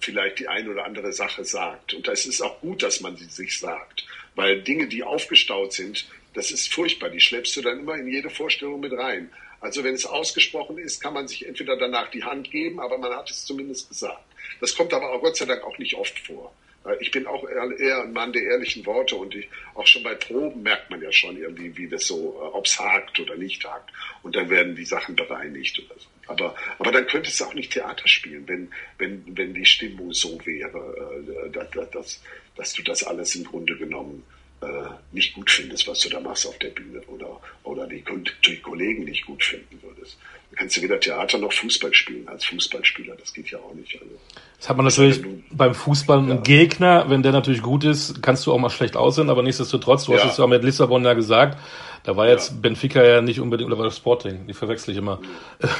vielleicht 0.00 0.40
die 0.40 0.48
ein 0.48 0.68
oder 0.68 0.84
andere 0.84 1.12
Sache 1.12 1.44
sagt. 1.44 1.94
Und 1.94 2.08
es 2.08 2.26
ist 2.26 2.40
auch 2.40 2.60
gut, 2.60 2.82
dass 2.82 3.00
man 3.00 3.16
sie 3.16 3.26
sich 3.26 3.58
sagt, 3.58 4.04
weil 4.34 4.62
Dinge, 4.62 4.88
die 4.88 5.02
aufgestaut 5.02 5.72
sind, 5.72 6.06
das 6.34 6.50
ist 6.50 6.72
furchtbar. 6.72 7.10
Die 7.10 7.20
schleppst 7.20 7.56
du 7.56 7.62
dann 7.62 7.80
immer 7.80 7.94
in 7.96 8.08
jede 8.08 8.30
Vorstellung 8.30 8.80
mit 8.80 8.92
rein. 8.92 9.30
Also 9.60 9.84
wenn 9.84 9.94
es 9.94 10.04
ausgesprochen 10.04 10.78
ist, 10.78 11.00
kann 11.00 11.14
man 11.14 11.28
sich 11.28 11.46
entweder 11.46 11.76
danach 11.76 12.10
die 12.10 12.24
Hand 12.24 12.50
geben, 12.50 12.80
aber 12.80 12.98
man 12.98 13.12
hat 13.12 13.30
es 13.30 13.44
zumindest 13.44 13.88
gesagt. 13.88 14.24
Das 14.60 14.74
kommt 14.74 14.92
aber 14.92 15.12
auch 15.12 15.20
Gott 15.20 15.36
sei 15.36 15.44
Dank 15.44 15.62
auch 15.62 15.78
nicht 15.78 15.94
oft 15.94 16.18
vor. 16.18 16.52
Ich 17.00 17.10
bin 17.10 17.26
auch 17.26 17.46
eher 17.48 18.02
ein 18.02 18.12
Mann 18.12 18.32
der 18.32 18.42
ehrlichen 18.42 18.84
Worte 18.86 19.14
und 19.16 19.34
ich, 19.34 19.48
auch 19.74 19.86
schon 19.86 20.02
bei 20.02 20.14
Proben 20.14 20.62
merkt 20.62 20.90
man 20.90 21.00
ja 21.00 21.12
schon 21.12 21.36
irgendwie, 21.36 21.76
wie 21.76 21.88
das 21.88 22.06
so, 22.06 22.16
äh, 22.16 22.56
ob 22.56 22.66
es 22.66 22.78
hakt 22.78 23.20
oder 23.20 23.36
nicht 23.36 23.64
hakt. 23.64 23.90
Und 24.22 24.34
dann 24.34 24.50
werden 24.50 24.74
die 24.74 24.84
Sachen 24.84 25.14
bereinigt 25.14 25.78
oder 25.78 25.98
so. 25.98 26.06
Aber, 26.26 26.54
aber 26.78 26.92
dann 26.92 27.06
könntest 27.06 27.40
du 27.40 27.44
auch 27.44 27.54
nicht 27.54 27.72
Theater 27.72 28.06
spielen, 28.08 28.46
wenn, 28.48 28.70
wenn, 28.98 29.24
wenn 29.36 29.54
die 29.54 29.64
Stimmung 29.64 30.12
so 30.12 30.38
wäre, 30.44 31.24
äh, 31.44 31.50
dass, 31.50 31.90
dass, 31.90 32.22
dass 32.56 32.72
du 32.72 32.82
das 32.82 33.04
alles 33.04 33.34
im 33.36 33.44
Grunde 33.44 33.76
genommen 33.76 34.24
äh, 34.62 34.88
nicht 35.12 35.34
gut 35.34 35.50
findest, 35.50 35.86
was 35.88 36.00
du 36.00 36.08
da 36.08 36.20
machst 36.20 36.46
auf 36.46 36.58
der 36.58 36.68
Bühne 36.68 37.00
oder, 37.08 37.40
oder 37.64 37.86
die, 37.86 38.04
die 38.46 38.56
Kollegen 38.58 39.04
nicht 39.04 39.26
gut 39.26 39.44
finden 39.44 39.78
würdest. 39.82 40.18
Dann 40.50 40.58
kannst 40.58 40.76
du 40.76 40.82
weder 40.82 41.00
Theater 41.00 41.38
noch 41.38 41.52
Fußball 41.52 41.92
spielen 41.94 42.28
als 42.28 42.44
Fußballspieler. 42.44 43.16
Das 43.16 43.32
geht 43.32 43.50
ja 43.50 43.58
auch 43.58 43.74
nicht. 43.74 43.94
Also, 43.94 44.14
das 44.58 44.68
hat 44.68 44.76
man 44.76 44.86
natürlich 44.86 45.22
du, 45.22 45.42
beim 45.50 45.74
Fußball 45.74 46.18
einen 46.18 46.28
ja. 46.28 46.36
Gegner, 46.36 47.08
wenn 47.08 47.22
der 47.22 47.32
natürlich 47.32 47.62
gut 47.62 47.84
ist, 47.84 48.22
kannst 48.22 48.46
du 48.46 48.52
auch 48.52 48.58
mal 48.58 48.70
schlecht 48.70 48.96
aussehen, 48.96 49.30
aber 49.30 49.42
nichtsdestotrotz, 49.42 50.04
du 50.04 50.12
ja. 50.12 50.18
hast 50.18 50.32
es 50.32 50.38
ja 50.38 50.46
mit 50.46 50.62
Lissabon 50.62 51.04
ja 51.04 51.14
gesagt, 51.14 51.58
da 52.04 52.16
war 52.16 52.28
jetzt 52.28 52.50
ja. 52.50 52.56
Benfica 52.60 53.02
ja 53.02 53.20
nicht 53.20 53.40
unbedingt, 53.40 53.68
oder 53.68 53.78
war 53.78 53.86
das 53.86 53.96
Sporting? 53.96 54.46
Die 54.46 54.54
verwechsel 54.54 54.92
ich 54.92 54.98
immer. 54.98 55.20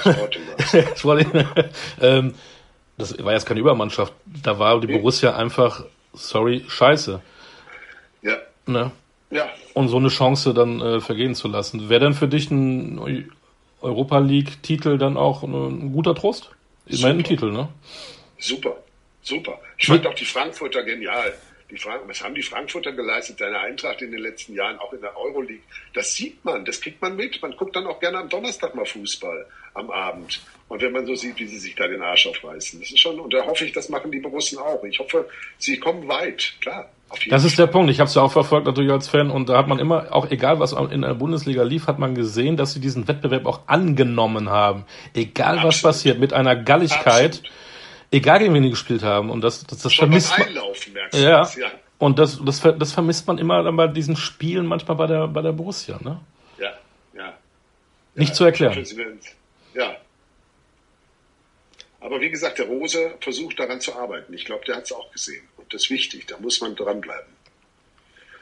Sporting, 0.01 0.43
Sporting. 0.97 1.31
ähm, 2.01 2.35
das 2.99 3.23
war 3.23 3.33
jetzt 3.33 3.47
keine 3.47 3.61
Übermannschaft. 3.61 4.13
Da 4.27 4.59
war 4.59 4.81
die 4.81 4.87
Borussia 4.87 5.35
einfach, 5.37 5.85
sorry, 6.13 6.65
scheiße. 6.69 7.21
Ja. 8.23 8.37
Ne? 8.73 8.91
Ja. 9.31 9.49
Und 9.75 9.89
so 9.89 9.97
eine 9.97 10.09
Chance 10.09 10.53
dann 10.53 10.81
äh, 10.81 11.01
vergehen 11.01 11.35
zu 11.35 11.49
lassen. 11.49 11.89
Wäre 11.89 12.01
denn 12.01 12.15
für 12.15 12.29
dich 12.29 12.51
ein 12.51 13.31
Europa 13.81 14.19
League-Titel 14.19 14.99
dann 14.99 15.17
auch 15.17 15.43
ein, 15.43 15.55
ein 15.55 15.93
guter 15.93 16.15
Trost? 16.15 16.51
Immerhin 16.87 17.19
ein 17.19 17.25
Titel, 17.25 17.51
ne? 17.51 17.69
Super, 18.39 18.77
super. 19.23 19.59
Ich 19.79 19.87
fand 19.87 20.07
auch 20.07 20.15
die 20.15 20.25
Frankfurter 20.25 20.83
genial. 20.83 21.33
Die 21.71 21.79
Frank 21.79 22.03
was 22.07 22.23
haben 22.23 22.35
die 22.35 22.43
Frankfurter 22.43 22.93
geleistet, 22.93 23.41
deine 23.41 23.59
Eintracht 23.59 24.03
in 24.03 24.11
den 24.11 24.21
letzten 24.21 24.55
Jahren, 24.55 24.79
auch 24.79 24.93
in 24.93 25.01
der 25.01 25.17
Euroleague? 25.17 25.63
Das 25.95 26.15
sieht 26.15 26.45
man, 26.45 26.67
das 26.67 26.83
kriegt 26.83 27.01
man 27.01 27.17
mit. 27.17 27.41
Man 27.41 27.57
guckt 27.57 27.75
dann 27.75 27.87
auch 27.87 27.99
gerne 27.99 28.19
am 28.19 28.29
Donnerstag 28.29 28.75
mal 28.75 28.85
Fußball 28.85 29.47
am 29.73 29.91
Abend. 29.91 30.43
Und 30.69 30.83
wenn 30.83 30.93
man 30.93 31.07
so 31.07 31.15
sieht, 31.15 31.39
wie 31.39 31.47
sie 31.47 31.59
sich 31.59 31.75
da 31.75 31.89
den 31.89 32.03
Arsch 32.03 32.27
aufreißen, 32.27 32.79
das 32.79 32.91
ist 32.91 33.01
schon, 33.01 33.19
und 33.19 33.33
da 33.33 33.47
hoffe 33.47 33.65
ich, 33.65 33.73
das 33.73 33.89
machen 33.89 34.13
die 34.13 34.19
Borussen 34.19 34.59
auch. 34.59 34.85
Ich 34.85 34.99
hoffe, 34.99 35.27
sie 35.57 35.79
kommen 35.79 36.07
weit, 36.09 36.55
klar. 36.61 36.91
Das 37.29 37.45
ist 37.45 37.59
der 37.59 37.67
Punkt. 37.67 37.91
Ich 37.91 38.01
habe 38.01 38.09
es 38.09 38.15
ja 38.15 38.23
auch 38.23 38.33
verfolgt 38.33 38.67
natürlich 38.67 38.91
als 38.91 39.09
Fan 39.09 39.31
und 39.31 39.49
da 39.49 39.59
hat 39.59 39.69
man 39.69 39.79
immer, 39.79 40.07
auch 40.11 40.31
egal 40.31 40.61
was 40.61 40.73
in 40.73 41.03
der 41.03 41.15
Bundesliga 41.15 41.63
lief, 41.63 41.87
hat 41.87 41.99
man 41.99 42.15
gesehen, 42.15 42.57
dass 42.57 42.73
sie 42.73 42.81
diesen 42.81 43.09
Wettbewerb 43.09 43.47
auch 43.47 43.61
angenommen 43.67 44.51
haben. 44.51 44.85
Egal 45.15 45.57
Absolut. 45.57 45.75
was 45.75 45.83
passiert, 45.83 46.19
mit 46.19 46.33
einer 46.33 46.57
Galligkeit. 46.57 47.35
Absolut 47.37 47.53
egal 48.13 48.39
gegen 48.39 48.55
wen 48.55 48.63
die 48.63 48.71
gespielt 48.71 49.03
haben. 49.03 49.31
Und 49.31 49.43
das, 49.43 49.67
das, 49.67 49.79
das 49.79 49.95
vermisst 49.95 50.39
man. 50.39 50.49
Ja. 51.13 51.41
Das, 51.41 51.57
ja. 51.57 51.69
Und 51.99 52.19
das, 52.19 52.41
das, 52.45 52.61
das 52.61 52.93
vermisst 52.93 53.27
man 53.27 53.39
immer 53.39 53.63
dann 53.63 53.77
bei 53.77 53.87
diesen 53.89 54.17
Spielen, 54.17 54.67
manchmal 54.67 54.97
bei 54.97 55.07
der, 55.07 55.29
bei 55.29 55.43
der 55.43 55.53
Borussia, 55.53 55.99
ne? 56.01 56.21
Ja, 56.59 56.71
ja. 57.15 57.33
Nicht 58.15 58.31
ja, 58.31 58.35
zu 58.35 58.45
erklären. 58.45 58.85
Ja. 59.75 59.97
Aber 62.03 62.21
wie 62.21 62.31
gesagt, 62.31 62.59
der 62.59 62.67
Rose 62.67 63.15
versucht 63.21 63.61
daran 63.61 63.81
zu 63.81 63.95
arbeiten. 63.95 64.35
Ich 64.35 64.45
glaube, 64.45 64.65
der 64.65 64.77
hat 64.77 64.85
es 64.85 64.93
auch 64.93 65.13
gesehen. 65.13 65.49
Und 65.57 65.73
das 65.73 65.85
ist 65.85 65.91
wichtig, 65.91 66.27
da 66.27 66.37
muss 66.39 66.61
man 66.61 66.75
dranbleiben. 66.75 67.33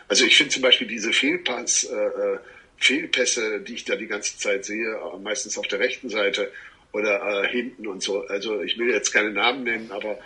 Also 0.08 0.24
ich 0.24 0.36
finde 0.36 0.52
zum 0.52 0.62
Beispiel 0.62 0.86
diese 0.86 1.12
Fehlpass, 1.12 1.84
äh, 1.84 1.94
äh, 1.94 2.38
Fehlpässe, 2.78 3.60
die 3.60 3.74
ich 3.74 3.84
da 3.84 3.96
die 3.96 4.06
ganze 4.06 4.38
Zeit 4.38 4.64
sehe, 4.64 4.98
meistens 5.22 5.58
auf 5.58 5.68
der 5.68 5.78
rechten 5.78 6.08
Seite, 6.08 6.50
oder 6.92 7.44
äh, 7.44 7.48
hinten 7.48 7.86
und 7.86 8.02
so. 8.02 8.26
Also 8.26 8.62
ich 8.62 8.78
will 8.78 8.90
jetzt 8.90 9.12
keine 9.12 9.30
Namen 9.30 9.64
nennen, 9.64 9.92
aber 9.92 10.18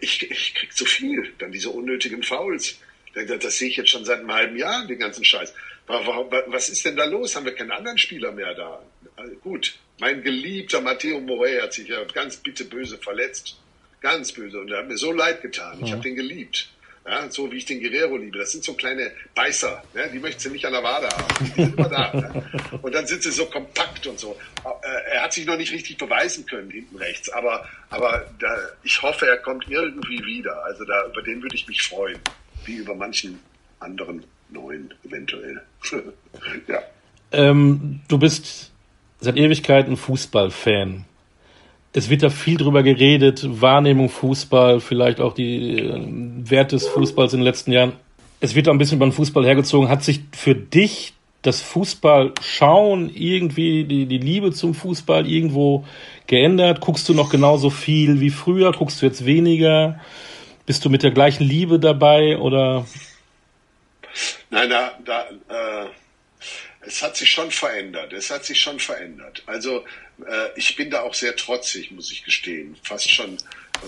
ich, 0.00 0.28
ich 0.28 0.54
krieg 0.54 0.76
zu 0.76 0.84
viel. 0.84 1.32
Dann 1.38 1.52
diese 1.52 1.70
unnötigen 1.70 2.24
Fouls. 2.24 2.78
Das, 3.14 3.58
sehe 3.58 3.68
ich 3.68 3.76
jetzt 3.76 3.90
schon 3.90 4.04
seit 4.04 4.18
einem 4.18 4.32
halben 4.32 4.56
Jahr, 4.56 4.86
den 4.86 4.98
ganzen 4.98 5.24
Scheiß. 5.24 5.54
Was 5.86 6.68
ist 6.68 6.84
denn 6.84 6.96
da 6.96 7.04
los? 7.04 7.36
Haben 7.36 7.46
wir 7.46 7.54
keinen 7.54 7.70
anderen 7.70 7.96
Spieler 7.96 8.32
mehr 8.32 8.54
da? 8.54 8.82
Also 9.14 9.34
gut, 9.36 9.78
mein 9.98 10.22
geliebter 10.22 10.80
Matteo 10.80 11.20
Morey 11.20 11.58
hat 11.60 11.72
sich 11.72 11.88
ja 11.88 12.04
ganz 12.04 12.36
bitte 12.36 12.64
böse 12.64 12.98
verletzt. 12.98 13.56
Ganz 14.00 14.32
böse. 14.32 14.60
Und 14.60 14.70
er 14.70 14.78
hat 14.78 14.88
mir 14.88 14.96
so 14.96 15.12
leid 15.12 15.42
getan. 15.42 15.78
Ich 15.82 15.90
habe 15.90 16.02
den 16.02 16.16
geliebt. 16.16 16.68
Ja, 17.08 17.30
so 17.30 17.50
wie 17.52 17.58
ich 17.58 17.64
den 17.64 17.80
Guerrero 17.80 18.16
liebe. 18.16 18.38
Das 18.38 18.50
sind 18.50 18.64
so 18.64 18.74
kleine 18.74 19.12
Beißer, 19.34 19.82
ne? 19.94 20.10
die 20.12 20.18
möchtest 20.18 20.46
du 20.46 20.50
nicht 20.50 20.64
an 20.66 20.72
der 20.72 20.82
Wade 20.82 21.08
haben. 21.08 21.24
Die 21.40 21.62
sind 21.62 21.78
immer 21.78 21.88
da. 21.88 22.12
Ne? 22.12 22.78
Und 22.82 22.94
dann 22.94 23.06
sind 23.06 23.22
sie 23.22 23.30
so 23.30 23.46
kompakt 23.46 24.08
und 24.08 24.18
so. 24.18 24.36
Äh, 24.64 25.12
er 25.12 25.22
hat 25.22 25.32
sich 25.32 25.46
noch 25.46 25.56
nicht 25.56 25.72
richtig 25.72 25.98
beweisen 25.98 26.46
können 26.46 26.68
hinten 26.68 26.96
rechts, 26.96 27.28
aber, 27.28 27.68
aber 27.90 28.28
da, 28.40 28.58
ich 28.82 29.00
hoffe, 29.02 29.28
er 29.28 29.36
kommt 29.36 29.66
irgendwie 29.68 30.24
wieder. 30.24 30.64
Also 30.64 30.84
da, 30.84 31.06
über 31.06 31.22
den 31.22 31.42
würde 31.42 31.54
ich 31.54 31.68
mich 31.68 31.82
freuen, 31.82 32.18
wie 32.64 32.76
über 32.76 32.96
manchen 32.96 33.38
anderen 33.78 34.24
neuen 34.48 34.92
eventuell. 35.04 35.62
ja. 36.66 36.82
Ähm, 37.30 38.00
du 38.08 38.18
bist 38.18 38.72
seit 39.20 39.36
Ewigkeiten 39.36 39.96
Fußballfan 39.96 41.04
es 41.96 42.10
wird 42.10 42.22
da 42.22 42.28
viel 42.28 42.58
drüber 42.58 42.82
geredet, 42.82 43.42
Wahrnehmung 43.62 44.10
Fußball, 44.10 44.80
vielleicht 44.80 45.18
auch 45.18 45.32
die 45.32 45.78
äh, 45.78 46.02
Wert 46.50 46.72
des 46.72 46.86
Fußballs 46.88 47.32
in 47.32 47.40
den 47.40 47.44
letzten 47.44 47.72
Jahren. 47.72 47.94
Es 48.38 48.54
wird 48.54 48.66
da 48.66 48.70
ein 48.70 48.76
bisschen 48.76 48.98
beim 48.98 49.12
Fußball 49.12 49.46
hergezogen. 49.46 49.88
Hat 49.88 50.04
sich 50.04 50.20
für 50.32 50.54
dich 50.54 51.14
das 51.40 51.62
Fußball 51.62 52.32
schauen, 52.42 53.10
irgendwie 53.14 53.84
die, 53.84 54.04
die 54.04 54.18
Liebe 54.18 54.52
zum 54.52 54.74
Fußball 54.74 55.26
irgendwo 55.26 55.86
geändert? 56.26 56.82
Guckst 56.82 57.08
du 57.08 57.14
noch 57.14 57.30
genauso 57.30 57.70
viel 57.70 58.20
wie 58.20 58.28
früher? 58.28 58.72
Guckst 58.72 59.00
du 59.00 59.06
jetzt 59.06 59.24
weniger? 59.24 59.98
Bist 60.66 60.84
du 60.84 60.90
mit 60.90 61.02
der 61.02 61.12
gleichen 61.12 61.44
Liebe 61.44 61.80
dabei 61.80 62.36
oder? 62.36 62.84
Nein, 64.50 64.68
da, 64.68 64.90
da 65.02 65.22
äh, 65.22 65.86
es 66.86 67.02
hat 67.02 67.16
sich 67.16 67.30
schon 67.30 67.50
verändert. 67.50 68.12
Es 68.12 68.30
hat 68.30 68.44
sich 68.44 68.60
schon 68.60 68.78
verändert. 68.78 69.42
Also 69.46 69.84
äh, 70.26 70.48
ich 70.56 70.76
bin 70.76 70.90
da 70.90 71.02
auch 71.02 71.14
sehr 71.14 71.34
trotzig, 71.36 71.90
muss 71.90 72.12
ich 72.12 72.24
gestehen. 72.24 72.76
Fast 72.82 73.10
schon 73.10 73.36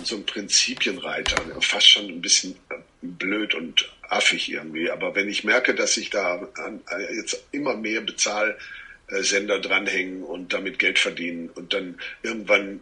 so 0.04 0.16
ein 0.16 0.26
Prinzipienreiter, 0.26 1.36
fast 1.60 1.88
schon 1.88 2.08
ein 2.08 2.20
bisschen 2.20 2.56
äh, 2.70 2.74
blöd 3.02 3.54
und 3.54 3.90
affig 4.08 4.50
irgendwie. 4.50 4.90
Aber 4.90 5.14
wenn 5.14 5.28
ich 5.28 5.44
merke, 5.44 5.74
dass 5.74 5.96
ich 5.96 6.10
da 6.10 6.48
an, 6.56 6.80
äh, 6.90 7.14
jetzt 7.14 7.44
immer 7.52 7.76
mehr 7.76 8.00
Bezahlsender 8.00 9.60
dranhängen 9.60 10.22
und 10.22 10.52
damit 10.52 10.78
Geld 10.78 10.98
verdienen 10.98 11.48
und 11.50 11.72
dann 11.72 11.98
irgendwann 12.22 12.80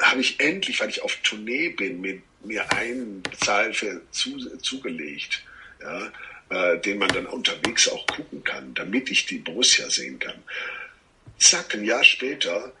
habe 0.00 0.20
ich 0.20 0.38
endlich, 0.38 0.80
weil 0.80 0.90
ich 0.90 1.02
auf 1.02 1.16
Tournee 1.22 1.70
bin, 1.70 2.00
mir, 2.00 2.20
mir 2.44 2.70
einen 2.72 3.22
Bezahlfeld 3.22 4.02
zu, 4.12 4.58
zugelegt. 4.58 5.42
Ja, 5.80 6.12
äh, 6.50 6.78
den 6.78 6.98
man 6.98 7.08
dann 7.08 7.26
unterwegs 7.26 7.88
auch 7.88 8.06
gucken 8.06 8.44
kann, 8.44 8.74
damit 8.74 9.10
ich 9.10 9.26
die 9.26 9.38
Borussia 9.38 9.88
sehen 9.88 10.18
kann. 10.18 10.42
Zack, 11.38 11.74
ein 11.74 11.84
Jahr 11.84 12.04
später 12.04 12.72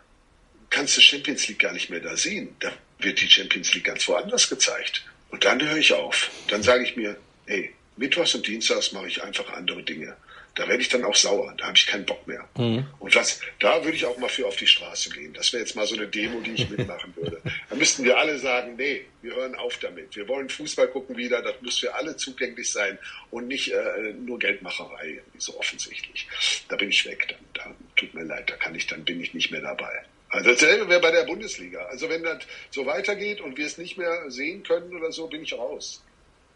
kannst 0.68 0.96
du 0.96 1.00
Champions 1.00 1.48
League 1.48 1.60
gar 1.60 1.72
nicht 1.72 1.90
mehr 1.90 2.00
da 2.00 2.16
sehen. 2.16 2.54
Da 2.60 2.72
wird 2.98 3.20
die 3.20 3.30
Champions 3.30 3.72
League 3.72 3.84
ganz 3.84 4.06
woanders 4.08 4.48
gezeigt. 4.48 5.04
Und 5.30 5.44
dann 5.44 5.60
höre 5.60 5.76
ich 5.76 5.92
auf. 5.92 6.30
Dann 6.48 6.62
sage 6.62 6.84
ich 6.84 6.96
mir, 6.96 7.16
hey, 7.46 7.72
Mittwochs 7.96 8.34
und 8.34 8.46
Dienstags 8.46 8.92
mache 8.92 9.08
ich 9.08 9.22
einfach 9.22 9.52
andere 9.52 9.82
Dinge. 9.82 10.16
Da 10.60 10.68
werde 10.68 10.82
ich 10.82 10.90
dann 10.90 11.04
auch 11.04 11.14
sauer, 11.14 11.54
da 11.56 11.68
habe 11.68 11.76
ich 11.78 11.86
keinen 11.86 12.04
Bock 12.04 12.26
mehr. 12.26 12.46
Mhm. 12.58 12.86
Und 12.98 13.16
das, 13.16 13.40
da 13.60 13.82
würde 13.82 13.96
ich 13.96 14.04
auch 14.04 14.18
mal 14.18 14.28
für 14.28 14.46
auf 14.46 14.56
die 14.56 14.66
Straße 14.66 15.08
gehen. 15.08 15.32
Das 15.32 15.54
wäre 15.54 15.62
jetzt 15.62 15.74
mal 15.74 15.86
so 15.86 15.96
eine 15.96 16.06
Demo, 16.06 16.38
die 16.42 16.50
ich 16.50 16.68
mitmachen 16.68 17.16
würde. 17.16 17.40
Da 17.70 17.76
müssten 17.76 18.04
wir 18.04 18.18
alle 18.18 18.38
sagen, 18.38 18.76
nee, 18.76 19.06
wir 19.22 19.36
hören 19.36 19.54
auf 19.54 19.78
damit. 19.78 20.14
Wir 20.14 20.28
wollen 20.28 20.50
Fußball 20.50 20.88
gucken 20.88 21.16
wieder, 21.16 21.40
das 21.40 21.54
muss 21.62 21.78
für 21.78 21.94
alle 21.94 22.14
zugänglich 22.14 22.70
sein 22.70 22.98
und 23.30 23.48
nicht 23.48 23.72
äh, 23.72 24.12
nur 24.12 24.38
Geldmacherei, 24.38 25.22
so 25.38 25.58
offensichtlich. 25.58 26.28
Da 26.68 26.76
bin 26.76 26.90
ich 26.90 27.06
weg, 27.06 27.28
dann, 27.28 27.38
da 27.54 27.74
tut 27.96 28.12
mir 28.12 28.24
leid, 28.24 28.50
da 28.50 28.56
kann 28.56 28.74
ich, 28.74 28.86
dann 28.86 29.02
bin 29.02 29.18
ich 29.18 29.32
nicht 29.32 29.50
mehr 29.50 29.62
dabei. 29.62 30.04
Also 30.28 30.50
dasselbe 30.50 30.90
wäre 30.90 31.00
bei 31.00 31.10
der 31.10 31.24
Bundesliga. 31.24 31.86
Also 31.86 32.10
wenn 32.10 32.22
das 32.22 32.44
so 32.70 32.84
weitergeht 32.84 33.40
und 33.40 33.56
wir 33.56 33.64
es 33.64 33.78
nicht 33.78 33.96
mehr 33.96 34.30
sehen 34.30 34.62
können 34.62 34.94
oder 34.94 35.10
so, 35.10 35.26
bin 35.26 35.42
ich 35.42 35.54
raus. 35.54 36.04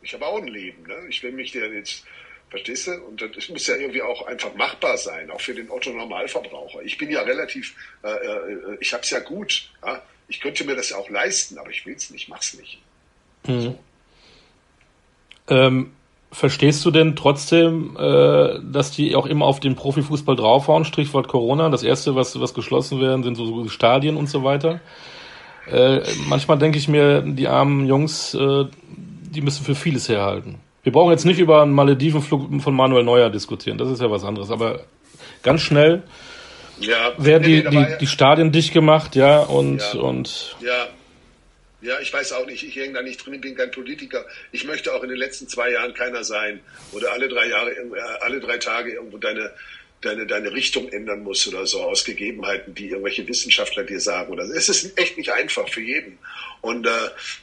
Ich 0.02 0.12
habe 0.12 0.26
auch 0.26 0.36
ein 0.36 0.48
Leben. 0.48 0.82
Ne? 0.86 1.06
Ich 1.08 1.22
will 1.22 1.32
mich 1.32 1.52
dir 1.52 1.72
jetzt 1.72 2.04
Verstehst 2.54 2.86
du? 2.86 2.92
Und 2.92 3.20
das 3.20 3.48
muss 3.48 3.66
ja 3.66 3.74
irgendwie 3.74 4.00
auch 4.00 4.28
einfach 4.28 4.54
machbar 4.54 4.96
sein, 4.96 5.28
auch 5.32 5.40
für 5.40 5.54
den 5.54 5.68
Otto-Normalverbraucher. 5.68 6.82
Ich 6.84 6.96
bin 6.96 7.10
ja 7.10 7.22
relativ, 7.22 7.74
äh, 8.04 8.10
äh 8.10 8.76
ich 8.78 8.92
habe 8.92 9.02
es 9.02 9.10
ja 9.10 9.18
gut. 9.18 9.70
Ja? 9.84 10.00
Ich 10.28 10.40
könnte 10.40 10.64
mir 10.64 10.76
das 10.76 10.90
ja 10.90 10.98
auch 10.98 11.10
leisten, 11.10 11.58
aber 11.58 11.70
ich 11.70 11.84
will 11.84 11.96
es 11.96 12.10
nicht, 12.10 12.28
mach's 12.28 12.54
nicht. 12.54 12.78
Mhm. 13.48 13.60
So. 13.60 13.78
Ähm, 15.48 15.94
verstehst 16.30 16.84
du 16.84 16.92
denn 16.92 17.16
trotzdem, 17.16 17.96
äh, 17.98 18.60
dass 18.62 18.92
die 18.92 19.16
auch 19.16 19.26
immer 19.26 19.46
auf 19.46 19.58
den 19.58 19.74
Profifußball 19.74 20.36
draufhauen, 20.36 20.84
Strichwort 20.84 21.26
Corona? 21.26 21.70
Das 21.70 21.82
erste, 21.82 22.14
was, 22.14 22.38
was 22.38 22.54
geschlossen 22.54 23.00
werden, 23.00 23.24
sind 23.24 23.34
so, 23.34 23.46
so 23.46 23.68
Stadien 23.68 24.16
und 24.16 24.28
so 24.28 24.44
weiter. 24.44 24.80
Äh, 25.66 26.02
manchmal 26.28 26.58
denke 26.58 26.78
ich 26.78 26.86
mir, 26.86 27.20
die 27.22 27.48
armen 27.48 27.88
Jungs, 27.88 28.32
äh, 28.34 28.66
die 28.86 29.40
müssen 29.40 29.64
für 29.64 29.74
vieles 29.74 30.08
herhalten. 30.08 30.60
Wir 30.84 30.92
brauchen 30.92 31.10
jetzt 31.10 31.24
nicht 31.24 31.40
über 31.40 31.62
einen 31.62 31.72
Maledivenflug 31.72 32.62
von 32.62 32.74
Manuel 32.74 33.04
Neuer 33.04 33.30
diskutieren, 33.30 33.78
das 33.78 33.90
ist 33.90 34.00
ja 34.00 34.10
was 34.10 34.22
anderes, 34.22 34.50
aber 34.50 34.84
ganz 35.42 35.62
schnell 35.62 36.02
ja, 36.78 37.12
werden 37.18 37.42
die, 37.42 37.62
nee, 37.62 37.70
die, 37.70 37.98
die 38.00 38.06
Stadien 38.06 38.52
dicht 38.52 38.72
gemacht, 38.72 39.16
ja, 39.16 39.40
und, 39.40 39.80
ja, 39.80 40.00
und. 40.00 40.56
Ja. 40.60 40.88
Ja, 41.80 42.00
ich 42.00 42.10
weiß 42.10 42.32
auch 42.32 42.46
nicht, 42.46 42.62
ich 42.62 42.76
hänge 42.76 42.94
da 42.94 43.02
nicht 43.02 43.18
drin, 43.18 43.34
ich 43.34 43.42
bin 43.42 43.54
kein 43.54 43.70
Politiker. 43.70 44.24
Ich 44.52 44.64
möchte 44.64 44.94
auch 44.94 45.02
in 45.02 45.10
den 45.10 45.18
letzten 45.18 45.48
zwei 45.48 45.70
Jahren 45.70 45.92
keiner 45.92 46.24
sein 46.24 46.60
oder 46.92 47.12
alle 47.12 47.28
drei 47.28 47.46
Jahre, 47.46 47.72
äh, 47.72 48.00
alle 48.22 48.40
drei 48.40 48.56
Tage 48.56 48.94
irgendwo 48.94 49.18
deine, 49.18 49.50
deine, 50.04 50.26
deine 50.26 50.52
Richtung 50.52 50.88
ändern 50.88 51.22
muss 51.22 51.46
oder 51.48 51.66
so 51.66 51.82
aus 51.82 52.04
Gegebenheiten, 52.04 52.74
die 52.74 52.90
irgendwelche 52.90 53.26
Wissenschaftler 53.26 53.84
dir 53.84 54.00
sagen. 54.00 54.32
Oder 54.32 54.44
es 54.44 54.68
ist 54.68 54.98
echt 54.98 55.16
nicht 55.16 55.30
einfach 55.30 55.68
für 55.68 55.80
jeden. 55.80 56.18
Und 56.60 56.86
äh, 56.86 56.90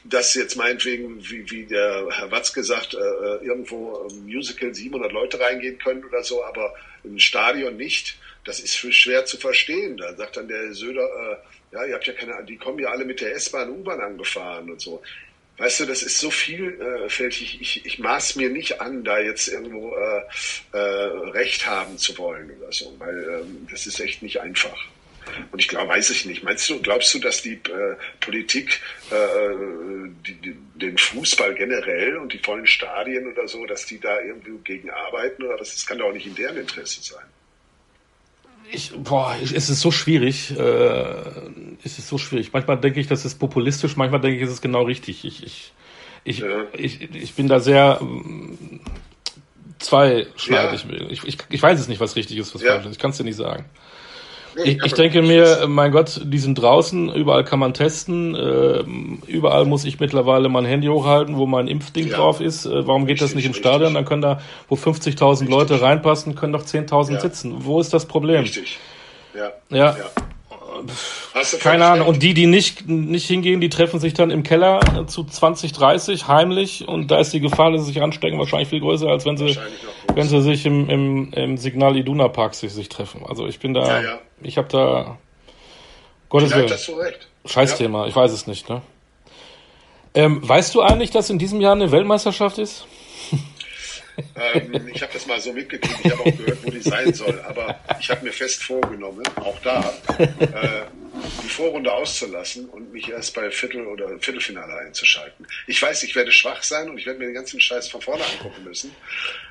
dass 0.04 0.34
jetzt 0.34 0.56
meinetwegen, 0.56 1.22
wie, 1.28 1.50
wie 1.50 1.64
der 1.64 2.06
Herr 2.10 2.30
Watz 2.30 2.52
gesagt, 2.52 2.94
äh, 2.94 2.98
äh 2.98 3.46
irgendwo 3.46 4.08
im 4.10 4.24
Musical 4.24 4.74
700 4.74 5.12
Leute 5.12 5.40
reingehen 5.40 5.78
können 5.78 6.04
oder 6.04 6.22
so, 6.22 6.44
aber 6.44 6.74
im 7.04 7.18
Stadion 7.18 7.76
nicht, 7.76 8.16
das 8.44 8.60
ist 8.60 8.76
für 8.76 8.92
schwer 8.92 9.24
zu 9.24 9.36
verstehen. 9.36 9.96
Da 9.96 10.14
sagt 10.14 10.36
dann 10.36 10.48
der 10.48 10.74
Söder, 10.74 11.04
äh, 11.04 11.74
ja, 11.74 11.84
ihr 11.86 11.94
habt 11.94 12.06
ja 12.06 12.12
keine, 12.12 12.44
die 12.44 12.56
kommen 12.56 12.78
ja 12.78 12.90
alle 12.90 13.04
mit 13.04 13.20
der 13.20 13.34
S-Bahn, 13.34 13.70
U-Bahn 13.70 14.00
angefahren 14.00 14.70
und 14.70 14.80
so. 14.80 15.02
Weißt 15.62 15.78
du, 15.78 15.86
das 15.86 16.02
ist 16.02 16.18
so 16.18 16.32
vielfältig. 16.32 17.60
Ich, 17.60 17.86
ich 17.86 18.00
maß 18.00 18.34
mir 18.34 18.50
nicht 18.50 18.80
an, 18.80 19.04
da 19.04 19.20
jetzt 19.20 19.46
irgendwo 19.46 19.94
äh, 19.94 20.76
äh, 20.76 20.78
Recht 21.30 21.68
haben 21.68 21.98
zu 21.98 22.18
wollen 22.18 22.50
oder 22.58 22.72
so, 22.72 22.92
weil 22.98 23.42
ähm, 23.44 23.68
das 23.70 23.86
ist 23.86 24.00
echt 24.00 24.24
nicht 24.24 24.40
einfach. 24.40 24.76
Und 25.52 25.60
ich 25.60 25.68
glaube, 25.68 25.90
weiß 25.90 26.10
ich 26.10 26.26
nicht. 26.26 26.42
Meinst 26.42 26.68
du, 26.68 26.82
glaubst 26.82 27.14
du, 27.14 27.20
dass 27.20 27.42
die 27.42 27.52
äh, 27.52 27.94
Politik 28.18 28.80
äh, 29.12 29.54
die, 30.26 30.34
die, 30.34 30.56
den 30.74 30.98
Fußball 30.98 31.54
generell 31.54 32.16
und 32.16 32.32
die 32.32 32.38
vollen 32.38 32.66
Stadien 32.66 33.30
oder 33.30 33.46
so, 33.46 33.64
dass 33.64 33.86
die 33.86 34.00
da 34.00 34.20
irgendwie 34.20 34.58
gegen 34.64 34.90
arbeiten 34.90 35.44
oder 35.44 35.60
was? 35.60 35.74
Das 35.74 35.86
kann 35.86 35.98
doch 35.98 36.06
auch 36.06 36.12
nicht 36.12 36.26
in 36.26 36.34
deren 36.34 36.56
Interesse 36.56 37.02
sein. 37.02 37.24
Ich, 38.72 38.92
boah, 38.96 39.36
es 39.42 39.52
ist 39.52 39.80
so 39.80 39.90
schwierig. 39.90 40.50
Äh, 40.56 41.14
es 41.84 41.98
ist 41.98 42.08
so 42.08 42.18
schwierig. 42.18 42.52
Manchmal 42.52 42.80
denke 42.80 43.00
ich, 43.00 43.06
das 43.06 43.24
ist 43.24 43.38
populistisch, 43.38 43.96
manchmal 43.96 44.20
denke 44.20 44.38
ich, 44.38 44.42
es 44.42 44.50
ist 44.50 44.62
genau 44.62 44.82
richtig. 44.82 45.24
Ich, 45.24 45.44
ich, 45.44 45.72
ich, 46.24 46.38
ja. 46.38 46.64
ich, 46.72 47.14
ich 47.14 47.34
bin 47.34 47.48
da 47.48 47.60
sehr 47.60 47.98
ähm, 48.00 48.80
zweischneidig. 49.78 50.86
Ja. 50.90 51.10
Ich, 51.10 51.24
ich, 51.24 51.38
ich 51.50 51.62
weiß 51.62 51.78
es 51.78 51.88
nicht, 51.88 52.00
was 52.00 52.16
richtig 52.16 52.38
ist, 52.38 52.54
was 52.54 52.62
falsch 52.62 52.86
ist. 52.86 52.92
Ich 52.92 52.98
kann 52.98 53.10
es 53.10 53.18
dir 53.18 53.24
nicht 53.24 53.36
sagen. 53.36 53.66
Ich, 54.56 54.82
ich 54.84 54.92
denke 54.94 55.22
mir, 55.22 55.66
mein 55.68 55.92
Gott, 55.92 56.20
die 56.24 56.38
sind 56.38 56.56
draußen, 56.56 57.12
überall 57.14 57.44
kann 57.44 57.58
man 57.58 57.74
testen, 57.74 58.34
äh, 58.34 58.84
überall 59.26 59.64
muss 59.64 59.84
ich 59.84 60.00
mittlerweile 60.00 60.48
mein 60.48 60.64
Handy 60.64 60.88
hochhalten, 60.88 61.36
wo 61.36 61.46
mein 61.46 61.68
Impfding 61.68 62.08
ja. 62.08 62.16
drauf 62.16 62.40
ist. 62.40 62.66
Äh, 62.66 62.86
warum 62.86 63.06
geht 63.06 63.14
richtig, 63.14 63.28
das 63.30 63.34
nicht 63.34 63.46
im 63.46 63.54
Stadion? 63.54 63.94
Dann 63.94 64.04
können 64.04 64.22
da, 64.22 64.40
wo 64.68 64.74
50.000 64.74 65.48
Leute 65.48 65.80
reinpassen, 65.80 66.34
können 66.34 66.52
doch 66.52 66.64
10.000 66.64 67.12
ja. 67.12 67.20
sitzen. 67.20 67.64
Wo 67.64 67.80
ist 67.80 67.94
das 67.94 68.06
Problem? 68.06 68.42
Richtig. 68.42 68.78
Ja. 69.34 69.50
ja. 69.70 69.96
ja. 69.96 70.10
Keine 71.60 71.86
Ahnung. 71.86 72.08
Und 72.08 72.22
die, 72.22 72.34
die 72.34 72.46
nicht, 72.46 72.88
nicht 72.88 73.26
hingehen, 73.26 73.60
die 73.60 73.68
treffen 73.68 74.00
sich 74.00 74.14
dann 74.14 74.30
im 74.30 74.42
Keller 74.42 75.06
zu 75.06 75.24
20, 75.24 75.72
30 75.72 76.28
heimlich 76.28 76.86
und 76.88 77.10
da 77.10 77.18
ist 77.18 77.32
die 77.32 77.40
Gefahr, 77.40 77.70
dass 77.70 77.82
sie 77.82 77.92
sich 77.92 78.02
anstecken, 78.02 78.38
wahrscheinlich 78.38 78.68
viel 78.68 78.80
größer, 78.80 79.08
als 79.08 79.24
wenn 79.24 79.36
sie, 79.36 79.58
wenn 80.14 80.28
sie 80.28 80.42
sich 80.42 80.66
im, 80.66 80.88
im, 80.88 81.32
im 81.32 81.56
Signal 81.56 81.96
Iduna 81.96 82.28
Park 82.28 82.54
sich, 82.54 82.72
sich 82.72 82.88
treffen. 82.88 83.22
Also 83.26 83.46
ich 83.46 83.58
bin 83.58 83.74
da, 83.74 83.86
ja, 83.86 84.02
ja. 84.02 84.18
ich 84.42 84.58
habe 84.58 84.68
da, 84.68 85.18
Gottes 86.28 86.54
Willen. 86.54 86.68
Scheißthema, 87.44 88.02
ja. 88.02 88.08
ich 88.08 88.16
weiß 88.16 88.32
es 88.32 88.46
nicht, 88.46 88.68
ne? 88.68 88.82
Ähm, 90.14 90.46
weißt 90.46 90.74
du 90.74 90.82
eigentlich, 90.82 91.10
dass 91.10 91.30
in 91.30 91.38
diesem 91.38 91.60
Jahr 91.60 91.72
eine 91.72 91.90
Weltmeisterschaft 91.90 92.58
ist? 92.58 92.86
Ähm, 94.36 94.88
ich 94.92 95.02
habe 95.02 95.12
das 95.12 95.26
mal 95.26 95.40
so 95.40 95.52
mitgekriegt, 95.52 96.00
ich 96.04 96.10
habe 96.10 96.22
auch 96.22 96.36
gehört, 96.36 96.64
wo 96.64 96.70
die 96.70 96.80
sein 96.80 97.12
soll. 97.14 97.40
Aber 97.46 97.78
ich 98.00 98.10
habe 98.10 98.24
mir 98.24 98.32
fest 98.32 98.62
vorgenommen, 98.62 99.22
auch 99.36 99.58
da, 99.62 99.92
äh, 100.18 100.82
die 101.42 101.48
Vorrunde 101.48 101.92
auszulassen 101.92 102.68
und 102.68 102.92
mich 102.92 103.08
erst 103.08 103.34
bei 103.34 103.50
Viertel- 103.50 103.86
oder 103.86 104.08
Viertelfinale 104.18 104.74
einzuschalten. 104.78 105.46
Ich 105.66 105.80
weiß, 105.80 106.02
ich 106.02 106.14
werde 106.14 106.32
schwach 106.32 106.62
sein 106.62 106.90
und 106.90 106.98
ich 106.98 107.06
werde 107.06 107.18
mir 107.18 107.26
den 107.26 107.34
ganzen 107.34 107.60
Scheiß 107.60 107.88
von 107.88 108.00
vorne 108.00 108.22
angucken 108.24 108.64
müssen. 108.64 108.92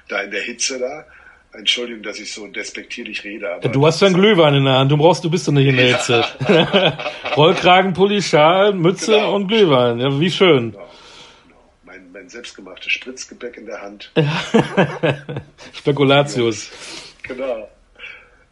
Da 0.08 0.21
in 0.21 0.32
der 0.32 0.41
Hitze 0.41 0.80
da. 0.80 1.06
Entschuldigung, 1.54 2.02
dass 2.04 2.17
ich 2.17 2.32
so 2.32 2.47
despektierlich 2.47 3.26
rede. 3.26 3.52
Aber 3.52 3.67
du 3.67 3.86
hast 3.86 4.00
ja 4.00 4.08
einen 4.08 4.15
Glühwein 4.15 4.56
in 4.56 4.63
der 4.63 4.76
Hand. 4.76 4.89
Du 4.89 4.95
brauchst, 4.95 5.21
du 5.24 5.30
bist 5.30 5.50
doch 5.50 5.52
nicht 5.52 5.67
in 5.67 5.76
der 5.76 5.97
Hitze. 5.97 6.24
Rollkragen, 7.36 7.93
Pulli, 7.93 8.21
Schal, 8.21 8.74
Mütze 8.74 9.12
genau. 9.12 9.36
und 9.36 9.47
Glühwein. 9.50 10.00
Ja, 10.00 10.17
wie 10.17 10.32
schön. 10.32 10.71
Genau 10.71 10.88
mein 12.21 12.29
selbstgemachtes 12.29 12.91
Spritzgebäck 12.91 13.57
in 13.57 13.65
der 13.65 13.81
Hand. 13.81 14.12
Spekulatius. 15.73 16.69
Genau. 17.23 17.67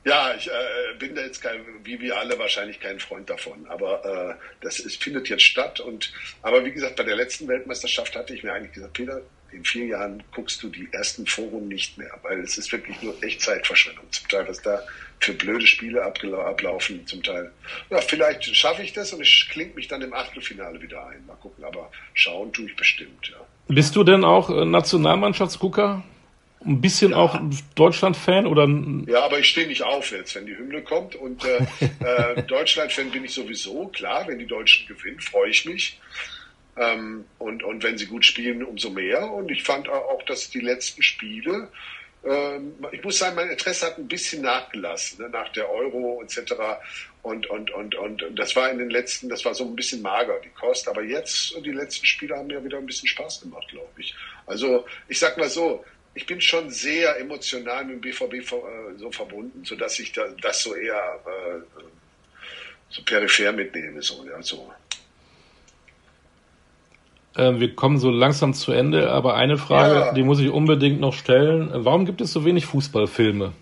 Ja, 0.05 0.33
ich 0.35 0.47
äh, 0.47 0.95
bin 0.97 1.13
da 1.13 1.21
jetzt 1.21 1.41
kein, 1.41 1.61
wie 1.83 1.99
wir 1.99 2.17
alle 2.17 2.39
wahrscheinlich 2.39 2.79
kein 2.79 2.99
Freund 2.99 3.29
davon. 3.29 3.67
Aber 3.67 4.39
äh, 4.39 4.63
das 4.63 4.79
ist, 4.79 5.03
findet 5.03 5.29
jetzt 5.29 5.43
statt. 5.43 5.79
Und 5.79 6.11
aber 6.41 6.65
wie 6.65 6.71
gesagt, 6.71 6.95
bei 6.95 7.03
der 7.03 7.15
letzten 7.15 7.47
Weltmeisterschaft 7.47 8.15
hatte 8.15 8.33
ich 8.33 8.41
mir 8.41 8.53
eigentlich 8.53 8.73
gesagt, 8.73 8.93
Peter, 8.93 9.21
in 9.51 9.63
vier 9.63 9.85
Jahren 9.85 10.23
guckst 10.31 10.63
du 10.63 10.69
die 10.69 10.87
ersten 10.91 11.27
Foren 11.27 11.67
nicht 11.67 11.97
mehr, 11.97 12.17
weil 12.23 12.39
es 12.39 12.57
ist 12.57 12.71
wirklich 12.71 12.99
nur 13.03 13.21
echt 13.21 13.41
Zeitverschwendung. 13.41 14.11
Zum 14.11 14.27
Teil, 14.29 14.47
was 14.47 14.61
da 14.61 14.81
für 15.19 15.33
blöde 15.33 15.67
Spiele 15.67 16.03
ablaufen, 16.03 17.05
zum 17.05 17.21
Teil. 17.21 17.51
Ja, 17.89 18.01
vielleicht 18.01 18.43
schaffe 18.55 18.81
ich 18.81 18.93
das 18.93 19.13
und 19.13 19.21
ich 19.21 19.47
klinge 19.51 19.73
mich 19.75 19.87
dann 19.87 20.01
im 20.01 20.13
Achtelfinale 20.13 20.81
wieder 20.81 21.05
ein. 21.07 21.25
Mal 21.25 21.35
gucken, 21.35 21.63
aber 21.63 21.91
schauen 22.13 22.53
tue 22.53 22.65
ich 22.67 22.75
bestimmt, 22.75 23.29
ja. 23.29 23.45
Bist 23.69 23.95
du 23.95 24.03
denn 24.03 24.23
auch 24.23 24.49
äh, 24.49 24.65
Nationalmannschaftsgucker? 24.65 26.03
Ein 26.65 26.81
bisschen 26.81 27.11
ja. 27.11 27.17
auch 27.17 27.39
Deutschland-Fan 27.75 28.47
oder? 28.47 28.67
Ja, 29.07 29.23
aber 29.23 29.39
ich 29.39 29.47
stehe 29.47 29.67
nicht 29.67 29.83
auf 29.83 30.11
jetzt, 30.11 30.33
wenn 30.35 30.47
die 30.47 30.57
Hymne 30.57 30.81
kommt. 30.81 31.15
Und 31.15 31.45
äh, 31.45 31.59
äh, 32.03 32.41
Deutschland-Fan 32.43 33.11
bin 33.11 33.23
ich 33.23 33.33
sowieso, 33.33 33.87
klar, 33.87 34.27
wenn 34.27 34.39
die 34.39 34.47
Deutschen 34.47 34.87
gewinnen, 34.87 35.21
freue 35.21 35.51
ich 35.51 35.65
mich. 35.65 35.99
Ähm, 36.77 37.25
und, 37.37 37.61
und 37.61 37.83
wenn 37.83 37.97
sie 37.99 38.07
gut 38.07 38.25
spielen, 38.25 38.63
umso 38.63 38.89
mehr. 38.89 39.31
Und 39.31 39.51
ich 39.51 39.61
fand 39.61 39.87
auch, 39.87 40.23
dass 40.23 40.49
die 40.49 40.61
letzten 40.61 41.03
Spiele, 41.03 41.67
ähm, 42.25 42.73
ich 42.91 43.03
muss 43.03 43.19
sagen, 43.19 43.35
mein 43.35 43.49
Interesse 43.49 43.85
hat 43.85 43.99
ein 43.99 44.07
bisschen 44.07 44.41
nachgelassen, 44.41 45.23
ne, 45.23 45.29
nach 45.29 45.49
der 45.49 45.69
Euro 45.69 46.23
etc. 46.23 46.53
Und, 47.21 47.49
und, 47.49 47.71
und, 47.71 47.95
und 47.95 48.23
das 48.35 48.55
war 48.55 48.71
in 48.71 48.77
den 48.77 48.89
letzten, 48.89 49.27
das 49.27 49.43
war 49.43 49.53
so 49.53 49.65
ein 49.65 49.75
bisschen 49.75 50.01
mager, 50.01 50.39
die 50.43 50.49
Kost. 50.49 50.87
Aber 50.87 51.03
jetzt, 51.03 51.53
die 51.65 51.71
letzten 51.71 52.05
Spiele 52.05 52.37
haben 52.37 52.47
mir 52.47 52.63
wieder 52.63 52.77
ein 52.77 52.85
bisschen 52.85 53.09
Spaß 53.09 53.41
gemacht, 53.41 53.67
glaube 53.67 53.89
ich. 53.97 54.15
Also, 54.45 54.85
ich 55.07 55.19
sag 55.19 55.37
mal 55.37 55.49
so, 55.49 55.83
ich 56.13 56.25
bin 56.25 56.39
schon 56.41 56.69
sehr 56.69 57.19
emotional 57.19 57.85
mit 57.85 57.95
dem 57.95 58.01
BVB 58.01 58.33
äh, 58.33 58.41
so 58.97 59.11
verbunden, 59.11 59.63
sodass 59.65 59.99
ich 59.99 60.11
das 60.13 60.63
so 60.63 60.75
eher 60.75 61.19
äh, 61.25 61.81
so 62.89 63.01
peripher 63.03 63.51
mitnehme. 63.51 64.01
So, 64.01 64.25
ja, 64.25 64.41
so. 64.41 64.71
Ähm, 67.37 67.59
wir 67.59 67.75
kommen 67.75 67.99
so 67.99 68.09
langsam 68.09 68.53
zu 68.53 68.71
Ende, 68.71 69.11
aber 69.11 69.35
eine 69.35 69.57
Frage, 69.57 69.95
ja. 69.95 70.13
die 70.13 70.23
muss 70.23 70.39
ich 70.39 70.49
unbedingt 70.49 70.99
noch 70.99 71.13
stellen. 71.13 71.69
Warum 71.73 72.05
gibt 72.05 72.21
es 72.21 72.33
so 72.33 72.43
wenig 72.43 72.65
Fußballfilme? 72.65 73.53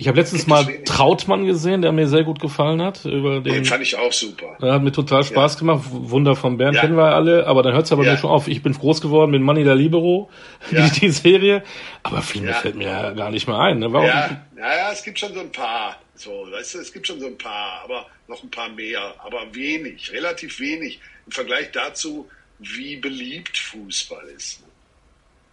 Ich 0.00 0.06
habe 0.06 0.16
letztens 0.16 0.46
mal 0.46 0.64
Trautmann 0.84 1.44
gesehen, 1.44 1.82
der 1.82 1.90
mir 1.90 2.06
sehr 2.06 2.22
gut 2.22 2.38
gefallen 2.38 2.80
hat. 2.80 3.04
Über 3.04 3.40
den, 3.40 3.52
den 3.52 3.64
fand 3.64 3.82
ich 3.82 3.96
auch 3.96 4.12
super. 4.12 4.56
Der 4.62 4.74
hat 4.74 4.82
mir 4.82 4.92
total 4.92 5.24
Spaß 5.24 5.54
ja. 5.54 5.58
gemacht. 5.58 5.86
Wunder 5.90 6.36
von 6.36 6.56
Bern 6.56 6.72
ja. 6.72 6.82
kennen 6.82 6.96
wir 6.96 7.06
alle, 7.06 7.48
aber 7.48 7.64
dann 7.64 7.74
hört 7.74 7.86
es 7.86 7.90
aber 7.90 8.04
ja. 8.04 8.16
schon 8.16 8.30
auf. 8.30 8.46
Ich 8.46 8.62
bin 8.62 8.72
groß 8.74 9.00
geworden 9.00 9.32
mit 9.32 9.42
Money 9.42 9.64
der 9.64 9.74
Libero, 9.74 10.30
ja. 10.70 10.88
die, 10.88 11.00
die 11.00 11.08
Serie. 11.10 11.64
Aber 12.04 12.22
viel 12.22 12.42
mehr 12.42 12.54
fällt 12.54 12.76
mir 12.76 12.86
ja 12.86 13.10
gar 13.10 13.32
nicht 13.32 13.48
mehr 13.48 13.58
ein. 13.58 13.80
Ne? 13.80 13.92
Warum? 13.92 14.06
Ja. 14.06 14.40
ja, 14.56 14.92
es 14.92 15.02
gibt 15.02 15.18
schon 15.18 15.34
so 15.34 15.40
ein 15.40 15.50
paar. 15.50 16.00
So, 16.14 16.46
weißt 16.48 16.74
du, 16.74 16.78
es 16.78 16.92
gibt 16.92 17.08
schon 17.08 17.18
so 17.18 17.26
ein 17.26 17.36
paar, 17.36 17.80
aber 17.82 18.06
noch 18.28 18.40
ein 18.44 18.50
paar 18.52 18.68
mehr. 18.68 19.14
Aber 19.18 19.52
wenig, 19.52 20.12
relativ 20.12 20.60
wenig 20.60 21.00
im 21.26 21.32
Vergleich 21.32 21.72
dazu, 21.72 22.28
wie 22.60 22.94
beliebt 22.98 23.58
Fußball 23.58 24.28
ist. 24.28 24.60
Ne? 24.60 24.68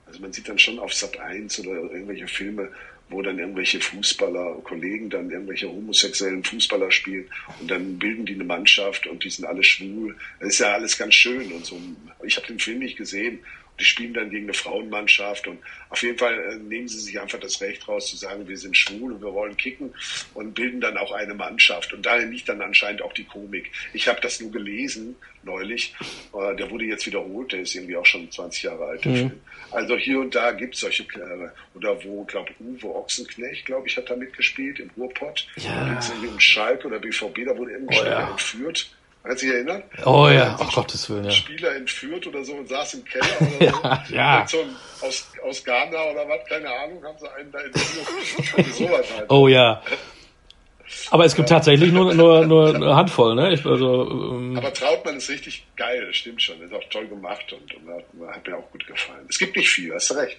Also 0.06 0.20
man 0.20 0.32
sieht 0.32 0.48
dann 0.48 0.60
schon 0.60 0.78
auf 0.78 0.94
Sat 0.94 1.18
1 1.20 1.62
oder 1.62 1.72
irgendwelche 1.72 2.28
Filme, 2.28 2.70
wo 3.10 3.22
dann 3.22 3.38
irgendwelche 3.38 3.80
Fußballer, 3.80 4.62
Kollegen 4.64 5.10
dann 5.10 5.30
irgendwelche 5.30 5.70
homosexuellen 5.70 6.44
Fußballer 6.44 6.92
spielen 6.92 7.28
und 7.60 7.70
dann 7.70 8.00
bilden 8.00 8.26
die 8.26 8.34
eine 8.34 8.44
Mannschaft 8.44 9.08
und 9.08 9.24
die 9.24 9.30
sind 9.30 9.46
alle 9.46 9.64
schwul. 9.64 10.16
Das 10.40 10.50
ist 10.50 10.60
ja 10.60 10.74
alles 10.74 10.98
ganz 10.98 11.14
schön 11.14 11.52
und 11.52 11.66
so. 11.66 11.80
Ich 12.26 12.36
habe 12.38 12.48
den 12.48 12.60
Film 12.60 12.80
nicht 12.80 12.98
gesehen 12.98 13.40
die 13.80 13.86
spielen 13.86 14.14
dann 14.14 14.30
gegen 14.30 14.46
eine 14.46 14.54
Frauenmannschaft 14.54 15.48
und 15.48 15.60
auf 15.90 16.02
jeden 16.02 16.18
Fall 16.18 16.34
äh, 16.34 16.56
nehmen 16.56 16.88
sie 16.88 17.00
sich 17.00 17.20
einfach 17.20 17.40
das 17.40 17.62
Recht 17.62 17.88
raus 17.88 18.08
zu 18.08 18.16
sagen, 18.16 18.48
wir 18.48 18.58
sind 18.58 18.76
schwul 18.76 19.14
und 19.14 19.22
wir 19.22 19.34
wollen 19.34 19.58
kicken 19.58 19.94
und 20.34 20.54
bilden 20.54 20.82
dann 20.82 20.98
auch 20.98 21.12
eine 21.12 21.34
Mannschaft. 21.34 21.94
Und 21.94 22.06
daher 22.06 22.26
liegt 22.26 22.50
dann 22.50 22.62
anscheinend 22.62 23.02
auch 23.02 23.14
die 23.14 23.26
Komik. 23.26 23.72
Ich 23.94 24.08
habe 24.08 24.22
das 24.22 24.40
nur 24.40 24.52
gelesen 24.52 25.16
neulich, 25.44 25.94
äh, 26.34 26.56
der 26.56 26.70
wurde 26.72 26.86
jetzt 26.86 27.06
wiederholt, 27.06 27.52
der 27.52 27.62
ist 27.62 27.76
irgendwie 27.76 27.98
auch 27.98 28.06
schon 28.06 28.30
20 28.30 28.64
Jahre 28.64 28.86
alt, 28.86 29.06
mhm. 29.06 29.32
Also 29.72 29.98
hier 29.98 30.20
und 30.20 30.34
da 30.34 30.52
gibt 30.52 30.76
es 30.76 30.82
solche, 30.82 31.04
äh, 31.04 31.50
oder 31.76 32.04
wo, 32.04 32.24
glaube 32.24 32.52
Uwe 32.60 32.96
Ochsenknecht, 32.96 33.66
glaube 33.66 33.88
ich, 33.88 33.98
hat 33.98 34.10
da 34.10 34.16
mitgespielt, 34.16 34.80
im 34.80 34.90
Ruhrpott. 34.96 35.48
Ja. 35.58 36.00
Um 36.22 36.40
Schalk 36.40 36.86
oder 36.86 37.00
BVB, 37.00 37.46
da 37.46 37.58
wurde 37.58 37.72
irgendein 37.72 38.00
oh, 38.00 38.06
ja. 38.06 38.32
entführt 38.32 38.90
Kannst 39.26 39.42
du 39.42 39.48
dich 39.48 39.56
erinnern? 39.56 39.84
Oh 40.06 40.28
ja, 40.30 40.56
oh 40.60 40.66
Gottes 40.74 41.10
Willen, 41.10 41.26
ja. 41.26 41.32
Spieler 41.32 41.76
entführt 41.76 42.28
oder 42.28 42.44
so 42.44 42.54
und 42.54 42.70
saß 42.70 42.94
im 42.96 43.06
Keller 43.06 43.26
oder 43.42 43.50
so. 43.50 43.84
ja, 43.84 44.04
ja. 44.10 44.48
So 44.48 44.66
aus, 45.02 45.32
aus 45.44 45.64
Ghana 45.64 46.12
oder 46.12 46.28
was, 46.30 46.48
keine 46.48 46.70
Ahnung, 46.70 47.04
haben 47.04 47.18
sie 47.18 47.32
einen 47.34 47.52
da 47.52 47.60
entführt. 47.60 48.68
sowas 48.76 49.06
halt. 49.18 49.32
Oh 49.32 49.48
ja. 49.48 49.82
Aber 51.10 51.26
es 51.26 51.36
gibt 51.36 51.50
ja. 51.50 51.58
tatsächlich 51.58 51.92
nur, 51.92 52.14
nur, 52.14 52.46
nur 52.46 52.76
eine 52.76 52.96
Handvoll, 52.96 53.36
ne? 53.36 53.54
Ich, 53.54 53.66
also, 53.66 54.08
ähm 54.10 54.58
Aber 54.58 54.72
Trautmann 54.72 55.18
ist 55.18 55.30
richtig 55.30 55.66
geil, 55.76 56.14
stimmt 56.14 56.42
schon. 56.42 56.62
Ist 56.62 56.74
auch 56.74 56.84
toll 56.92 57.08
gemacht 57.08 57.52
und, 57.52 57.74
und 57.74 57.90
hat, 57.90 58.36
hat, 58.36 58.48
mir 58.48 58.58
auch 58.58 58.72
gut 58.72 58.86
gefallen. 58.86 59.26
Es 59.28 59.40
gibt 59.40 59.56
nicht 59.56 59.70
viel, 59.70 59.94
hast 59.94 60.12
du 60.12 60.16
recht. 60.16 60.38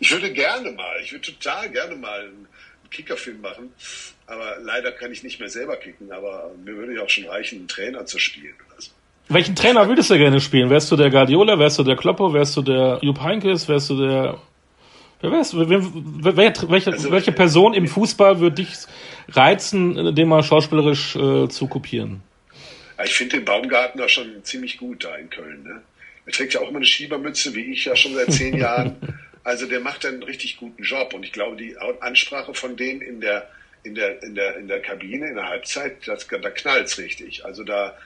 Ich 0.00 0.10
würde 0.10 0.30
gerne 0.32 0.72
mal, 0.72 1.00
ich 1.02 1.12
würde 1.12 1.32
total 1.32 1.70
gerne 1.70 1.94
mal 1.96 2.20
einen 2.20 2.48
Kickerfilm 2.90 3.40
machen. 3.40 3.72
Aber 4.28 4.58
leider 4.62 4.92
kann 4.92 5.10
ich 5.10 5.22
nicht 5.22 5.40
mehr 5.40 5.48
selber 5.48 5.76
kicken, 5.76 6.12
aber 6.12 6.50
mir 6.62 6.76
würde 6.76 6.94
ja 6.94 7.02
auch 7.02 7.08
schon 7.08 7.24
reichen, 7.24 7.60
einen 7.60 7.68
Trainer 7.68 8.04
zu 8.04 8.18
spielen 8.18 8.54
oder 8.68 8.80
so. 8.80 8.90
Welchen 9.30 9.56
Trainer 9.56 9.88
würdest 9.88 10.10
du 10.10 10.18
gerne 10.18 10.38
spielen? 10.40 10.68
Wärst 10.68 10.92
du 10.92 10.96
der 10.96 11.08
Guardiola, 11.10 11.58
wärst 11.58 11.78
du 11.78 11.82
der 11.82 11.96
Kloppo, 11.96 12.34
wärst 12.34 12.54
du 12.56 12.62
der 12.62 12.98
Jupp 13.00 13.22
Heynckes, 13.22 13.68
wärst 13.68 13.88
du 13.88 13.98
der... 13.98 14.38
Wer 15.20 15.32
wärst 15.32 15.54
du? 15.54 15.68
Wer, 15.68 15.82
wer, 15.82 16.54
welche, 16.68 16.92
also, 16.92 17.10
welche 17.10 17.32
Person 17.32 17.72
im 17.72 17.88
Fußball 17.88 18.38
würde 18.38 18.56
dich 18.56 18.68
reizen, 19.30 20.14
dem 20.14 20.28
mal 20.28 20.42
schauspielerisch 20.42 21.16
äh, 21.16 21.48
zu 21.48 21.66
kopieren? 21.66 22.22
Ich 23.04 23.14
finde 23.14 23.38
den 23.38 23.44
Baumgartner 23.44 24.08
schon 24.08 24.44
ziemlich 24.44 24.76
gut 24.76 25.04
da 25.04 25.16
in 25.16 25.30
Köln. 25.30 25.62
Ne? 25.64 25.80
Er 26.26 26.32
trägt 26.32 26.54
ja 26.54 26.60
auch 26.60 26.68
immer 26.68 26.76
eine 26.76 26.86
Schiebermütze, 26.86 27.54
wie 27.54 27.72
ich 27.72 27.86
ja 27.86 27.96
schon 27.96 28.14
seit 28.14 28.32
zehn 28.32 28.56
Jahren. 28.58 28.96
Also 29.42 29.66
der 29.66 29.80
macht 29.80 30.04
einen 30.04 30.22
richtig 30.22 30.58
guten 30.58 30.82
Job 30.82 31.14
und 31.14 31.24
ich 31.24 31.32
glaube, 31.32 31.56
die 31.56 31.74
Ansprache 32.00 32.52
von 32.52 32.76
denen 32.76 33.00
in 33.00 33.20
der 33.20 33.48
in 33.82 33.94
der, 33.94 34.22
in 34.22 34.34
der, 34.34 34.56
in 34.56 34.68
der 34.68 34.80
Kabine, 34.80 35.28
in 35.28 35.34
der 35.34 35.48
Halbzeit, 35.48 36.06
das, 36.06 36.26
da 36.26 36.50
knallt's 36.50 36.98
richtig. 36.98 37.44
Also 37.44 37.64
da, 37.64 37.96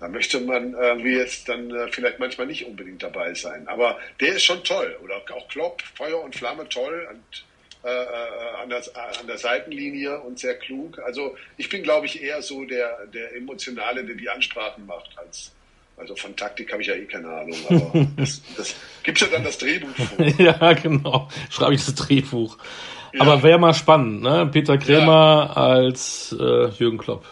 da 0.00 0.08
möchte 0.08 0.40
man 0.40 0.74
irgendwie 0.74 1.16
jetzt 1.16 1.48
dann 1.48 1.70
äh, 1.70 1.88
vielleicht 1.88 2.18
manchmal 2.18 2.46
nicht 2.46 2.66
unbedingt 2.66 3.02
dabei 3.02 3.34
sein. 3.34 3.66
Aber 3.68 3.98
der 4.20 4.34
ist 4.36 4.44
schon 4.44 4.62
toll. 4.64 4.96
Oder 5.02 5.16
auch 5.16 5.48
Klopp, 5.48 5.82
Feuer 5.94 6.22
und 6.22 6.34
Flamme 6.34 6.68
toll 6.68 7.08
und, 7.10 7.44
äh, 7.88 7.90
äh 7.90 8.62
an, 8.62 8.68
der, 8.68 8.82
an 9.20 9.26
der 9.26 9.38
Seitenlinie 9.38 10.20
und 10.20 10.38
sehr 10.38 10.58
klug. 10.58 10.98
Also 10.98 11.36
ich 11.56 11.68
bin, 11.68 11.82
glaube 11.82 12.06
ich, 12.06 12.22
eher 12.22 12.42
so 12.42 12.64
der, 12.64 13.06
der 13.06 13.34
Emotionale, 13.36 14.04
der 14.04 14.16
die 14.16 14.28
Ansprachen 14.28 14.86
macht, 14.86 15.16
als 15.16 15.52
Also 15.96 16.16
von 16.16 16.34
Taktik 16.36 16.72
habe 16.72 16.82
ich 16.82 16.88
ja 16.88 16.94
eh 16.94 17.04
keine 17.04 17.28
Ahnung, 17.28 17.56
aber 17.68 18.06
das, 18.16 18.42
das 18.56 18.74
gibt 19.02 19.20
ja 19.20 19.28
dann 19.28 19.44
das 19.44 19.58
Drehbuch 19.58 19.94
vor. 19.96 20.26
ja, 20.38 20.72
genau. 20.72 21.28
Schreibe 21.50 21.74
ich 21.74 21.84
das 21.84 21.94
Drehbuch. 21.94 22.58
Ja. 23.14 23.20
Aber 23.20 23.42
wäre 23.44 23.58
mal 23.58 23.74
spannend, 23.74 24.22
ne? 24.22 24.48
Peter 24.52 24.76
Kremer 24.76 25.52
ja. 25.54 25.62
als 25.62 26.34
äh, 26.38 26.68
Jürgen 26.70 26.98
Klopp. 26.98 27.24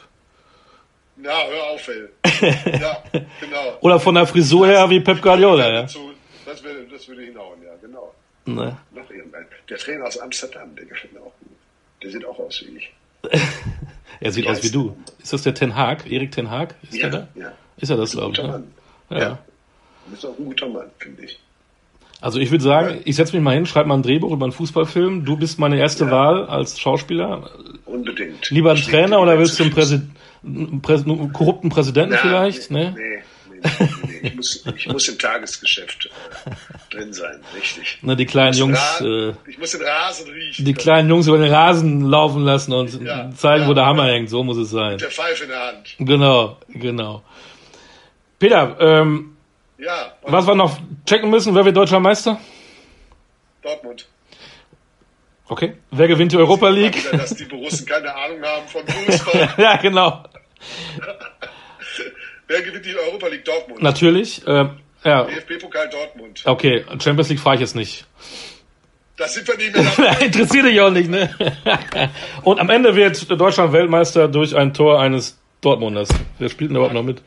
Ja, 1.21 1.45
hör 1.49 1.65
auf, 1.71 1.89
ey. 1.89 2.09
ja, 2.81 3.03
genau. 3.41 3.79
Oder 3.81 3.99
von 3.99 4.15
der 4.15 4.27
Frisur 4.27 4.67
her 4.67 4.89
wie 4.91 5.01
Pep 5.01 5.21
Guardiola, 5.21 5.73
ja. 5.73 5.83
Das 5.83 5.95
würde, 6.63 6.87
das 6.91 7.09
würde 7.09 7.23
hinhauen, 7.23 7.59
ja, 7.65 7.73
genau. 7.81 8.15
Ne. 8.45 8.77
Noch 8.93 9.11
irgendein. 9.11 9.47
Der 9.69 9.77
Trainer 9.77 10.07
aus 10.07 10.19
Amsterdam, 10.19 10.75
der 10.77 10.85
gefällt 10.85 11.13
mir 11.13 11.21
auch 11.21 11.33
gut. 11.41 11.57
Der 12.03 12.11
sieht 12.11 12.25
auch 12.25 12.39
aus 12.39 12.65
wie 12.65 12.77
ich. 12.77 12.93
er 14.21 14.33
sieht 14.33 14.45
wie 14.45 14.49
aus 14.49 14.63
wie 14.63 14.71
du. 14.71 14.97
Ist 15.21 15.33
das 15.33 15.43
der 15.43 15.55
Ten 15.55 15.75
Hag? 15.75 16.09
Erik 16.11 16.31
Ten 16.31 16.49
Hag? 16.49 16.77
Ist 16.83 16.95
ja, 16.95 17.09
der 17.09 17.21
da? 17.21 17.41
Ja. 17.41 17.53
Ist 17.77 17.91
er 17.91 17.97
das, 17.97 18.13
glaube 18.13 18.33
ich? 18.33 18.39
Ne? 18.39 18.49
Mann. 18.49 18.75
Ja. 19.11 19.19
ja. 19.19 19.39
Du 20.07 20.11
bist 20.13 20.27
auch 20.27 20.39
ein 20.39 20.45
guter 20.45 20.69
Mann, 20.69 20.91
finde 20.99 21.25
ich. 21.25 21.41
Also 22.23 22.39
ich 22.39 22.53
würde 22.53 22.63
sagen, 22.63 23.01
ich 23.05 23.17
setze 23.17 23.35
mich 23.35 23.43
mal 23.43 23.55
hin, 23.55 23.67
schreibe 23.67 23.89
mal 23.89 23.97
ein 23.97 24.03
Drehbuch 24.03 24.31
über 24.31 24.45
einen 24.45 24.53
Fußballfilm. 24.53 25.25
Du 25.25 25.37
bist 25.37 25.59
meine 25.59 25.79
erste 25.79 26.05
ja. 26.05 26.13
Wahl 26.13 26.47
als 26.47 26.79
Schauspieler. 26.79 27.51
Unbedingt. 27.85 28.49
Lieber 28.49 28.71
ein 28.71 28.77
Trainer 28.77 29.21
oder 29.21 29.41
willst 29.41 29.59
du 29.59 29.65
einen, 29.65 29.73
Präsid 29.73 30.03
Präs 30.83 31.05
korrupten 31.33 31.69
Präsidenten 31.69 32.15
Na, 32.15 32.19
vielleicht? 32.19 32.71
Nee, 32.71 32.85
ne? 32.85 32.95
nee, 32.97 33.23
nee, 33.51 33.89
nee, 34.07 34.29
Ich, 34.29 34.37
muss, 34.37 34.65
ich 34.77 34.87
muss 34.87 35.09
im 35.09 35.19
Tagesgeschäft 35.19 36.11
äh, 36.47 36.51
drin 36.95 37.13
sein, 37.13 37.41
richtig. 37.57 37.99
Na, 38.03 38.15
die 38.15 38.27
kleinen 38.27 38.55
Jungs. 38.55 39.01
Äh, 39.01 39.31
ich 39.49 39.59
muss 39.59 39.73
den 39.73 39.83
Rasen 39.83 40.31
riechen. 40.31 40.65
Die 40.65 40.75
kleinen 40.75 41.09
Jungs 41.09 41.27
über 41.27 41.39
den 41.39 41.53
Rasen 41.53 42.03
laufen 42.03 42.45
lassen 42.45 42.73
und 42.73 43.03
ja, 43.03 43.33
zeigen, 43.35 43.65
ja, 43.65 43.69
wo 43.69 43.75
der 43.75 43.87
Hammer 43.87 44.07
hängt. 44.07 44.31
So 44.31 44.45
muss 44.45 44.59
es 44.59 44.71
sein. 44.71 44.93
Mit 44.93 45.01
der 45.01 45.11
Pfeife 45.11 45.43
in 45.43 45.51
der 45.51 45.67
Hand. 45.67 45.97
Genau, 45.99 46.57
genau. 46.69 47.25
Peter, 48.39 48.77
ähm, 48.79 49.32
ja, 49.83 50.13
was 50.23 50.47
wir 50.47 50.55
noch 50.55 50.79
checken 51.07 51.31
müssen, 51.31 51.55
wer 51.55 51.65
wird 51.65 51.77
deutscher 51.77 52.01
Meister? 52.01 52.39
Dortmund. 53.63 54.07
Okay. 55.49 55.77
Wer 55.91 56.09
gewinnt 56.09 56.33
die 56.33 56.37
Europa 56.37 56.69
League? 56.69 56.97
Wieder, 56.97 57.19
dass 57.19 57.35
die 57.35 57.45
Borussen 57.45 57.85
keine 57.87 58.15
Ahnung 58.15 58.43
haben 58.43 58.67
von 58.69 58.87
Fußball. 58.87 59.55
ja, 59.59 59.77
genau. 59.77 60.25
Wer 62.47 62.63
gewinnt 62.63 62.87
die 62.87 62.97
Europa 62.97 63.27
League? 63.27 63.45
Dortmund. 63.45 63.83
Natürlich. 63.83 64.47
Äh, 64.47 64.69
ja. 65.05 65.25
DFB-Pokal 65.25 65.91
Dortmund. 65.91 66.43
Okay, 66.45 66.85
Champions 67.01 67.29
League 67.29 67.41
fahre 67.41 67.57
ich 67.57 67.61
jetzt 67.61 67.77
nicht. 67.77 68.07
Das 69.17 69.35
sind 69.35 69.47
wir 69.47 69.57
nicht 69.57 69.77
mehr. 69.77 70.21
Interessiert 70.21 70.65
dich 70.65 70.81
auch 70.81 70.91
nicht, 70.91 71.11
ne? 71.11 71.35
Und 72.43 72.59
am 72.59 72.71
Ende 72.71 72.95
wird 72.95 73.31
Deutschland 73.31 73.73
Weltmeister 73.73 74.29
durch 74.29 74.57
ein 74.57 74.73
Tor 74.73 75.01
eines 75.01 75.39
Dortmunders. 75.61 76.09
Wer 76.39 76.49
spielt 76.49 76.71
denn 76.71 76.77
überhaupt 76.77 76.95
noch 76.95 77.03
mit? 77.03 77.23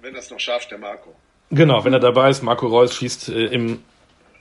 Wenn 0.00 0.14
das 0.14 0.30
noch 0.30 0.40
schafft, 0.40 0.70
der 0.70 0.78
Marco. 0.78 1.14
Genau, 1.54 1.84
wenn 1.84 1.92
er 1.92 2.00
dabei 2.00 2.30
ist, 2.30 2.42
Marco 2.42 2.66
Reus 2.66 2.94
schießt 2.94 3.28
äh, 3.30 3.46
im 3.46 3.80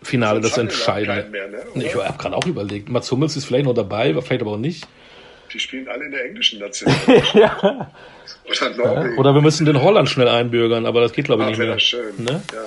Finale 0.02 0.42
das, 0.42 0.52
das 0.52 0.60
Entscheidende. 0.60 1.30
Mehr, 1.30 1.48
ne, 1.48 1.86
ich 1.86 1.96
habe 1.96 2.18
gerade 2.18 2.36
auch 2.36 2.46
überlegt, 2.46 2.90
Mats 2.90 3.12
Hummels 3.12 3.36
ist 3.36 3.46
vielleicht 3.46 3.66
noch 3.66 3.74
dabei, 3.74 4.14
vielleicht 4.22 4.42
aber 4.42 4.52
auch 4.52 4.58
nicht. 4.58 4.88
Die 5.54 5.60
spielen 5.60 5.88
alle 5.88 6.06
in 6.06 6.12
der 6.12 6.26
englischen 6.26 6.60
Nation. 6.60 6.94
ja. 7.34 7.92
Oder, 8.50 9.12
ja. 9.12 9.18
Oder 9.18 9.34
wir 9.34 9.42
müssen 9.42 9.66
den 9.66 9.82
Holland 9.82 10.10
schnell 10.10 10.28
einbürgern, 10.28 10.86
aber 10.86 11.02
das 11.02 11.14
geht 11.14 11.26
glaube 11.26 11.44
ich 11.44 11.48
ah, 11.48 11.50
nicht 11.52 11.60
mehr. 11.60 11.80
schön. 11.80 12.24
Ne? 12.24 12.42
Ja. 12.52 12.60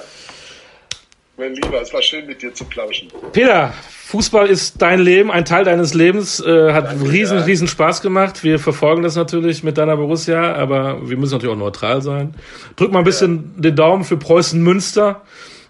Mein 1.38 1.54
Lieber, 1.54 1.82
es 1.82 1.92
war 1.92 2.00
schön 2.00 2.26
mit 2.26 2.40
dir 2.40 2.54
zu 2.54 2.64
plauschen. 2.64 3.08
Peter, 3.32 3.74
Fußball 4.06 4.46
ist 4.46 4.80
dein 4.80 5.00
Leben, 5.00 5.30
ein 5.30 5.44
Teil 5.44 5.64
deines 5.64 5.92
Lebens, 5.92 6.40
äh, 6.40 6.72
hat 6.72 6.86
Danke, 6.86 7.10
riesen, 7.10 7.38
ja. 7.38 7.44
riesen 7.44 7.68
Spaß 7.68 8.00
gemacht. 8.00 8.42
Wir 8.42 8.58
verfolgen 8.58 9.02
das 9.02 9.16
natürlich 9.16 9.62
mit 9.62 9.76
deiner 9.76 9.98
Borussia, 9.98 10.54
aber 10.54 11.06
wir 11.06 11.18
müssen 11.18 11.34
natürlich 11.34 11.54
auch 11.54 11.58
neutral 11.58 12.00
sein. 12.00 12.34
Drück 12.76 12.90
mal 12.90 13.00
ein 13.00 13.04
bisschen 13.04 13.52
ja. 13.56 13.62
den 13.62 13.76
Daumen 13.76 14.04
für 14.04 14.16
Preußen 14.16 14.62
Münster. 14.62 15.22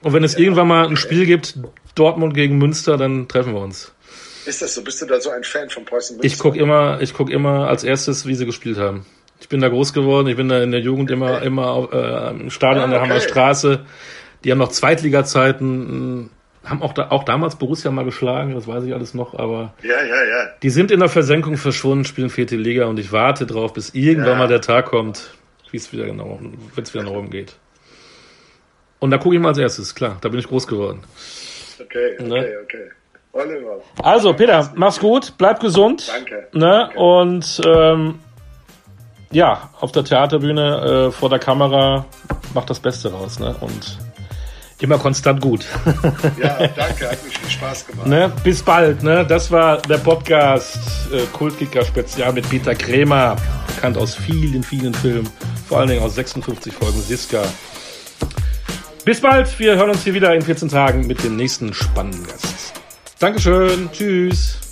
Und 0.03 0.12
wenn 0.12 0.23
es 0.23 0.35
ja, 0.35 0.41
irgendwann 0.41 0.69
mal 0.69 0.87
ein 0.87 0.97
Spiel 0.97 1.27
gibt, 1.27 1.59
Dortmund 1.97 2.35
gegen 2.35 2.59
Münster, 2.59 2.97
dann 2.97 3.27
treffen 3.27 3.53
wir 3.53 3.61
uns. 3.61 3.93
Ist 4.45 4.62
das 4.62 4.73
so? 4.73 4.85
Bist 4.85 5.03
du 5.03 5.07
da 5.07 5.21
so 5.21 5.31
ein 5.31 5.43
Fan 5.43 5.69
von 5.69 5.85
Preußen 5.85 6.17
Münster? 6.17 6.27
Ich 6.27 6.39
gucke 6.39 6.59
immer, 6.59 7.01
ich 7.01 7.12
guck 7.12 7.29
immer 7.29 7.67
als 7.67 7.83
erstes, 7.83 8.25
wie 8.25 8.37
sie 8.37 8.47
gespielt 8.47 8.79
haben. 8.79 9.05
Ich 9.41 9.49
bin 9.49 9.61
da 9.61 9.69
groß 9.69 9.93
geworden, 9.93 10.29
ich 10.29 10.37
bin 10.37 10.49
da 10.49 10.62
in 10.62 10.71
der 10.71 10.81
Jugend 10.81 11.11
immer, 11.11 11.43
immer 11.43 11.67
auf, 11.71 11.93
äh, 11.93 12.31
im 12.31 12.51
Stadion 12.51 12.83
ah, 12.83 12.85
an 12.85 13.09
der 13.09 13.19
okay. 13.19 13.79
Die 14.47 14.53
haben 14.53 14.59
noch 14.59 14.68
Zweitliga-Zeiten, 14.68 16.30
haben 16.64 16.80
auch, 16.80 16.92
da, 16.92 17.11
auch 17.11 17.24
damals 17.24 17.57
Borussia 17.57 17.90
mal 17.90 18.05
geschlagen, 18.05 18.55
das 18.55 18.68
weiß 18.68 18.84
ich 18.84 18.94
alles 18.94 19.12
noch, 19.12 19.34
aber 19.36 19.74
ja, 19.82 19.97
ja, 20.05 20.24
ja. 20.24 20.51
die 20.62 20.70
sind 20.70 20.92
in 20.92 21.01
der 21.01 21.09
Versenkung 21.09 21.57
verschwunden, 21.57 22.05
spielen 22.05 22.30
vierte 22.30 22.55
Liga 22.55 22.84
und 22.84 23.01
ich 23.01 23.11
warte 23.11 23.44
drauf, 23.44 23.72
bis 23.72 23.90
irgendwann 23.90 24.34
ja. 24.34 24.38
mal 24.38 24.47
der 24.47 24.61
Tag 24.61 24.86
kommt, 24.86 25.34
wie 25.72 25.78
es 25.78 25.92
wieder 25.92 26.05
genau, 26.05 26.38
wenn 26.76 26.84
es 26.84 26.94
wieder 26.94 27.03
nach 27.03 27.11
oben 27.11 27.30
geht. 27.30 27.57
Und 29.01 29.11
da 29.11 29.18
gucke 29.18 29.34
ich 29.34 29.42
mal 29.42 29.49
als 29.49 29.59
erstes, 29.59 29.97
klar, 29.97 30.18
da 30.20 30.28
bin 30.28 30.38
ich 30.38 30.47
groß 30.47 30.68
geworden. 30.68 31.03
Okay, 31.80 32.14
okay, 32.14 32.28
ne? 32.28 32.49
okay. 32.62 32.90
Oliver. 33.32 33.82
Also, 34.01 34.32
Peter, 34.32 34.72
mach's 34.76 35.01
gut, 35.01 35.34
bleib 35.38 35.59
gesund. 35.59 36.09
Danke. 36.09 36.47
Ne? 36.53 36.88
Danke. 36.94 36.99
Und 37.01 37.61
ähm, 37.66 38.20
ja, 39.32 39.70
auf 39.80 39.90
der 39.90 40.05
Theaterbühne, 40.05 41.09
äh, 41.09 41.11
vor 41.11 41.30
der 41.30 41.40
Kamera, 41.40 42.07
mach 42.55 42.64
das 42.64 42.78
Beste 42.78 43.11
raus. 43.11 43.40
Ne? 43.40 43.53
Und 43.61 44.06
immer 44.81 44.99
konstant 44.99 45.41
gut. 45.41 45.64
ja, 46.43 46.66
danke, 46.68 47.11
hat 47.11 47.24
mich 47.24 47.39
viel 47.39 47.51
Spaß 47.51 47.87
gemacht. 47.87 48.07
Ne? 48.07 48.33
Bis 48.45 48.62
bald. 48.62 49.03
Ne? 49.03 49.24
Das 49.27 49.51
war 49.51 49.81
der 49.83 49.99
Podcast 49.99 50.79
äh, 51.12 51.22
Kultkicker 51.33 51.85
Spezial 51.85 52.33
mit 52.33 52.49
Peter 52.49 52.74
Krämer, 52.74 53.37
bekannt 53.74 53.97
aus 53.97 54.14
vielen, 54.14 54.62
vielen 54.62 54.95
Filmen, 54.95 55.29
vor 55.68 55.79
allen 55.79 55.89
Dingen 55.89 56.03
aus 56.03 56.14
56 56.14 56.72
Folgen 56.72 57.01
Siska. 57.01 57.43
Bis 59.05 59.20
bald, 59.20 59.59
wir 59.59 59.77
hören 59.77 59.91
uns 59.91 60.03
hier 60.03 60.14
wieder 60.14 60.35
in 60.35 60.43
14 60.43 60.68
Tagen 60.68 61.07
mit 61.07 61.22
dem 61.22 61.37
nächsten 61.37 61.72
spannenden 61.72 62.27
Gast. 62.27 62.72
Dankeschön, 63.18 63.89
tschüss. 63.93 64.66